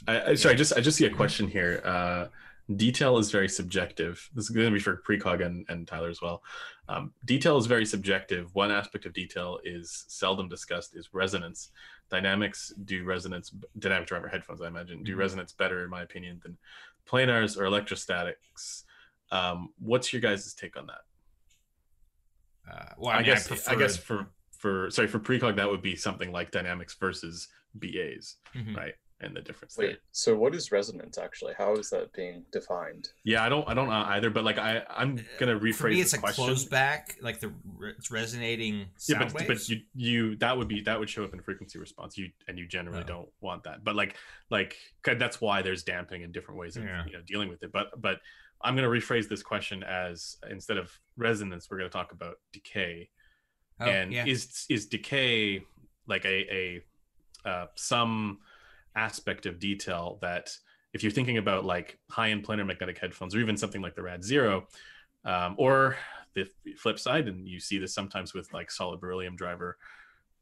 [0.08, 1.82] I, I, sorry, I just I just see a question here.
[1.84, 2.28] Uh,
[2.76, 4.30] detail is very subjective.
[4.34, 6.44] This is going to be for precog and, and Tyler as well.
[6.90, 8.54] Um, detail is very subjective.
[8.56, 11.72] One aspect of detail is seldom discussed is resonance.
[12.10, 13.54] Dynamics do resonance.
[13.78, 15.20] Dynamic driver headphones, I imagine, do Mhm.
[15.20, 16.58] resonance better, in my opinion, than
[17.06, 18.86] planars or electrostatics.
[19.32, 21.02] Um, what's your guys' take on that?
[22.70, 25.70] uh, well, I, I, mean, guess I, I, guess for for sorry for precog that
[25.70, 27.48] would be something like dynamics versus
[27.80, 28.76] BAs, Mhm.
[28.76, 28.94] right?
[29.20, 29.88] And the difference there.
[29.88, 31.54] Wait, so what is resonance actually?
[31.58, 33.10] How is that being defined?
[33.24, 36.02] Yeah, I don't I don't know either, but like I I'm gonna rephrase For me,
[36.02, 36.46] it's the a question.
[36.46, 37.52] closed back, like the
[37.98, 39.48] it's resonating yeah, but, waves.
[39.48, 42.16] but you you that would be that would show up in frequency response.
[42.16, 43.08] You and you generally Oh.
[43.08, 43.84] don't want that.
[43.84, 44.18] But like
[44.52, 47.04] like that's why there's damping and different ways of Yeah.
[47.08, 47.72] you know dealing with it.
[47.72, 48.20] But but
[48.62, 53.10] I'm gonna rephrase this question as instead of resonance, we're gonna talk about decay.
[53.80, 54.26] Oh, and yeah.
[54.28, 55.64] is is decay
[56.06, 56.84] like a
[57.46, 58.40] a uh, some
[59.02, 60.50] aspect of detail that
[60.94, 64.02] if you're thinking about like high end planar magnetic headphones or even something like the
[64.02, 64.68] rad zero
[65.26, 65.96] um, or
[66.34, 66.46] the
[66.78, 69.78] flip side and you see this sometimes with like solid beryllium driver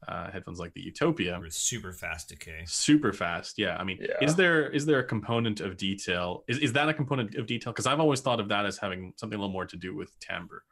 [0.08, 2.62] uh, headphones like the utopia with super fast decay.
[2.66, 4.16] super fast yeah i mean Yeah.
[4.26, 7.72] is there is there a component of detail is, is that a component of detail
[7.72, 10.18] because i've always thought of that as having something a little more to do with
[10.20, 10.62] timbre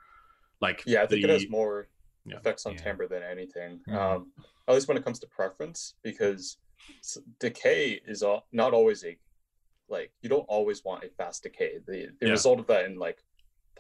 [0.61, 1.89] like Yeah, I think it has more
[2.24, 2.37] Yeah.
[2.37, 2.82] effects on Yeah.
[2.85, 3.80] timbre than anything.
[3.89, 3.95] Mhm.
[3.97, 4.32] Um,
[4.68, 6.57] at least when it comes to preference, because
[7.01, 9.16] s- decay is all, not always a
[9.89, 11.78] like you don't always want a fast decay.
[11.87, 12.32] The the Yeah.
[12.32, 13.22] result of that in like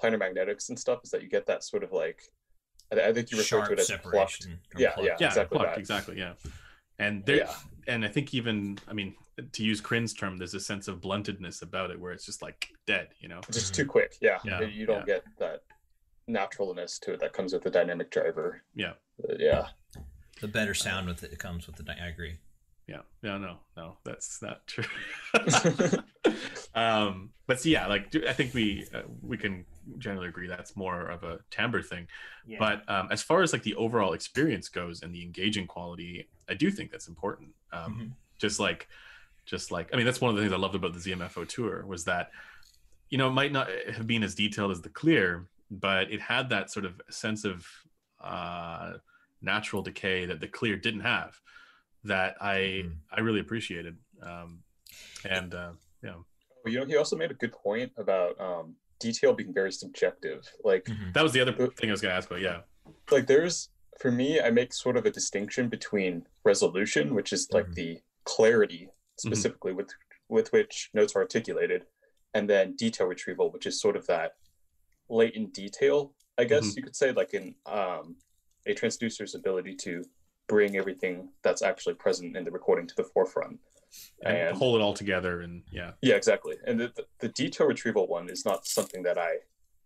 [0.00, 2.20] planar magnetics and stuff is that you get that sort of like
[2.92, 4.04] I, I think you refer to it as plucked.
[4.04, 4.60] separation.
[4.74, 5.08] or Yeah, plucked.
[5.08, 5.16] yeah.
[5.20, 5.78] yeah exactly plucked, that.
[5.78, 6.34] exactly yeah
[6.98, 7.54] and there Yeah.
[7.88, 9.14] and i think even i mean
[9.52, 12.68] to use crin's term there's a sense of bluntedness about it where it's just like
[12.86, 14.16] dead you know It's just too quick.
[14.20, 15.62] Yeah, Yeah, you don't get that
[16.28, 18.62] naturalness to it that comes with the dynamic driver.
[18.74, 18.92] yeah
[19.28, 19.68] Uh, yeah,
[20.40, 21.82] The better sound with it, it comes with the.
[21.84, 22.38] dy- I agree.
[22.86, 23.00] Yeah.
[23.22, 23.96] No no no.
[24.04, 24.84] That's not true.
[26.74, 29.64] Um but see, yeah like i think we uh, we can
[29.98, 32.08] generally agree that's more of a timbre thing.
[32.58, 36.54] But um, as far as like the overall experience goes and the engaging quality i
[36.54, 37.50] do think that's important.
[37.72, 38.10] Um, Mhm.
[38.38, 38.88] just like
[39.46, 41.86] just like i mean that's one of the things i loved about the ZMF Auteur
[41.86, 42.30] was that
[43.10, 46.48] you know it might not have been as detailed as the clear but it had
[46.48, 47.66] that sort of sense of
[48.20, 48.94] uh,
[49.42, 51.38] natural decay that the clear didn't have
[52.04, 52.96] that i Mhm.
[53.10, 54.62] i really appreciated um,
[55.28, 55.72] and uh,
[56.02, 60.50] Well, you know, he also made a good point about um, detail being very subjective.
[60.64, 61.12] Like, Mhm.
[61.12, 62.62] that was the other thing i was going to ask about yeah
[63.10, 63.70] like there's
[64.00, 67.74] for me, I make sort of a distinction between resolution, which is like Mhm.
[67.74, 69.90] the clarity specifically with
[70.28, 71.86] with which notes are articulated,
[72.34, 74.32] and then detail retrieval, which is sort of that
[75.08, 78.16] latent detail, I guess you could say, like in um,
[78.66, 80.02] a transducer's ability to
[80.46, 83.58] bring everything that's actually present in the recording to the forefront.
[84.24, 86.56] and And- hold it all together and yeah Yeah, exactly.
[86.66, 89.36] And the, the, the detail retrieval one is not something that I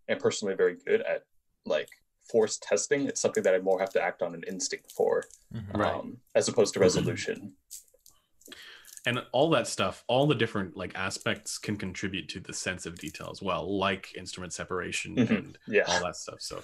[0.09, 1.25] am personally very good at,
[1.65, 1.89] like
[2.31, 3.07] force testing.
[3.07, 5.73] It's something that I more have to act on an instinct for, Mhm.
[5.77, 5.93] Right.
[5.93, 7.53] um, as opposed to resolution.
[9.05, 12.97] and all that stuff all the different like aspects can contribute to the sense of
[12.99, 15.29] detail as well like instrument separation Mhm.
[15.37, 16.61] and Yeah, all that stuff so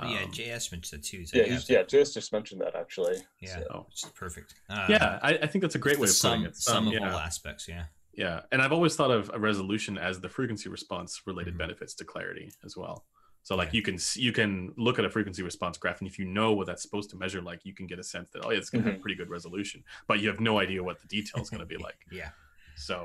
[0.00, 1.26] But yeah, um, JS mentioned that too.
[1.26, 1.82] So yeah, yeah, he's, yeah.
[1.82, 3.18] Just just mentioned that actually.
[3.40, 3.86] yeah, So- oh.
[3.88, 4.54] which is perfect.
[4.68, 6.76] Uh, yeah I, I think that's a great way the of sum, putting it sum
[6.76, 7.68] Um, of yeah, all aspects.
[7.68, 7.84] Yeah.
[8.12, 11.58] yeah and i've always thought of a resolution as the frequency response related Mhm.
[11.58, 13.04] benefits to clarity as well
[13.42, 13.76] So like Yeah.
[13.78, 13.96] you can
[14.26, 17.08] you can look at a frequency response graph, and if you know what that's supposed
[17.12, 19.02] to measure, like you can get a sense that oh, yeah, it's gonna have Mhm.
[19.04, 19.78] pretty good resolution,
[20.08, 22.00] but you have no idea what the detail is gonna be like.
[22.20, 22.30] Yeah.
[22.76, 22.96] So,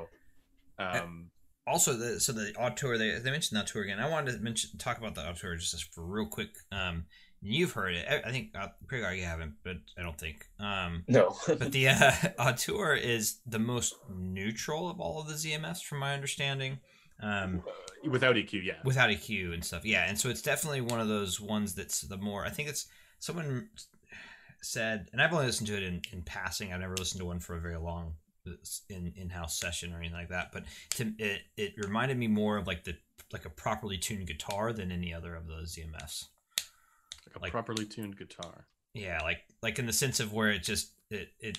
[0.78, 1.30] um,
[1.66, 3.98] Also, the so the auteur they, they mentioned the auteur again.
[3.98, 6.50] I wanted to mention talk about the auteur just for real quick.
[6.70, 7.06] Um,
[7.42, 8.06] you've heard it.
[8.08, 10.46] I, I think uh, pretty you haven't, but I don't think.
[10.60, 11.36] Um, No.
[11.46, 16.14] but the uh, auteur is the most neutral of all of the ZMFs, from my
[16.14, 16.78] understanding.
[17.20, 17.62] Um,
[18.08, 19.84] without EQ, yeah, without EQ and stuff.
[19.84, 22.44] Yeah, and so it's definitely one of those ones that's the more.
[22.44, 22.86] I think it's
[23.18, 23.68] someone
[24.62, 26.72] said, and I've only listened to it in, in passing.
[26.72, 28.14] I've never listened to one for a very long
[28.88, 30.50] in in house session or anything like that.
[30.52, 30.64] But
[30.96, 32.94] to, it it reminded me more of like the
[33.32, 36.24] like a properly tuned guitar than any other of those ZMFs.
[37.26, 38.66] like a like- properly tuned guitar.
[38.94, 41.58] Yeah, like like in the sense of where it just it it.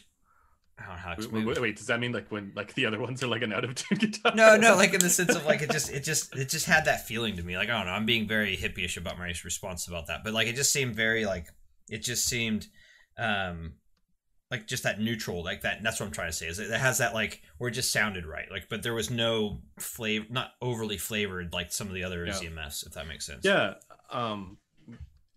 [0.80, 2.86] I don't know how to Wait, wait, wait, does that mean like when like the
[2.86, 4.34] other ones are like an out of tune guitar?
[4.36, 6.86] no, no, like in the sense of like it just it just it just had
[6.86, 7.58] that feeling to me.
[7.58, 10.48] Like I don't know, I'm being very hippie-ish about my response about that, but like
[10.48, 11.48] it just seemed very like
[11.90, 12.68] it just seemed
[13.18, 13.74] um
[14.50, 15.84] like just that neutral, like that.
[15.84, 18.26] That's what I'm trying to say is it has that like where it just sounded
[18.26, 22.26] right, like but there was no flavor, not overly flavored like some of the other
[22.26, 22.34] Yeah.
[22.34, 23.44] ZMFs, if that makes sense.
[23.44, 23.76] Yeah,
[24.10, 24.58] um,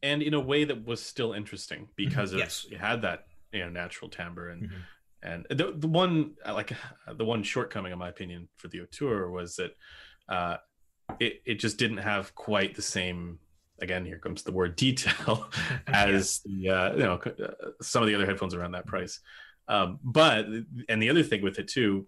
[0.02, 2.66] and in a way that was still interesting because of Yes.
[2.70, 4.82] it had that you know natural timbre and Mhm.
[5.22, 6.72] and the the one like
[7.12, 9.76] the one shortcoming in my opinion for the Auteur was that
[10.28, 10.58] uh,
[11.18, 13.40] it it just didn't have quite the same.
[13.80, 15.50] Again, here comes the word detail
[15.86, 19.20] as the uh, you know uh, some of the other headphones around that price.
[19.68, 20.46] Um, but
[20.88, 22.06] and the other thing with it too,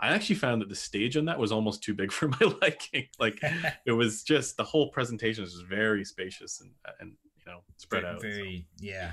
[0.00, 3.08] I actually found that the stage on that was almost too big for my liking.
[3.18, 3.40] Like
[3.86, 6.70] it was just the whole presentation was very spacious and
[7.00, 8.22] and you know spread very, out.
[8.22, 9.12] very yeah.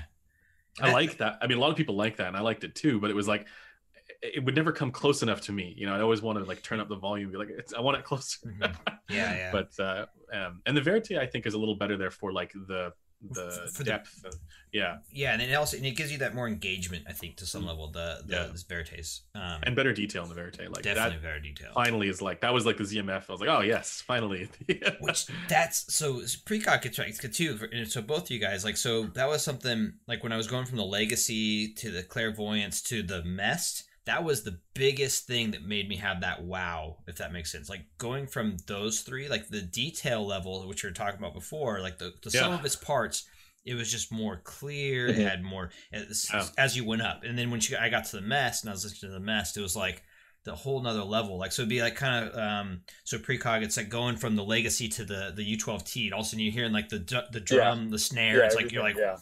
[0.78, 1.38] I like that.
[1.40, 3.00] I mean, a lot of people like that, and I liked it too.
[3.00, 3.46] But it was like
[4.22, 5.74] it would never come close enough to me.
[5.76, 7.80] You know, I always want to like turn up the volume, be like, it's, I
[7.80, 8.38] want it closer.
[8.46, 8.74] Mhm.
[9.10, 9.52] Yeah, yeah.
[9.52, 12.52] but uh, um, and the Verite I think is a little better there for like
[12.52, 12.92] the
[13.30, 14.22] the for the- depth.
[14.24, 14.34] and-
[14.72, 17.46] yeah, yeah, and it also and it gives you that more engagement, I think, to
[17.46, 17.90] some level.
[17.90, 18.46] The the Yeah.
[18.52, 20.70] this Veritas, um, and better detail in the Verite.
[20.70, 21.72] Like definitely that very detailed.
[21.72, 23.24] finally is like that was like the ZMF.
[23.30, 24.50] I was like, oh yes, finally.
[25.00, 29.28] which that's so precog right too and so both of you guys like so that
[29.28, 33.22] was something like when i was going from the legacy to the clairvoyance to the
[33.24, 37.50] mest that was the biggest thing that made me have that wow if that makes
[37.52, 37.68] sense.
[37.68, 41.80] Like going from those three like the detail level which we were talking about before
[41.80, 43.26] like the, the sum of its parts
[43.64, 45.18] it was just more clear Mhm.
[45.18, 46.46] it had more as, Yeah.
[46.56, 47.24] as you went up.
[47.24, 49.24] And then when you, i got to the Mest and i was listening to the
[49.24, 50.04] Mest, it was like
[50.44, 51.36] the whole nother level.
[51.36, 54.44] Like so it'd be like kind of um so precog it's like going from the
[54.44, 57.00] legacy to the the u12t and all of a sudden you're hearing like the
[57.32, 59.18] the drum the snare Yeah, it's like you're like everything,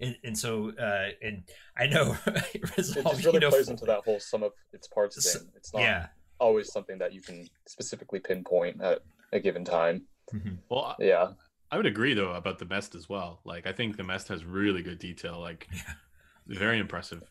[0.00, 1.44] and, and so uh and
[1.78, 2.16] i know
[2.54, 5.36] It Resolve, just really you know, plays into that whole sum of its parts S-
[5.38, 5.48] thing.
[5.56, 6.06] It's not yeah
[6.40, 9.00] always something that you can specifically pinpoint at
[9.32, 10.02] a given time.
[10.32, 10.58] Mhm.
[10.70, 11.32] well, Yeah.
[11.70, 13.40] I would agree though about the Mest as well.
[13.44, 15.40] Like I think the Mest has really good detail.
[15.40, 16.58] Like Yeah.
[16.58, 17.22] very impressive.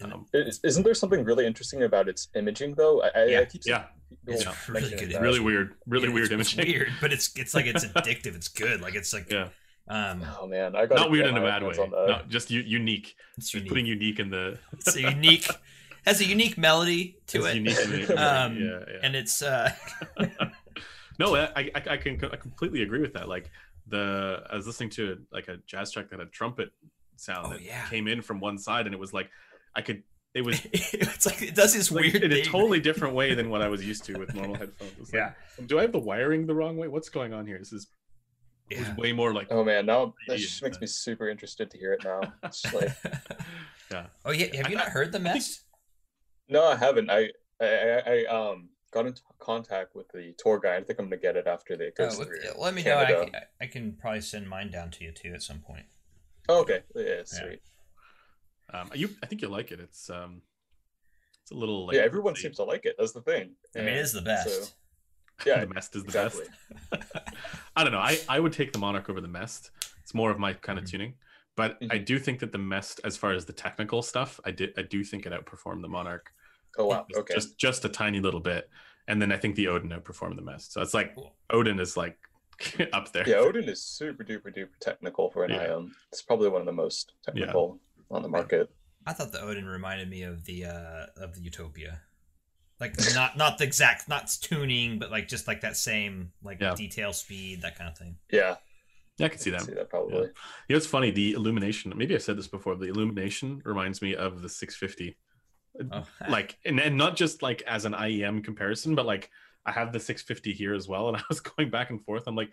[0.00, 3.02] Um, Is- Isn't there something really interesting about its imaging though?
[3.02, 3.40] I, I, Yeah.
[3.40, 3.86] I keep seeing yeah,
[4.32, 4.54] It's Yeah.
[4.68, 5.20] really good that.
[5.20, 6.60] really weird, really Yeah, weird it's, imaging.
[6.60, 9.48] it's weird but it's it's like it's addictive it's good like it's like Yeah,
[9.88, 11.74] um Oh man, I got not weird in a bad way.
[11.76, 13.16] No, just u- unique.
[13.36, 14.58] it's Just unique putting unique in the.
[14.72, 15.46] it's a unique
[16.06, 18.12] has a unique melody to it's it unique in the-
[18.44, 18.98] Um, yeah, yeah.
[19.02, 19.70] and it's uh
[21.18, 23.28] No, I, I, I can I completely agree with that.
[23.28, 23.50] Like
[23.88, 26.70] the I was listening to like a jazz track that had a trumpet
[27.16, 27.86] sound Oh, that yeah.
[27.88, 29.28] came in from one side, and it was like
[29.74, 30.02] I could.
[30.34, 33.48] It was it's like it does this like, weird in a totally different way than
[33.50, 34.92] what I was used to with normal headphones.
[35.00, 35.18] It's like,
[35.58, 36.86] yeah do I have the wiring the wrong way?
[36.86, 37.58] What's going on here?
[37.58, 37.88] This is
[38.70, 41.78] it was way more like Oh man, now that just makes me super interested to
[41.78, 42.20] hear it now.
[42.44, 42.90] It's just like
[43.90, 44.06] yeah.
[44.24, 45.64] oh yeah have you not heard the Mest
[46.50, 47.10] no, I haven't.
[47.10, 47.30] I
[47.60, 50.80] I, I, I um got into contact with the tour guide.
[50.82, 52.38] I think I'm gonna get it after the Oh, goes let, through.
[52.58, 52.96] let me know.
[52.98, 53.30] I can,
[53.60, 55.84] I can probably send mine down to you too at some point.
[56.48, 57.60] Oh, okay, yeah, sweet.
[58.72, 59.80] Um, you I think you'll like it.
[59.80, 60.40] It's um,
[61.42, 62.94] it's a little like yeah, everyone seems to like it.
[62.98, 63.50] That's the thing.
[63.76, 64.48] I mean, it is the best.
[64.64, 64.70] so-
[65.46, 66.44] yeah, the Mest is the exactly.
[66.90, 67.04] best.
[67.76, 67.98] I don't know.
[68.00, 69.70] I, I would take the Monarch over the Mest.
[70.02, 70.90] It's more of my kind of Mhm.
[70.90, 71.14] tuning.
[71.56, 72.04] But I Mhm.
[72.06, 75.02] do think that the Mest, as far as the technical stuff, I did I do
[75.04, 76.32] think it outperformed the Monarch
[76.78, 77.06] Oh wow.
[77.08, 77.34] just- Okay.
[77.34, 78.70] just just a tiny little bit.
[79.08, 80.72] And then I think the Odin outperformed the Mest.
[80.72, 81.34] So it's like Cool.
[81.50, 82.18] Odin is like
[82.92, 83.28] up there.
[83.28, 85.74] Yeah, Odin is super duper duper technical for an Yeah.
[85.76, 85.94] IM.
[86.12, 88.70] It's probably one of the most technical on the market.
[89.06, 92.02] I thought the Odin reminded me of the uh of the Utopia.
[92.80, 96.74] Like not not the exact not tuning, but like just like that same like Yeah.
[96.74, 98.16] detail speed, that kind of thing.
[98.30, 98.56] Yeah,
[99.18, 99.66] Yeah, I can see I that.
[99.66, 100.16] see that probably.
[100.18, 100.22] You
[100.70, 101.10] know, it's funny.
[101.10, 101.92] The illumination.
[101.96, 102.76] Maybe I've said this before.
[102.76, 105.16] The illumination reminds me of the 650.
[105.92, 106.04] Oh.
[106.30, 109.30] Like, and, and not just like as an IEM comparison, but like
[109.66, 111.08] I have the 650 here as well.
[111.08, 112.24] And I was going back and forth.
[112.28, 112.50] I'm like,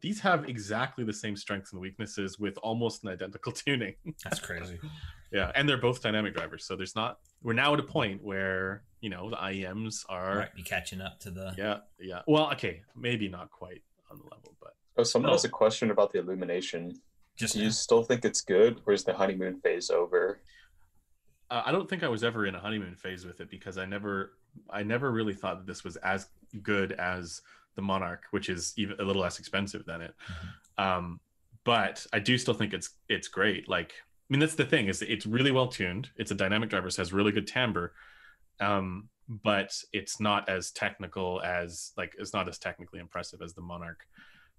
[0.00, 3.94] these have exactly the same strengths and weaknesses with almost an identical tuning.
[4.24, 4.80] That's crazy.
[5.32, 7.18] Yeah, and they're both dynamic drivers, so there's not.
[7.42, 10.36] We're now at a point where you know the IEMs are.
[10.40, 11.54] Might be catching up to the.
[11.56, 12.22] Yeah, yeah.
[12.26, 15.34] Well, okay, maybe not quite on the level, but Oh, someone Oh.
[15.34, 17.00] has a question about the illumination.
[17.36, 20.40] Just Do you still think it's good, or is the honeymoon phase over?
[21.50, 23.84] uh, I don't think I was ever in a honeymoon phase with it because I
[23.86, 24.34] never,
[24.68, 26.28] I never really thought that this was as
[26.62, 27.40] good as
[27.76, 30.14] the Monarch, which is even a little less expensive than it.
[30.76, 31.18] Um,
[31.64, 33.68] but I do still think it's it's great.
[33.68, 36.10] Like, I mean, that's the thing is it's really well tuned.
[36.16, 37.92] It's a dynamic driver, so it has really good timbre.
[38.60, 43.60] Um, but it's not as technical as like it's not as technically impressive as the
[43.60, 44.04] Monarch,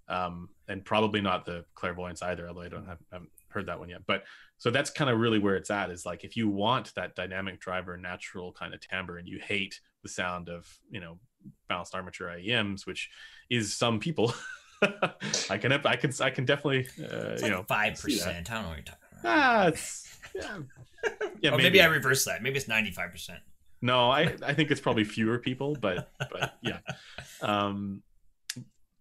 [0.08, 2.48] um, and probably not the Clairvoyance either.
[2.48, 4.02] Although I don't have haven't heard that one yet.
[4.06, 4.24] But
[4.58, 5.90] so that's kind of really where it's at.
[5.90, 9.80] Is like if you want that dynamic driver, natural kind of timbre, and you hate
[10.04, 11.20] the sound of you know
[11.68, 13.10] balanced armature IEMs, which
[13.50, 14.34] is some people.
[15.50, 18.50] I can I can I can definitely uh, It's you know five percent.
[18.52, 19.01] I don't know what you're talking about.
[19.24, 20.58] Ah, it's, yeah,
[21.42, 21.52] yeah.
[21.52, 21.82] or maybe.
[21.82, 22.44] I reverse that.
[22.44, 23.40] Maybe it's ninety five percent.
[23.82, 26.80] No, I, I think it's probably fewer people, but but yeah.
[27.42, 28.04] Um,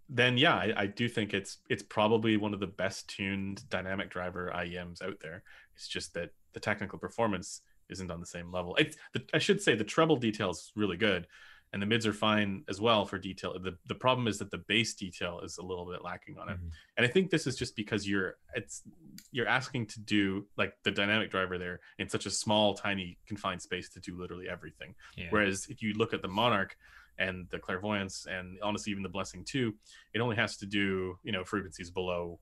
[0.09, 4.11] then yeah, I, I do think it's it's probably one of the best tuned dynamic
[4.11, 5.43] driver IEMs out there.
[5.77, 8.75] It's just that the technical performance isn't on the same level.
[8.77, 11.27] It's the, I should say the treble detail is really good,
[11.73, 13.57] and the mids are fine as well for detail.
[13.59, 16.59] The the problem is that the bass detail is a little bit lacking on it,
[16.97, 18.83] and I think this is just because you're it's
[19.33, 23.63] you're asking to do like the dynamic driver there in such a small, tiny, confined
[23.63, 24.95] space to do literally everything.
[25.17, 25.27] Yeah.
[25.31, 26.77] Whereas if you look at the Monarch
[27.19, 29.75] and the Clairvoyance and honestly even the Blessing too,
[30.15, 32.41] it only has to do, you know, frequencies below,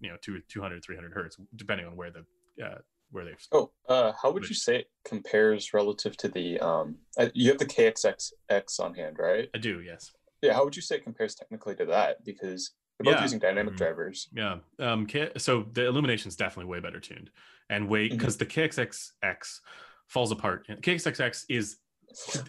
[0.00, 2.78] you know, two, 200, 300 hertz, depending on where the, uh,
[3.10, 3.46] where they've.
[3.52, 6.96] Oh, uh, how would you say it compares relative to the um?
[7.18, 9.48] uh, You have the KXXX on hand, right?
[9.54, 10.12] I do, yes.
[10.42, 10.54] Yeah.
[10.54, 12.24] How would you say it compares technically to that?
[12.24, 13.22] Because they're both Yeah.
[13.22, 13.78] using dynamic Mhm.
[13.78, 14.28] drivers.
[14.32, 14.58] Yeah.
[14.78, 15.06] Um.
[15.06, 17.30] K- so the illumination is definitely way better tuned,
[17.70, 19.60] and way because the KXXX
[20.06, 20.66] falls apart.
[20.68, 21.78] KXXX is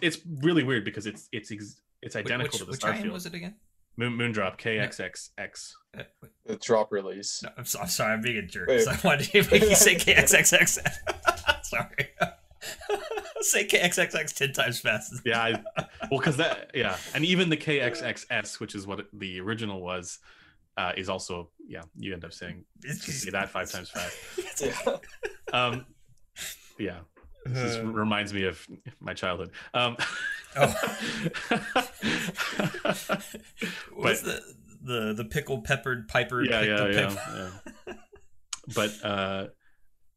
[0.00, 3.12] it's really weird because it's it's ex- it's identical which, to the which Starfield.
[3.12, 3.56] was it again?
[3.96, 5.72] Moon, Moondrop KXXX.
[6.46, 7.42] The drop release.
[7.42, 8.68] no, I'm, so, I'm sorry, I'm being a jerk.
[8.68, 8.82] Wait.
[8.82, 10.78] So I wanted to make you say KXXX.
[11.64, 12.08] sorry.
[13.42, 15.14] say KXXX ten times fast.
[15.24, 15.50] Yeah, I,
[16.10, 20.18] well, because that, yeah, and even the KXXS, which is what the original was,
[20.76, 24.16] uh, is also, yeah, you end up saying say that five times fast.
[24.60, 24.96] Yeah.
[25.52, 25.86] Um,
[26.78, 26.98] yeah,
[27.44, 28.64] this just Uh, reminds me of
[29.00, 29.50] my childhood.
[29.74, 29.96] Um,
[30.56, 30.66] Oh.
[33.94, 34.42] What's the
[34.82, 36.42] the the pickle peppered piper?
[36.44, 37.16] yeah, yeah, yeah,
[37.86, 37.94] yeah.
[38.74, 39.46] But uh,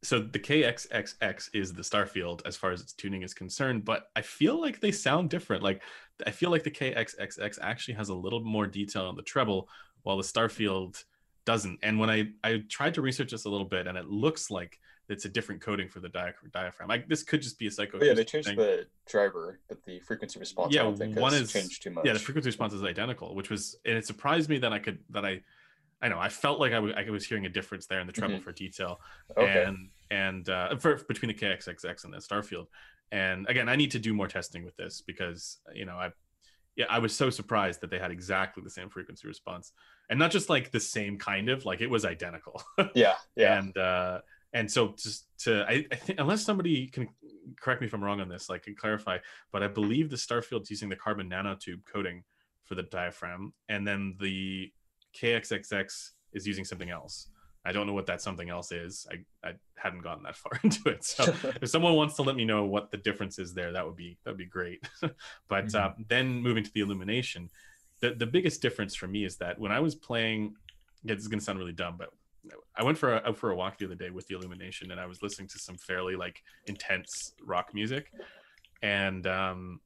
[0.03, 4.21] so the KXXX is the Starfield as far as its tuning is concerned, but I
[4.21, 5.63] feel like they sound different.
[5.63, 5.81] Like
[6.25, 9.69] I feel like the KXXX actually has a little more detail on the treble,
[10.03, 11.03] while the Starfield
[11.45, 11.79] doesn't.
[11.83, 14.79] And when I I tried to research this a little bit, and it looks like
[15.09, 16.87] it's a different coding for the dia- diaphragm.
[16.89, 17.99] Like this could just be a psycho.
[17.99, 20.73] But yeah, they changed the driver, but the frequency response.
[20.73, 22.05] Yeah, I don't think one has is- changed too much.
[22.05, 24.99] yeah the frequency response is identical which was and it surprised me that i could
[25.09, 25.41] that i
[26.01, 28.13] i know i felt like I wa- I was hearing a difference there in the
[28.13, 28.43] treble Mhm.
[28.43, 28.99] for detail
[29.37, 29.63] okay.
[29.67, 32.67] and and uh for between the kxxx and the starfield
[33.11, 36.11] and again i need to do more testing with this because you know i
[36.75, 39.73] yeah i was so surprised that they had exactly the same frequency response
[40.09, 42.61] and not just like the same kind of like it was identical
[42.95, 43.59] yeah, yeah.
[43.59, 44.19] and uh
[44.53, 47.07] and so just to I, I think unless somebody can
[47.59, 49.17] correct me if i'm wrong on this like can clarify
[49.51, 52.23] but i believe the starfield's using the carbon nanotube coating
[52.65, 54.71] for the diaphragm and then the
[55.19, 57.27] kxxx is using something else.
[57.65, 59.05] I don't know what that something else is.
[59.09, 61.03] I, I hadn't gotten that far into it.
[61.05, 61.25] So
[61.61, 64.17] if someone wants to let me know what the difference is there that would be
[64.23, 64.83] that would be great.
[65.47, 65.75] But Mhm.
[65.75, 67.49] uh, then moving to the illumination
[68.01, 70.55] the, the biggest difference for me is that when i was playing
[71.03, 72.09] yeah, this is going to sound really dumb but
[72.75, 74.99] I went for a, out for a walk the other day with the illumination, and
[74.99, 78.11] I was listening to some fairly like intense rock music,
[78.81, 79.79] and um,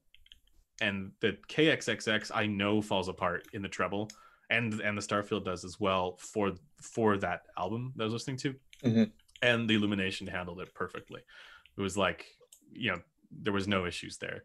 [0.80, 4.10] and the KXXX I know falls apart in the treble,
[4.50, 6.52] and and the Starfield does as well for
[6.82, 8.54] for that album that I was listening to,
[8.84, 9.10] Mhm.
[9.42, 11.20] and the illumination handled it perfectly.
[11.76, 12.26] It was like
[12.72, 12.98] you know
[13.30, 14.42] there was no issues there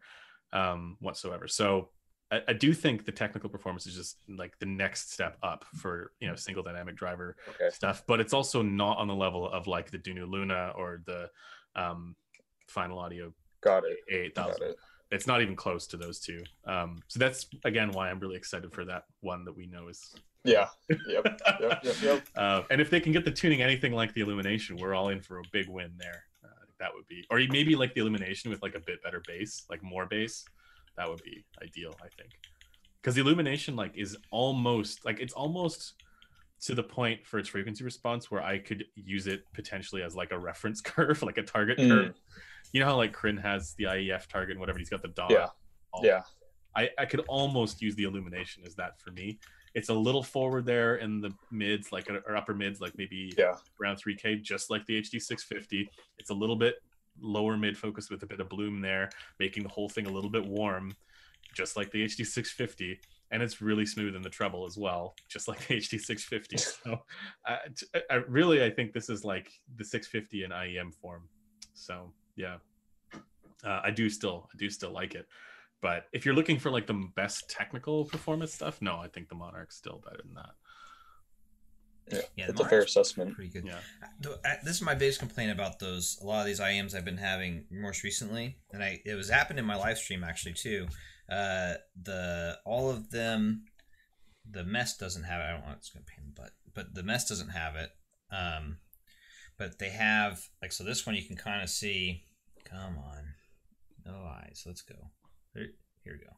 [0.52, 1.48] um, whatsoever.
[1.48, 1.90] So
[2.30, 6.12] I, I do think the technical performance is just like the next step up for
[6.20, 7.70] you know single dynamic driver okay.
[7.70, 11.28] stuff, but it's also not on the level of like the Dunu Luna or the
[11.76, 12.16] um,
[12.66, 13.32] Final Audio
[13.64, 14.34] Got it.
[14.36, 14.74] A8000.
[15.10, 16.42] It's not even close to those two.
[16.66, 20.14] Um, so that's again why I'm really excited for that one that we know is.
[20.44, 20.68] Yeah.
[20.88, 21.00] Yep.
[21.08, 21.40] Yep.
[21.60, 21.96] Yep.
[22.02, 22.22] Yep.
[22.36, 25.20] Uh, and if they can get the tuning anything like the Illumination, we're all in
[25.20, 26.24] for a big win there.
[26.44, 26.48] Uh,
[26.78, 29.82] that would be, or maybe like the Illumination with like a bit better bass, like
[29.82, 30.44] more bass.
[30.96, 32.30] That would be ideal, I think.
[33.00, 35.94] Because the Illumination like is almost like it's almost
[36.62, 40.32] to the point for its frequency response where I could use it potentially as like
[40.32, 41.88] a reference curve, like a target Mm.
[41.88, 42.20] curve.
[42.72, 45.30] You know how like Crin has the IEF target and whatever, he's got the dot.
[45.30, 45.48] Yeah.
[45.92, 46.22] all- Yeah.
[46.76, 49.38] I, I could almost use the illumination as that for me.
[49.74, 53.54] It's a little forward there in the mids, like or upper mids, like maybe Yeah.
[53.80, 55.88] around 3K, just like the HD 650.
[56.18, 56.76] It's a little bit
[57.20, 60.30] lower mid focus with a bit of bloom there, making the whole thing a little
[60.30, 60.92] bit warm,
[61.54, 63.00] just like the HD 650.
[63.30, 66.56] And it's really smooth in the treble as well, just like the HD 650.
[66.84, 67.00] So,
[67.46, 67.58] I,
[68.10, 71.28] I really, I think this is like the 650 in IEM form.
[71.72, 72.56] So, yeah,
[73.64, 75.26] uh, I do still, I do still like it.
[75.80, 79.34] But if you're looking for like the best technical performance stuff, no, I think the
[79.34, 80.54] Monarch's still better than that.
[82.10, 83.34] Yeah, That's a fair assessment.
[83.34, 83.64] Pretty good.
[83.66, 83.78] Yeah.
[84.24, 86.18] Uh, This is my biggest complaint about those.
[86.22, 89.58] A lot of these IMs I've been having most recently, and I it was happened
[89.58, 90.86] in my live stream actually too.
[91.30, 93.64] Uh, the all of them,
[94.48, 95.44] the Mest doesn't have it.
[95.44, 97.90] I don't want it's gonna pain the butt, but the Mest doesn't have it.
[98.30, 98.78] Um,
[99.58, 100.84] but they have like so.
[100.84, 102.24] This one you can kind of see.
[102.64, 103.34] Come on,
[104.04, 104.64] no eyes.
[104.66, 104.96] Let's go.
[105.54, 105.66] There,
[106.02, 106.32] here we go.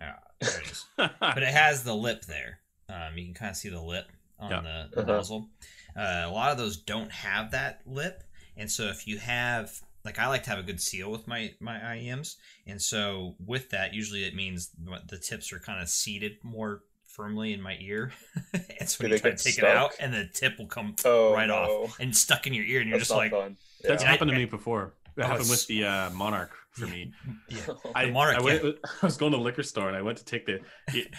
[0.00, 2.58] Ah, there it is but it has the lip there.
[2.88, 4.06] Um, you can kind of see the lip
[4.38, 4.60] on Yeah.
[4.60, 5.12] the, the Uh-huh.
[5.12, 5.50] nozzle.
[5.96, 8.22] Uh, a lot of those don't have that lip,
[8.56, 11.54] and so if you have like I like to have a good seal with my
[11.60, 12.36] my IEMs,
[12.66, 14.70] and so with that, usually it means
[15.08, 18.12] the tips are kind of seated more firmly in my ear,
[18.80, 20.58] and so Do when they you try to get take it out, and the tip
[20.58, 21.54] will come Oh, right no.
[21.54, 23.56] off and stuck in your ear, and you're That's just like, fun.
[23.82, 24.10] That's Yeah.
[24.10, 24.94] happened to me before.
[25.16, 27.12] That Oh, happened with the uh, Monarch for me.
[27.48, 27.58] yeah,
[27.94, 28.64] I, The Monarch, I, went,
[29.02, 30.60] I was going to the liquor store and I went to take the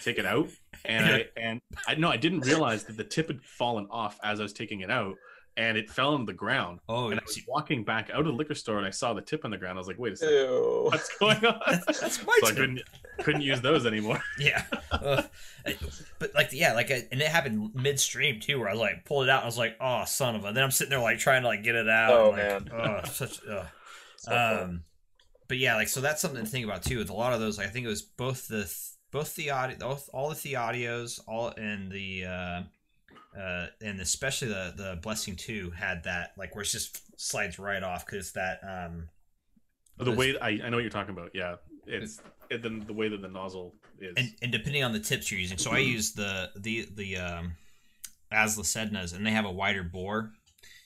[0.02, 0.50] take it out
[0.84, 4.40] and I and I no I didn't realize that the tip had fallen off as
[4.40, 5.16] I was taking it out
[5.58, 8.34] and it fell on the ground oh, and I was walking back out of the
[8.34, 10.16] liquor store and I saw the tip on the ground I was like wait a
[10.18, 10.88] second Ew.
[10.92, 12.82] what's going on that's, that's my so I couldn't
[13.20, 15.26] couldn't use those anymore Yeah, Ugh.
[16.20, 19.30] but like yeah, like and it happened midstream too, where I was like pulled it
[19.30, 19.38] out.
[19.38, 20.52] and I was like, oh son of a.
[20.52, 22.12] Then I'm sitting there like trying to like get it out.
[22.12, 23.02] Oh, and, like, man.
[23.04, 23.40] oh, such.
[23.50, 23.66] Ugh.
[24.16, 24.64] It's not fun.
[24.64, 24.84] Um,
[25.48, 26.98] but yeah, like so that's something to think about too.
[26.98, 28.72] With a lot of those, I think it was both the
[29.12, 32.26] both the audio, both all the ThieAudios, all and the.
[32.26, 32.62] uh
[33.38, 37.84] uh, and especially the the blessing two had that like where it just slides right
[37.84, 39.10] off because that um
[39.98, 41.56] the way I, I know what you're talking about yeah
[41.86, 45.30] it's it, the, the way that the nozzle is and, and depending on the tips
[45.30, 47.58] you're using so i use the the the um
[48.32, 50.32] AZLA Sednas and they have a wider bore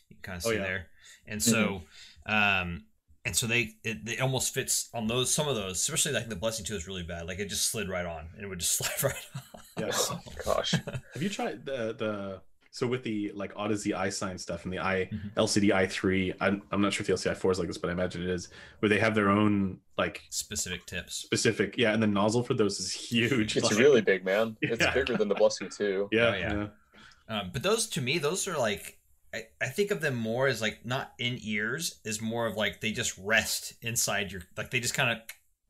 [0.09, 0.63] you can kind of Oh, see yeah.
[0.63, 0.87] there
[1.27, 1.83] and so
[2.25, 2.83] um
[3.25, 6.35] and so they it, it almost fits on those some of those especially like the
[6.35, 8.73] blessing 2 is really bad like it just slid right on and it would just
[8.77, 9.41] slide right on
[9.77, 10.71] Yes, Oh, gosh.
[11.13, 12.41] Have you tried the the
[12.71, 15.33] so with the like Audeze iSine stuff and the i Mhm.
[15.35, 16.35] LCD i3?
[16.41, 18.29] I'm I'm not sure if the LCD i4 is like this, but I imagine it
[18.29, 18.49] is.
[18.79, 22.79] Where they have their own like specific tips specific, yeah, and the nozzle for those
[22.79, 23.57] is huge.
[23.57, 24.55] It's like- really big, man.
[24.61, 24.93] It's Yeah.
[24.93, 26.09] bigger than the blessing too.
[26.11, 26.53] yeah, Oh, yeah.
[26.53, 28.98] yeah, Um, but those to me, those are like
[29.33, 32.81] I, I think of them more as like not in ears, is more of like
[32.81, 35.17] they just rest inside your like they just kind of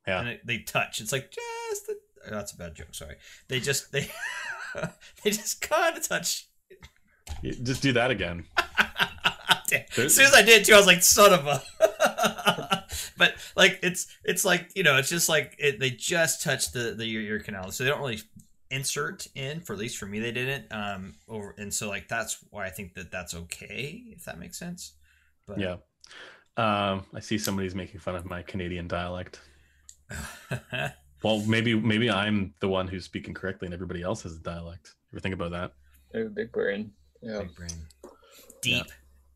[0.08, 0.36] Yeah.
[0.46, 1.02] they touch.
[1.02, 2.94] It's like just the, oh, that's a bad joke.
[2.94, 3.16] Sorry.
[3.48, 4.10] They just they
[5.24, 6.48] they just kind of touch.
[7.42, 8.46] You Just do that again.
[9.98, 11.62] As soon as I did too, I was like, son of a.
[13.18, 16.96] but like it's it's like you know it's just like it, they just touch the
[16.98, 18.20] the ear, ear canal, so they don't really
[18.72, 19.62] insert in.
[19.62, 20.72] For at least for me, they didn't.
[20.72, 24.58] Um, over and so like that's why I think that that's okay if that makes
[24.58, 24.94] sense.
[25.48, 25.78] But Yeah.
[26.58, 29.40] Um, I see somebody's making fun of my Canadian dialect.
[31.24, 34.96] Well, maybe maybe I'm the one who's speaking correctly, and everybody else has a dialect.
[35.12, 35.74] Ever think about that?
[36.14, 36.92] Maybe big brain.
[37.22, 37.40] Yeah.
[37.40, 37.88] Big brain.
[38.62, 38.86] Deep,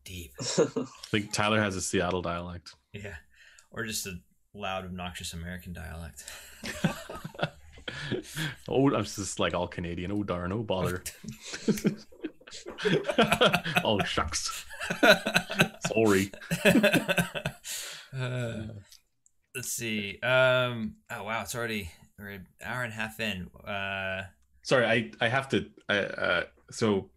[0.04, 0.32] deep.
[0.40, 0.66] I
[1.10, 2.74] think Tyler has a Seattle dialect.
[2.92, 3.16] Yeah,
[3.70, 4.14] or just a
[4.54, 6.24] loud, obnoxious American dialect.
[8.68, 10.12] oh, I'm just like all Canadian.
[10.12, 11.02] Oh darn, oh bother.
[13.84, 14.64] oh shucks.
[15.86, 16.30] Sorry.
[18.16, 18.68] Uh,
[19.54, 20.18] let's see.
[20.20, 20.96] Um.
[21.10, 23.48] Oh wow, it's already we're an hour and a half in.
[23.66, 24.22] Uh.
[24.62, 25.66] Sorry, I I have to.
[25.88, 27.10] Uh, uh, so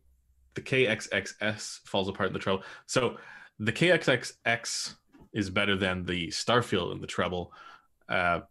[0.56, 2.64] the KXXS falls apart in the treble.
[2.88, 3.18] So
[3.60, 4.96] the KXXX
[5.34, 7.54] is better than the Starfield in the treble
[8.10, 8.42] uh,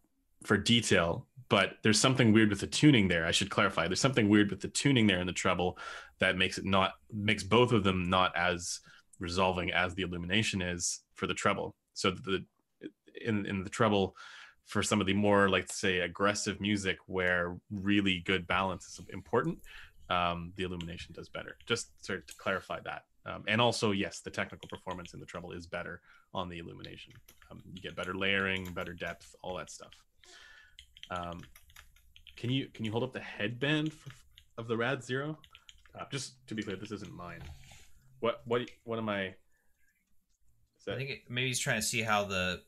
[0.45, 3.27] for detail, but there's something weird with the tuning there.
[3.27, 3.87] I should clarify.
[3.87, 5.79] There's something weird with the tuning there in the treble
[6.19, 8.81] that makes it not makes both of them not as
[9.19, 11.75] resolving as the illumination is for the treble.
[11.95, 12.45] So the
[13.25, 14.17] in in the treble
[14.67, 19.59] for some of the more like say aggressive music where really good balance is important
[20.11, 24.21] um, the illumination does better just sort of to clarify that um, and also yes
[24.21, 26.01] the technical performance in the treble is better
[26.35, 27.13] on the illumination
[27.51, 29.93] um, you get better layering better depth all that stuff
[31.11, 31.41] um,
[32.37, 34.13] can you can you hold up the headband f
[34.59, 35.39] of the rad zero
[35.99, 37.43] Uh, just to be clear, this isn't mine.
[38.21, 39.35] What what what am I?
[40.81, 42.63] Is I think it, maybe he's trying to see how the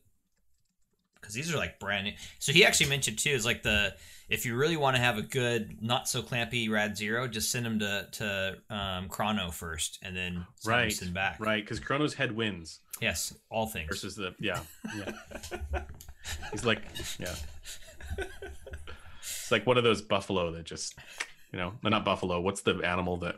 [1.19, 2.13] because these are like brand new.
[2.39, 3.93] So he actually mentioned too is like the
[4.29, 7.65] if you really want to have a good not so clampy rad zero, just send
[7.65, 10.91] him to to um, Chrono first, and then send him right?
[10.93, 11.39] send back.
[11.39, 13.89] Right, because Chrono's head wins Yes, all things.
[13.89, 14.61] versus the yeah
[14.97, 15.83] yeah.
[16.51, 16.81] He's like
[17.19, 17.35] yeah.
[19.19, 20.95] It's like one of those buffalo that just
[21.51, 22.39] you know no, not buffalo.
[22.39, 23.35] What's the animal that?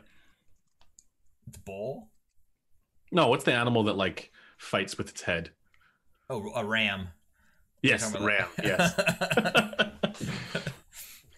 [1.50, 2.08] The bull.
[3.10, 5.50] No, what's the animal that like fights with its head?
[6.30, 7.08] Oh, a ram.
[7.82, 8.48] Yes, talking ram.
[8.58, 9.88] about Yes.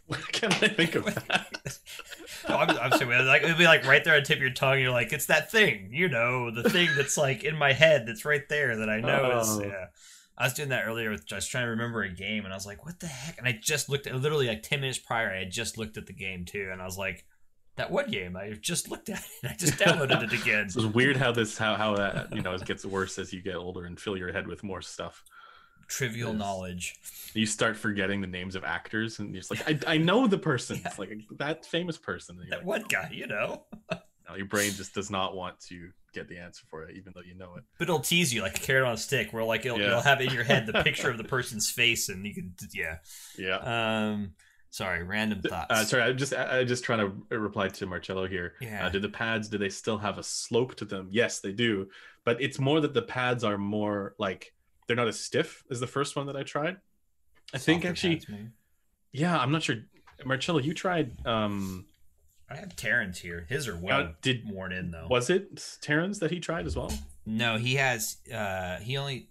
[0.06, 1.78] What can I think of that?
[2.46, 4.52] No, I'm, I'm saying like it'd be like right there on the tip of your
[4.52, 4.78] tongue.
[4.78, 8.26] You're like, it's that thing, you know, the thing that's like in my head that's
[8.26, 9.48] right there that I know is.
[9.48, 9.62] Oh.
[9.62, 9.86] Yeah,
[10.36, 12.66] I was doing that earlier with just trying to remember a game, and I was
[12.66, 13.38] like, what the heck?
[13.38, 16.06] And I just looked at literally like ten minutes prior, I had just looked at
[16.06, 17.24] the game too, and I was like,
[17.76, 19.50] that one game I just looked at it.
[19.50, 20.64] I just downloaded it again.
[20.66, 23.56] It's weird how this how how that you know it gets worse as you get
[23.56, 25.22] older and fill your head with more stuff.
[25.86, 26.38] Trivial Yes.
[26.38, 26.94] knowledge.
[27.34, 30.38] You start forgetting the names of actors, and you're just like, I, I know the
[30.38, 30.76] person.
[30.80, 30.88] Yeah.
[30.88, 32.38] It's like that famous person.
[32.48, 33.64] That like, one guy, you know.
[33.90, 37.22] no, your brain just does not want to get the answer for it, even though
[37.22, 37.64] you know it.
[37.78, 39.88] But it'll tease you like a carrot on a stick, where like it'll, Yeah.
[39.88, 42.98] it'll have in your head the picture of the person's face, and you can yeah.
[43.36, 43.56] Yeah.
[44.12, 44.32] Um,
[44.70, 45.66] sorry, random thoughts.
[45.70, 47.00] Uh, sorry, I'm just I, I'm just trying
[47.30, 48.54] to reply to Marcello here.
[48.60, 48.86] Yeah.
[48.86, 51.08] Uh, do the pads do they still have a slope to them?
[51.10, 51.88] Yes, they do,
[52.24, 54.52] but it's more that the pads are more like
[54.86, 56.76] they're not as stiff as the first one that I tried.
[57.52, 58.26] I think actually, pads,
[59.12, 59.76] yeah, I'm not sure.
[60.24, 61.12] Marcello, you tried.
[61.26, 61.86] um
[62.54, 63.46] I have Terrence here.
[63.48, 65.06] His are well uh, Did worn in though.
[65.10, 66.92] was it Terrans that he tried as well?
[67.26, 68.16] No, he has.
[68.32, 69.28] uh He only.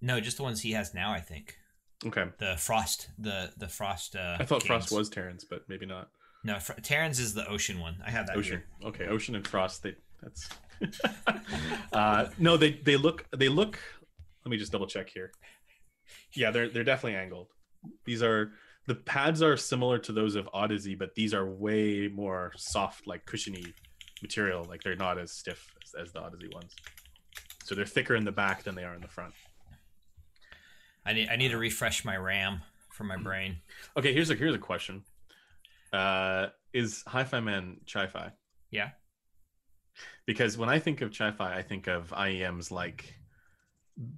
[0.00, 1.12] No, just the ones he has now.
[1.12, 1.56] I think
[2.04, 4.16] Okay, the frost, the the frost.
[4.16, 6.08] uh I thought Frost was Terrans, but maybe not.
[6.44, 7.96] No, Fr- Terrence is the ocean one.
[8.04, 8.62] I have that Ocean.
[8.80, 8.88] here.
[8.88, 9.82] Okay, Ocean and Frost.
[9.84, 10.48] They that's.
[11.92, 13.78] uh, no, they they look they look.
[14.44, 15.30] Let me just double check here.
[16.34, 17.48] Yeah, they're they're definitely angled.
[18.04, 18.52] These are
[18.86, 23.24] the pads are similar to those of Audeze, but these are way more soft, like
[23.26, 23.72] cushiony
[24.22, 24.64] material.
[24.68, 26.74] Like they're not as stiff as, as the Audeze ones.
[27.64, 29.34] So they're thicker in the back than they are in the front.
[31.04, 33.56] I need I need to refresh my RAM for my brain.
[33.96, 35.02] Okay, here's a here's a question.
[35.92, 38.32] Uh, is HiFiMan Chi-Fi?
[38.70, 38.90] Yeah.
[40.26, 43.14] Because when I think of Chi-Fi, I think of IEMs like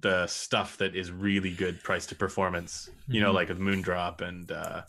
[0.01, 2.89] the stuff that is really good price to performance.
[3.07, 3.35] You know, Mhm.
[3.35, 4.81] like with Moondrop and uh,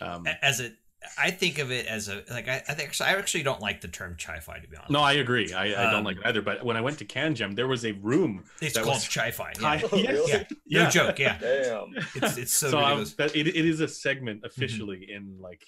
[0.00, 0.72] um, As a,
[1.18, 3.88] I think of it as a like I, I think I actually don't like the
[3.88, 4.90] term chi-fi to be honest.
[4.90, 5.52] no, I agree.
[5.52, 6.42] I, I don't Um, like it either.
[6.42, 8.44] But when I went to CanJam, there was a room.
[8.60, 9.52] it's that called was- chi-fi.
[9.60, 9.88] Hi- Yeah.
[9.92, 10.08] Oh, yes.
[10.12, 10.32] really?
[10.32, 10.44] Yeah.
[10.66, 10.84] Yeah.
[10.84, 11.18] No joke.
[11.18, 11.94] Yeah, Damn.
[12.14, 15.62] it's it's so, So, um, that it, it is a segment officially in like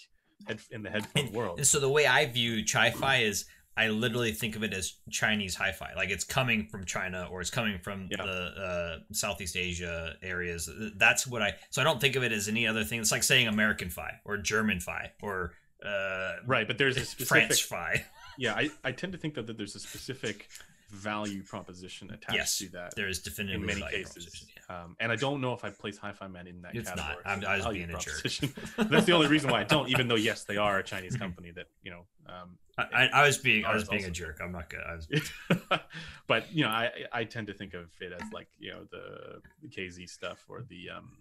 [0.46, 1.58] head, in the headphone world.
[1.58, 3.44] And so the way I view chi-fi is
[3.76, 5.92] I literally think of it as Chinese hi-fi.
[5.96, 8.24] Like it's coming from China or it's coming from Yeah.
[8.24, 10.70] the uh, Southeast Asia areas.
[10.96, 11.54] That's what I.
[11.70, 13.00] So I don't think of it as any other thing.
[13.00, 15.52] It's like saying American fi or German fi or
[15.84, 18.04] uh, Right, but there's a specific French fi.
[18.38, 20.48] yeah I, I tend to think that, that there's a specific
[20.90, 24.46] value proposition attached Yes, to that There is definitively in many value cases.
[24.68, 26.96] Um, and i don't know if i'd place HiFiMan in that It's not.
[26.98, 28.22] category I'm- for I was being a jerk.
[28.90, 31.50] that's the only reason why i don't even though yes they are a chinese company
[31.52, 34.40] that you know um, I, I, I was being I was being a jerk.
[34.42, 34.80] I'm not good.
[34.80, 35.06] I was,
[36.26, 39.40] but you know i i tend to think of it as like you know the
[39.68, 41.18] kz stuff or the um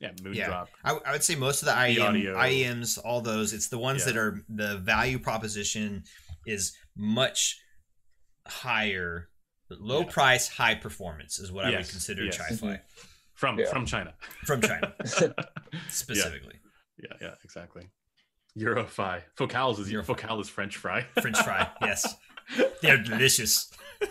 [0.00, 2.34] yeah moondrop I, I would say most of the IEM, audio.
[2.36, 4.12] IEMs, all those, it's the ones Yeah.
[4.12, 6.04] that are the value proposition
[6.46, 7.58] is much
[8.46, 9.28] higher,
[9.70, 10.06] low Yeah.
[10.10, 12.36] price, high performance is what I would consider yes.
[12.36, 12.80] Chi-Fi
[13.34, 13.70] from Yeah.
[13.70, 14.14] from china
[14.46, 14.94] from China
[15.88, 16.60] specifically.
[16.98, 17.88] yeah yeah exactly
[18.58, 19.20] Eurofi.
[19.34, 20.06] Focals is Eurofi.
[20.06, 21.04] Focal is French fry.
[21.20, 22.14] French fry, yes,
[22.80, 23.70] they're delicious.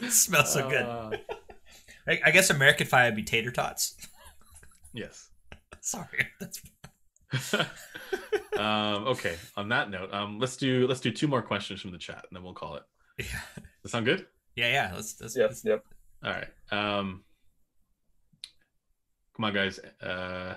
[0.09, 0.83] Smells so good.
[0.83, 1.11] Uh,
[2.07, 3.95] I, I guess American fry would be tater tots.
[4.93, 5.29] yes.
[5.81, 6.61] Sorry, that's
[8.57, 9.35] um, okay.
[9.57, 12.35] On that note, um, let's do let's do two more questions from the chat, and
[12.35, 12.83] then we'll call it.
[13.19, 14.25] yeah, That sound good?
[14.55, 14.91] Yeah, yeah.
[14.95, 15.49] Let's, let's, Yep.
[15.49, 15.83] let's Yep.
[16.23, 16.47] All right.
[16.71, 17.23] Um,
[19.35, 19.79] come on, guys.
[20.01, 20.55] Uh,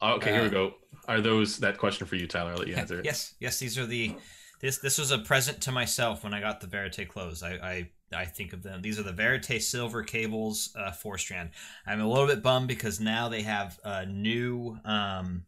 [0.00, 0.74] oh, okay, here we Uh, go.
[1.06, 2.52] Are those that question for you, Tyler?
[2.52, 3.04] I'll let you answer it.
[3.04, 4.14] Yes, yes, these are the
[4.60, 7.42] this this was a present to myself when I got the Verite clothes.
[7.42, 8.82] I I, I think of them.
[8.82, 11.50] These are the Verite silver cables, uh, four strand.
[11.86, 14.78] I'm a little bit bummed because now they have a new.
[14.84, 15.46] Um,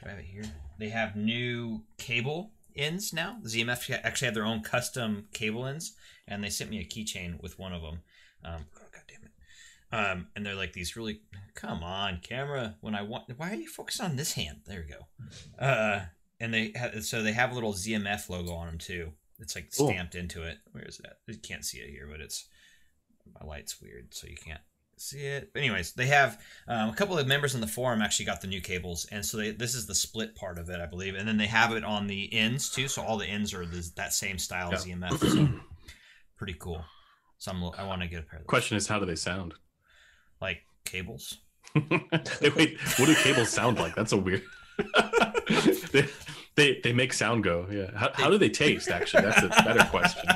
[0.00, 0.44] do I have it here?
[0.78, 3.38] They have new cable ends now.
[3.44, 5.94] ZMF actually have their own custom cable ends,
[6.26, 8.00] and they sent me a keychain with one of them.
[8.44, 9.30] Um, oh, God damn it.
[9.92, 11.20] Um, and they're like these really.
[11.54, 12.76] Come on, camera.
[12.80, 14.60] When I want, why are you focused on this hand?
[14.66, 15.64] There we go.
[15.64, 16.04] Uh,
[16.38, 19.12] and they have, so they have a little ZMF logo on them too.
[19.40, 19.88] It's like Cool.
[19.88, 20.58] stamped into it.
[20.72, 21.14] Where is that?
[21.26, 22.48] You can't see it here, but it's
[23.40, 24.60] my light's weird, so you can't
[25.00, 25.50] see it.
[25.52, 28.46] But anyways, they have um, a couple of members in the forum actually got the
[28.46, 31.26] new cables, and so they, this is the split part of it, I believe, and
[31.26, 32.88] then they have it on the ends too.
[32.88, 35.18] So all the ends are this, that same style as ZMF.
[35.18, 35.48] So
[36.36, 36.84] pretty cool.
[37.38, 38.40] So I'm, I want to get a pair.
[38.46, 39.54] Question is, how do they sound?
[40.40, 41.38] like cables.
[41.74, 43.94] Wait, what do cables sound like?
[43.94, 44.42] That's a weird.
[45.92, 46.08] they,
[46.56, 47.66] they they make sound go.
[47.70, 47.90] Yeah.
[47.94, 48.88] How, how do they taste?
[48.88, 50.28] Actually, that's a better question.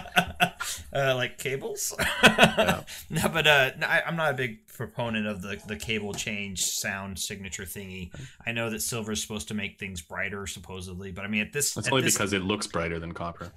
[0.94, 1.94] Uh, like cables.
[2.24, 2.82] Yeah.
[3.10, 6.62] no, but uh, no, I, I'm not a big proponent of the the cable change
[6.62, 8.10] sound signature thingy.
[8.46, 11.52] I know that silver is supposed to make things brighter, supposedly, but I mean at
[11.52, 13.52] this, That's at only this- because it looks brighter than copper.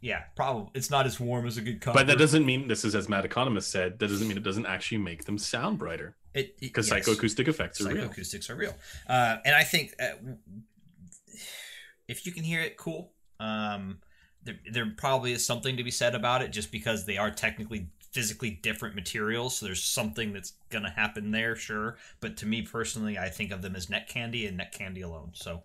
[0.00, 1.98] yeah, probably it's not as warm as a good copper.
[1.98, 3.98] But that doesn't mean this is as Matt Economist said.
[3.98, 7.06] That doesn't mean it doesn't actually make them sound brighter it because yes.
[7.08, 8.08] psychoacoustic effects are real.
[8.08, 8.74] psychoacoustics are real.
[9.08, 10.32] Uh, and I think uh,
[12.08, 13.12] if you can hear it, cool.
[13.38, 13.98] Um,
[14.44, 17.88] there, there probably is something to be said about it, just because they are technically
[18.12, 19.56] physically different materials.
[19.58, 21.96] So there's something that's going to happen there, sure.
[22.20, 25.30] But to me personally, I think of them as neck candy and neck candy alone.
[25.34, 25.62] So,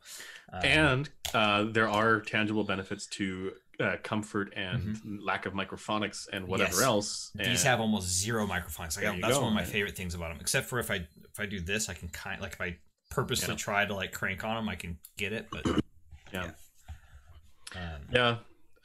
[0.53, 6.47] um, And uh, there are tangible benefits to uh, comfort and lack of microphonics and
[6.47, 6.79] whatever Mm-hmm.
[6.81, 6.85] Yes.
[6.87, 7.31] else.
[7.35, 9.69] these have almost zero microphonics Like, that's go, one of my man.
[9.69, 10.37] favorite things about them.
[10.39, 12.77] Except for if I if I do this, I can kind like if I
[13.09, 13.57] purposely Yeah.
[13.57, 15.47] try to like crank on them, I can get it.
[15.51, 15.65] But
[16.31, 16.51] Yeah.
[17.75, 18.35] Um, Yeah,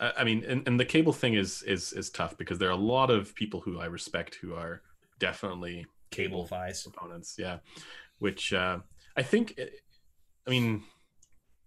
[0.01, 2.73] I I mean, and, and the cable thing is is is tough because there are
[2.73, 4.83] a lot of people who I respect who are
[5.19, 7.37] definitely cable cable opponents.
[7.39, 7.59] Yeah,
[8.19, 8.79] which uh,
[9.17, 9.59] I think,
[10.47, 10.83] I mean,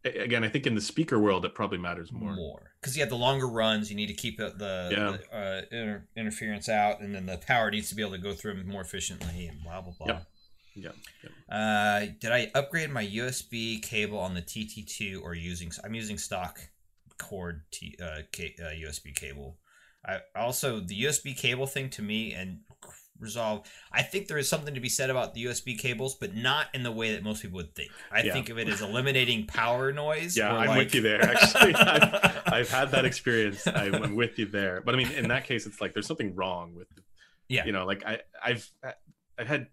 [0.05, 2.35] again, I think in the speaker world it probably matters more.
[2.35, 3.89] more because you have the longer runs.
[3.89, 5.17] You need to keep the, the, Yeah.
[5.17, 8.33] the, uh, inter- interference out, and then the power needs to be able to go
[8.33, 10.07] through them more efficiently, and blah blah blah.
[10.07, 10.27] Yep.
[10.75, 10.89] Yeah,
[11.23, 11.55] yeah.
[11.55, 15.71] Uh, did I upgrade my USB cable on the TT2 or using?
[15.83, 16.59] I'm using stock
[17.17, 19.57] cord T, uh, K, uh, USB cable.
[20.05, 22.59] I also the USB cable thing to me and
[23.19, 23.65] resolve.
[23.91, 26.83] I think there is something to be said about the USB cables, but not in
[26.83, 27.89] the way that most people would think.
[28.11, 28.33] I Yeah.
[28.33, 30.35] think of it as eliminating power noise.
[30.35, 31.21] Yeah, I'm like- with you there.
[31.21, 33.65] Actually, I've, I've had that experience.
[33.65, 34.81] I'm, I'm with you there.
[34.83, 36.87] But I mean, in that case, it's like there's something wrong with,
[37.47, 37.63] Yeah.
[37.65, 38.69] you know, like I, I've,
[39.37, 39.67] I've had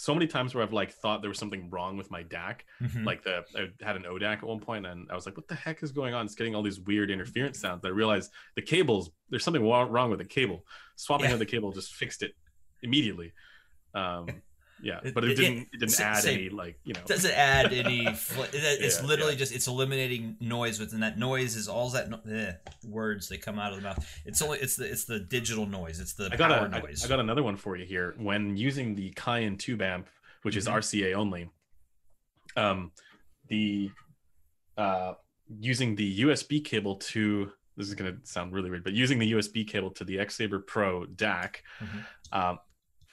[0.00, 2.60] so many times where I've like thought there was something wrong with my DAC.
[2.80, 3.04] Mhm.
[3.04, 5.56] Like the I had an ODAC at one point, and I was like, "What the
[5.56, 7.84] heck is going on?" It's getting all these weird interference sounds.
[7.84, 9.10] I realized the cables.
[9.28, 10.64] There's something wrong with the cable.
[10.94, 11.32] Swapping Yeah.
[11.32, 12.36] out the cable just fixed it
[12.82, 13.32] immediately.
[13.92, 14.28] Um,
[14.82, 15.68] yeah, but it it- didn't.
[15.72, 17.00] It didn't add any like you know.
[17.06, 18.06] doesn't add any.
[18.52, 19.38] It's Yeah, literally yeah.
[19.38, 22.52] just it's eliminating noise within that noise is all that no- eh,
[22.86, 24.06] words that come out of the mouth.
[24.24, 26.00] It's only it's the it's the digital noise.
[26.00, 27.04] It's the I got power a, I, noise.
[27.04, 28.14] I got another one for you here.
[28.18, 30.08] When using the Cayin tube amp,
[30.42, 30.74] which is Mhm.
[30.74, 31.50] RCA only,
[32.56, 32.92] um,
[33.48, 33.90] the
[34.76, 35.14] uh,
[35.60, 39.32] using the USB cable to this is going to sound really weird, but using the
[39.32, 42.04] USB cable to the X-Sabre Pro DAC, Mhm.
[42.32, 42.58] um,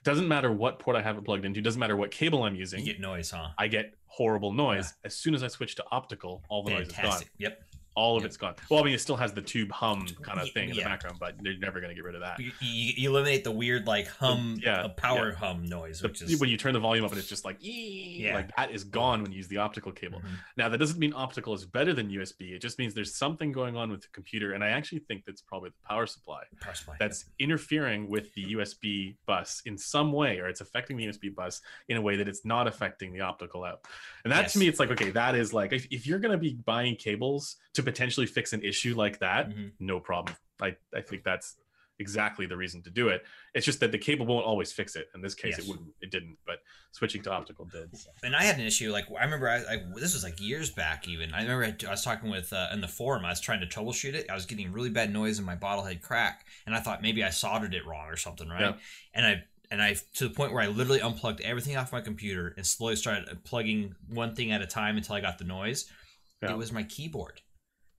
[0.06, 2.80] doesn't matter what port I have it plugged into, doesn't matter what cable I'm using,
[2.80, 3.50] you get noise, huh?
[3.58, 4.94] I get horrible noise.
[5.04, 7.02] As soon as I switch to optical, all the noise is gone.
[7.02, 7.32] Fantastic.
[7.40, 7.62] Yep.
[7.96, 8.56] All of it's gone.
[8.70, 11.18] Well, I mean, it still has the tube hum kind of thing in the background,
[11.20, 12.40] but they're never going to get rid of that.
[12.40, 16.40] You, you, eliminate the weird like hum, Yeah, uh, power hum noise, The- which is
[16.40, 18.36] when you turn the volume up and it's just like "Ee," Yeah.
[18.36, 20.38] like that is gone when you use the optical cable Mhm.
[20.58, 23.76] now that doesn't mean optical is better than usb it just means there's something going
[23.78, 26.96] on with the computer and i actually think that's probably the power supply power supply.
[27.00, 31.62] that's interfering with the usb bus in some way or it's affecting the usb bus
[31.90, 33.82] in a way that it's not affecting the optical out
[34.24, 34.54] and that Yes.
[34.54, 36.96] to me it's like okay that is like if, if you're going to be buying
[36.96, 39.72] cables to potentially fix an issue like that Mhm.
[39.80, 41.56] no problem i i think that's
[41.98, 45.08] exactly the reason to do it it's just that the cable won't always fix it
[45.16, 45.60] in this case Yes.
[45.66, 46.58] it wouldn't it didn't but
[46.92, 48.10] switching to optical did so.
[48.24, 48.92] and I had an issue.
[48.92, 51.08] Like I remember, I, I this was like years back.
[51.10, 53.26] Even I remember I, I was talking with uh, in the forum.
[53.26, 54.30] I was trying to troubleshoot it.
[54.30, 57.32] I was getting really bad noise in my Bottlehead Crack, and I thought maybe I
[57.32, 58.62] soldered it wrong or something, right?
[58.62, 58.74] Yeah.
[59.14, 62.54] And I and I to the point where I literally unplugged everything off my computer
[62.56, 65.92] and slowly started plugging one thing at a time until I got the noise.
[66.42, 66.52] Yeah.
[66.52, 67.42] It was my keyboard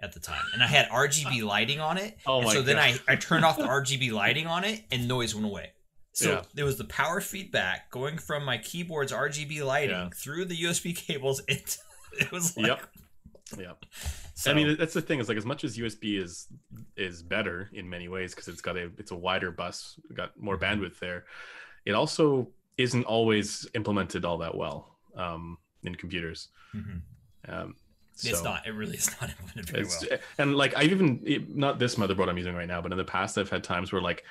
[0.01, 2.18] at the time, and I had RGB lighting on it.
[2.27, 5.09] Oh and my so then I I turned off the RGB lighting on it, and
[5.09, 5.73] noise went away.
[6.12, 6.43] So Yeah.
[6.55, 10.09] there was the power feedback going from my keyboard's RGB lighting Yeah.
[10.14, 11.43] through the USB cables.
[11.47, 11.77] It,
[12.18, 12.86] it was like, Yep.
[13.59, 13.85] Yep.
[14.35, 16.48] So, I mean, that's the thing is like as much as USB is
[16.97, 20.59] is better in many ways because it's got a it's a wider bus, got more
[20.59, 20.62] Mhm.
[20.81, 21.24] bandwidth there.
[21.85, 26.48] It also isn't always implemented all that well um, in computers.
[26.74, 27.01] mhm.
[27.48, 27.77] Um,
[28.24, 28.66] it's so not.
[28.66, 30.18] It really is not implemented very well.
[30.38, 33.38] And like I've even not this motherboard I'm using right now, but in the past
[33.38, 34.24] I've had times where like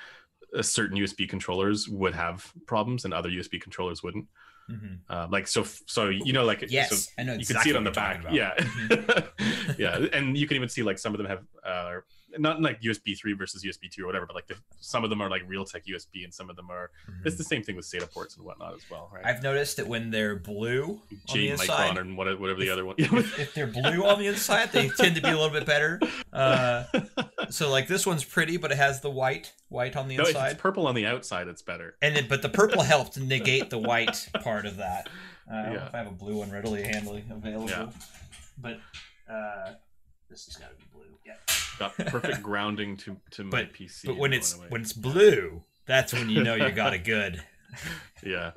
[0.60, 4.26] certain USB controllers would have problems and other USB controllers wouldn't.
[4.70, 4.98] Mhm.
[5.08, 7.34] Uh, like so, so you know, like Yes, so I know.
[7.34, 8.24] you can see it on the back.
[8.32, 8.52] Yeah,
[9.78, 12.00] yeah, and you can even see like some of them have uh,
[12.38, 15.20] not like USB three versus USB two or whatever, but like the, some of them
[15.20, 16.90] are like Realtek USB, and some of them are.
[17.10, 17.26] Mhm.
[17.26, 19.24] It's the same thing with SATA ports and whatnot as well, right?
[19.24, 22.84] I've noticed that when they're blue on the inside, Micron and what- whatever the other
[22.84, 22.94] one.
[22.98, 26.00] if, if they're blue on the inside, they tend to be a little bit better.
[26.32, 26.84] Uh,
[27.48, 30.28] so like this one's pretty, but it has the white white on the no, if
[30.28, 31.96] inside, it's purple on the outside, it's better.
[32.02, 35.08] and then, but the purple helped negate the white part of that.
[35.50, 35.86] Uh, I don't know Yeah.
[35.86, 37.88] if I have a blue one readily handily available, Yeah.
[38.58, 38.80] but
[39.32, 39.72] uh,
[40.30, 41.18] this has got to be blue.
[41.24, 41.34] Yeah.
[41.78, 44.06] Got perfect grounding to to my But- PC.
[44.06, 44.66] But when it's away.
[44.68, 47.42] when it's blue, that's when you know you got it good.
[48.24, 48.52] yeah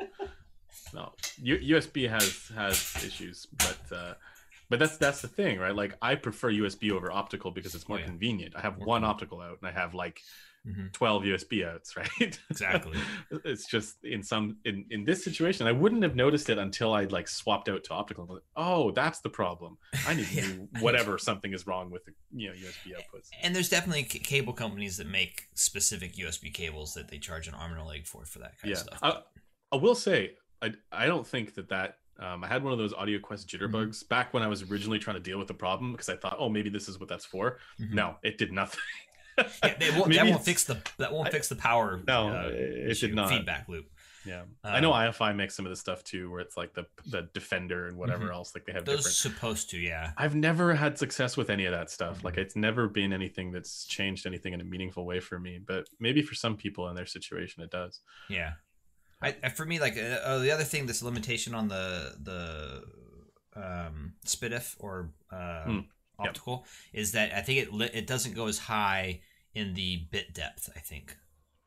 [0.93, 4.13] no U- usb has has issues but uh
[4.69, 7.97] but that's that's the thing right like i prefer usb over optical because it's more
[7.97, 8.05] Oh, yeah.
[8.07, 9.15] convenient i have More one convenient.
[9.15, 10.21] optical out and i have like
[10.67, 10.91] Mhm.
[10.91, 12.97] 12 usb outs right Exactly.
[13.45, 17.05] it's just in some in in this situation i wouldn't have noticed it until i
[17.05, 20.41] like swapped out to optical like, oh that's the problem i need to Yeah.
[20.47, 24.19] do whatever something is wrong with the you know usb outputs And there's definitely c-
[24.19, 28.05] cable companies that make specific USB cables that they charge an arm and a leg
[28.05, 28.99] for for that kind yeah of stuff.
[29.01, 29.21] I,
[29.71, 32.93] I will say I, I don't think that that um, i had one of those
[32.93, 36.17] AudioQuest JitterBugs back when i was originally trying to deal with the problem because i
[36.17, 37.93] thought oh maybe this is what that's for Mhm.
[37.93, 38.81] no it did nothing
[39.63, 42.01] Yeah, they won't, that won't fix the that won't fix the power.
[42.07, 43.85] no uh, it did not feedback loop.
[44.25, 46.85] yeah i know Um, iFi makes some of this stuff too where it's like the
[47.05, 48.33] the defender and whatever Mhm.
[48.33, 50.11] else like they have Those different supposed to, yeah.
[50.17, 52.19] I've never had success with any of that stuff.
[52.19, 52.23] Mhm.
[52.25, 55.59] Like it's never been anything that's changed anything in a meaningful way for me.
[55.71, 58.01] But maybe for some people in their situation, it does.
[58.29, 58.53] Yeah,
[59.21, 62.83] I, for me like uh, uh, the other thing this limitation on the the
[63.55, 65.81] um, SPDIF or uh,
[66.19, 66.29] Hmm, yep.
[66.31, 69.21] optical is that I think it li- it doesn't go as high
[69.53, 70.69] in the bit depth.
[70.75, 71.17] I think.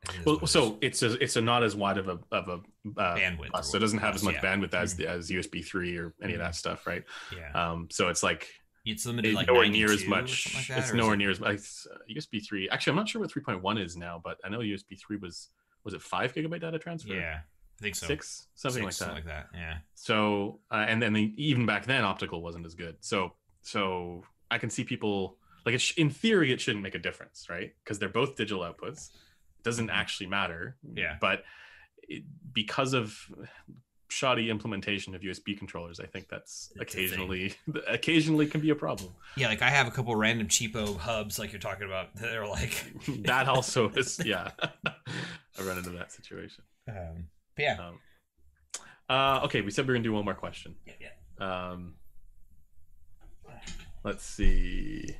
[0.07, 2.53] I think Well, so it's a it's a not as wide of a of a
[2.99, 4.41] uh, Bandwidth bus, so it doesn't have as much yeah.
[4.41, 7.03] bandwidth as the as USB three or any of that stuff, right?
[7.35, 8.49] yeah, Um, so it's like
[8.85, 10.53] it's limited it's like nowhere near as much.
[10.55, 11.55] like that, it's nowhere near as much.
[11.89, 12.69] uh, USB three.
[12.69, 15.15] Actually, I'm not sure what three point one is now, but I know USB three
[15.17, 15.49] was
[15.85, 17.13] was it five gigabyte data transfer?
[17.13, 17.39] Yeah,
[17.79, 18.07] I think so.
[18.07, 19.15] six something Six, like that.
[19.15, 19.57] Something like that.
[19.57, 19.77] Yeah.
[19.95, 22.97] So uh, and then the, even back then, optical wasn't as good.
[22.99, 26.99] So so I can see people like it sh- in theory it shouldn't make a
[26.99, 27.73] difference, right?
[27.83, 29.09] Because they're both digital outputs.
[29.59, 30.77] It doesn't actually matter.
[30.93, 31.15] Yeah.
[31.21, 31.43] But
[32.03, 32.23] it,
[32.53, 33.17] because of
[34.09, 37.55] shoddy implementation of USB controllers, I think that's It's occasionally
[37.87, 39.11] occasionally can be a problem.
[39.37, 42.15] Yeah, like I have a couple random cheapo hubs, like you're talking about.
[42.15, 42.85] They're like,
[43.25, 44.51] that also is yeah.
[44.85, 46.63] I run into that situation.
[46.89, 47.27] um,
[47.57, 47.99] yeah, Um,
[49.09, 50.75] uh, okay, we said we are gonna do one more question.
[50.85, 51.69] yeah, yeah.
[51.71, 51.95] Um,
[54.03, 55.15] let's see.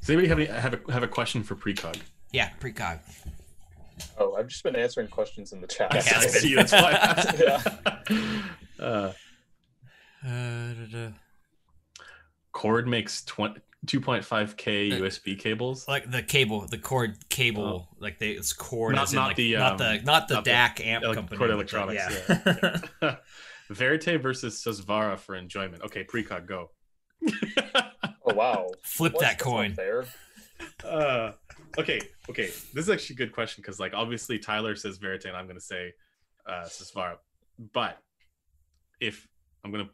[0.00, 1.96] Does anybody have any, have a have a question for precog?
[2.32, 3.00] Yeah, precog.
[4.18, 5.92] Oh, I've just been answering questions in the chat.
[5.92, 6.30] Yes, I been.
[6.30, 6.54] see.
[6.54, 6.78] That's why.
[6.78, 8.10] I asked.
[8.80, 9.12] uh,
[10.26, 11.08] Uh, da, da.
[12.52, 15.86] Chord makes 20, 2.5k Uh, USB cables.
[15.88, 18.96] like the cable, the cord cable, like they it's cord, Oh.
[18.96, 21.14] Not- in, not like, the, not um, the not the not the DAC amp ele-
[21.14, 21.38] company.
[21.38, 23.16] Chord Electronics, yeah.
[23.70, 25.82] Verite versus Susvara for enjoyment.
[25.84, 26.70] Okay, precog, go.
[28.26, 28.68] Oh wow.
[28.82, 29.20] Flip What?
[29.22, 29.74] that coin.
[29.74, 30.04] Fair.
[30.84, 31.32] uh,
[31.78, 32.46] okay, okay.
[32.74, 35.58] This is actually a good question because, like, obviously Tyler says Verite, and I'm going
[35.58, 35.92] to say
[36.46, 37.16] uh, Susvara.
[37.72, 37.98] But
[39.00, 39.26] if
[39.64, 39.90] I'm going to,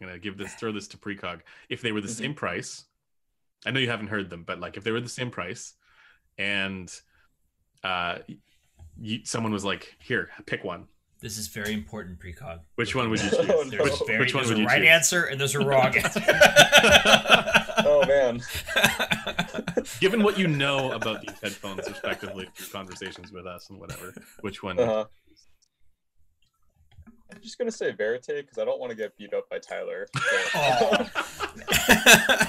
[0.00, 1.40] I'm going to give this, throw this to Precog.
[1.68, 2.10] If they were the Mhm.
[2.18, 2.84] same price,
[3.66, 5.74] I know you haven't heard them, but like, if they were the same price,
[6.38, 6.90] and
[7.84, 8.18] uh,
[9.00, 10.86] you, someone was like, "Here, pick one,"
[11.20, 12.60] This is very important precog.
[12.76, 13.38] which one would you choose?
[13.50, 14.06] Oh, There's, no.
[14.06, 14.88] very, Which one there's would a you right choose?
[14.88, 16.22] answer and there's a wrong answer.
[17.82, 18.40] Oh man.
[20.00, 24.62] Given what you know about these headphones, respectively, through conversations with us and whatever, which
[24.62, 24.78] one?
[24.78, 25.04] Uh-huh.
[27.32, 30.06] I'm just gonna say Verite because I don't want to get beat up by Tyler.
[30.54, 31.06] Oh.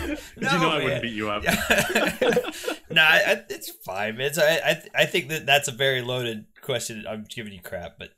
[0.07, 0.18] Did
[0.52, 1.43] you know I wouldn't beat you up?
[1.43, 4.19] no, I, I, it's fine.
[4.19, 7.06] It's I, I I think that that's a very loaded question.
[7.07, 8.10] I'm giving you crap, but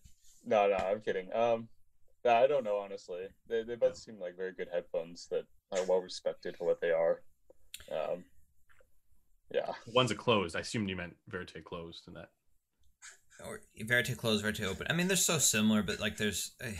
[0.46, 1.28] no, no, I'm kidding.
[1.34, 1.68] Um,
[2.26, 3.28] no, I don't know honestly.
[3.50, 6.92] They they both seem like very good headphones that are well respected for what they
[6.92, 7.22] are.
[7.92, 8.24] Um,
[9.52, 9.72] yeah.
[9.94, 10.56] One's a closed.
[10.56, 12.30] I assumed you meant Verite closed in that.
[13.46, 14.88] or Verite closed, Verite open.
[14.90, 16.52] I mean, they're so similar, but like there's.
[16.62, 16.72] eh.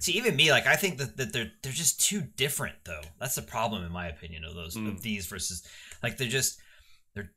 [0.00, 3.00] See, even me, like I think that, that they're they're just too different, though.
[3.18, 4.88] That's the problem, in my opinion, of those Mm.
[4.88, 5.66] of these versus
[6.02, 6.60] like they're just
[7.14, 7.32] they're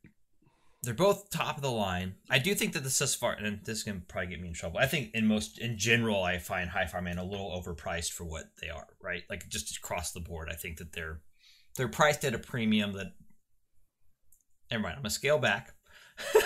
[0.82, 2.14] they're both top of the line.
[2.28, 4.78] I do think that the Susvara and this can probably get me in trouble.
[4.78, 8.68] I think in most in general, I find HiFiMan a little overpriced for what they
[8.68, 8.88] are.
[9.00, 11.20] Right, like just across the board, I think that they're
[11.76, 13.12] they're priced at a premium that.
[14.70, 14.96] Never mind.
[14.96, 15.74] I'm gonna scale back.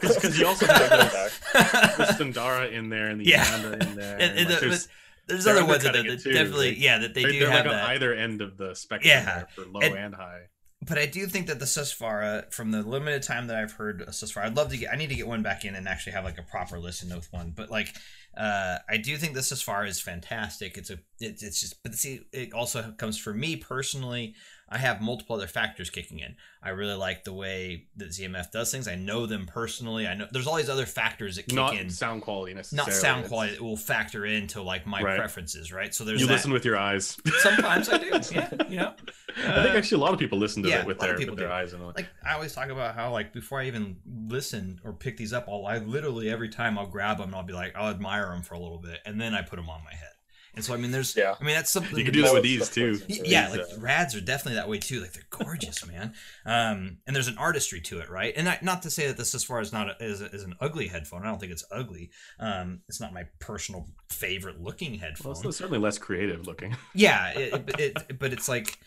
[0.00, 3.44] Because you also have the, the Sundara in there and the Yeah.
[3.54, 4.14] Ananda in there.
[4.18, 4.88] And- and, like, the- there's,
[5.26, 7.74] There's other ones that, that too, definitely, like, yeah, that they do they're have like
[7.74, 7.84] that.
[7.84, 9.44] on either end of the spectrum Yeah.
[9.54, 10.42] for low And- and, high.
[10.88, 14.06] But I do think that the Susvara, from the limited time that I've heard a
[14.06, 14.92] Susvara, I'd love to get.
[14.92, 17.30] I need to get one back in and actually have like a proper listen with
[17.32, 17.52] one.
[17.54, 17.94] But like,
[18.36, 20.78] uh, I do think the Susvara is fantastic.
[20.78, 24.34] It's a, it's, it's just, but see, it also comes for me personally.
[24.70, 26.36] I have multiple other factors kicking in.
[26.62, 28.86] I really like the way that ZMF does things.
[28.88, 30.06] I know them personally.
[30.06, 31.88] I know there's all these other factors that kick Not in.
[31.88, 32.90] sound quality necessarily.
[32.90, 35.16] Not sound quality that will factor into like my Right.
[35.18, 35.94] preferences, right?
[35.94, 36.32] So there's You that.
[36.34, 37.16] listen with your eyes.
[37.38, 38.50] Sometimes I do, yeah.
[38.68, 38.94] You know,
[39.38, 41.36] I think Uh, actually a lot of people listen to yeah, it with their with
[41.38, 41.52] their do.
[41.52, 41.92] eyes and all.
[41.96, 43.96] like I always talk about how like before I even
[44.28, 47.42] listen or pick these up, I'll I literally every time I'll grab them and I'll
[47.42, 49.82] be like I'll admire them for a little bit and then I put them on
[49.84, 50.10] my head.
[50.58, 51.36] And so I mean, there's Yeah.
[51.40, 52.92] I mean that's something You can do that with these too.
[52.94, 53.28] goes into it.
[53.28, 55.00] yeah, like uh, rads are definitely that way too.
[55.00, 56.14] Like they're gorgeous, man.
[56.44, 58.34] Um, and there's an artistry to it, right?
[58.36, 60.54] And I, not to say that this as far as not a, is, is an
[60.60, 61.22] ugly headphone.
[61.22, 62.10] I don't think it's ugly.
[62.40, 65.34] Um, it's not my personal favorite looking headphone.
[65.34, 66.76] well, it's certainly less creative looking.
[66.92, 68.78] yeah, it, it, it, but it's like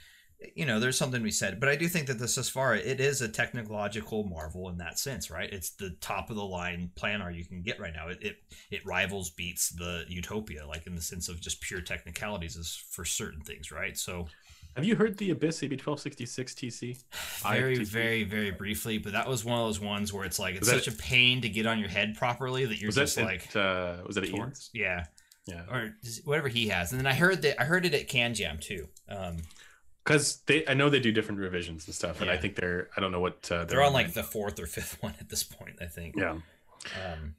[0.55, 1.59] you know, there's something we said.
[1.59, 5.29] But I do think that the Susvara it is a technological marvel in that sense,
[5.29, 5.51] right?
[5.51, 8.07] It's the top of the line planar you can get right now.
[8.07, 8.35] It it,
[8.71, 13.05] it rivals, beats the Utopia, like in the sense of just pure technicalities is for
[13.05, 13.97] certain things, right?
[13.97, 14.27] So
[14.75, 16.23] Have you heard the Abyss AB1266
[16.55, 17.03] TC?
[17.43, 17.87] very, ITC?
[17.87, 20.69] very, very briefly, but that was one of those ones where it's like it's Was
[20.69, 23.25] that- such a pain to get on your head properly that you're Was just that
[23.25, 24.69] like at, uh, was that at Ian's?
[24.73, 25.05] yeah,
[25.45, 25.95] Yeah, or
[26.25, 26.91] whatever he has.
[26.91, 28.87] And then I heard that I heard it at CanJam too.
[29.09, 29.37] Um,
[30.03, 33.01] because they I know they do different revisions and stuff, and I think they're I
[33.01, 35.77] don't know what uh, they're on like the fourth or fifth one at this point,
[35.81, 36.15] I think.
[36.17, 36.31] yeah.
[36.31, 37.35] Um,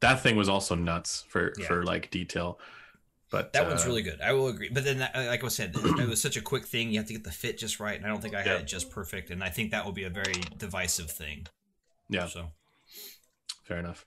[0.00, 1.66] That thing was also nuts for Yeah.
[1.66, 2.58] for like detail,
[3.30, 4.20] but that one's uh, really good.
[4.20, 4.68] I will agree.
[4.70, 6.90] But then, that, like I said, it, was such a quick thing.
[6.90, 8.56] You have to get the fit just right, and I don't think I had Yeah.
[8.58, 9.30] it just perfect.
[9.30, 11.46] And I think that will be a very divisive thing.
[12.08, 12.26] yeah.
[12.28, 12.52] So
[13.64, 14.06] Fair enough.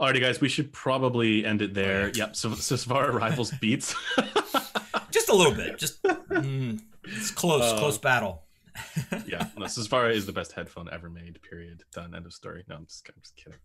[0.00, 2.08] Alrighty, guys, we should probably end it there.
[2.08, 2.26] Yeah.
[2.26, 2.36] Yep.
[2.36, 3.94] So, so far, rivals beats.
[5.10, 8.42] just a little bit, just mm, it's close, Uh, close battle.
[9.26, 11.40] yeah, no, Susvara is the best headphone ever made.
[11.42, 11.82] Period.
[11.94, 12.14] Done.
[12.14, 12.62] End of story.
[12.68, 13.58] No, I'm just, I'm just kidding.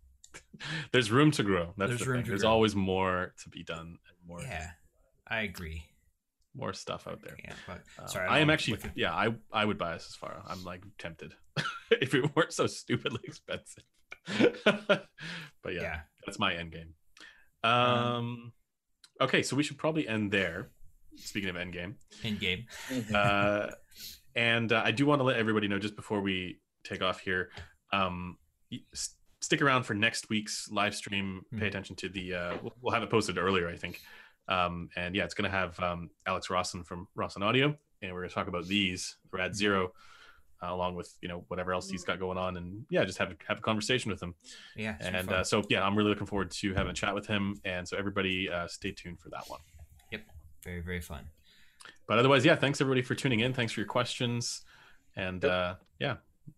[0.92, 1.74] There's room to grow.
[1.76, 2.28] That's There's the room thing.
[2.28, 2.50] There's grow.
[2.50, 4.70] always more to be done and more Yeah,
[5.28, 5.84] I agree.
[6.54, 7.36] more stuff out there.
[7.44, 10.40] Yeah, but Uh, sorry, I am actually yeah, I I would buy a Susvara.
[10.48, 11.34] I'm like tempted
[11.90, 13.84] if it weren't so stupidly expensive.
[15.62, 16.00] but yeah, yeah.
[16.24, 16.94] that's my end game.
[17.70, 18.52] Um
[19.20, 20.70] okay, so we should probably end there.
[21.16, 21.96] Speaking of end game.
[22.22, 22.66] in game.
[23.14, 23.68] uh,
[24.34, 27.50] and uh, I do want to let everybody know just before we take off here.
[27.92, 28.38] Um,
[28.70, 31.42] y- s- stick around for next week's live stream.
[31.52, 31.68] Pay Mhm.
[31.68, 32.34] attention to the.
[32.34, 34.00] Uh, we'll, we'll have it posted earlier, I think.
[34.48, 38.20] Um, and yeah, it's going to have um, Alex Rosson from Rosson Audio, and we're
[38.20, 39.92] going to talk about these the Rad Zero,
[40.62, 43.30] uh, along with you know whatever else he's got going on, and yeah, just have
[43.30, 44.34] a, have a conversation with him.
[44.76, 47.60] Yeah, And uh, so yeah, I'm really looking forward to having a chat with him.
[47.64, 49.60] And so everybody, uh, stay tuned for that one.
[50.64, 51.24] Very very fun.
[52.06, 53.52] but otherwise yeah thanks everybody for tuning in.
[53.52, 54.62] Thanks for your questions.
[55.16, 55.52] And Yep.
[55.52, 56.16] uh yeah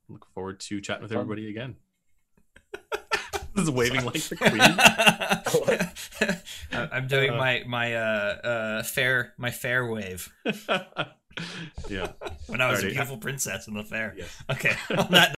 [0.09, 1.77] look forward to chatting with everybody again.
[3.55, 4.61] This is waving like the queen.
[6.93, 10.33] I'm doing Uh, my my uh uh fair my fair wave.
[11.89, 12.13] Yeah.
[12.47, 14.15] When I was a beautiful princess in the fair.
[14.17, 14.41] yes.
[14.53, 15.33] Okay, on that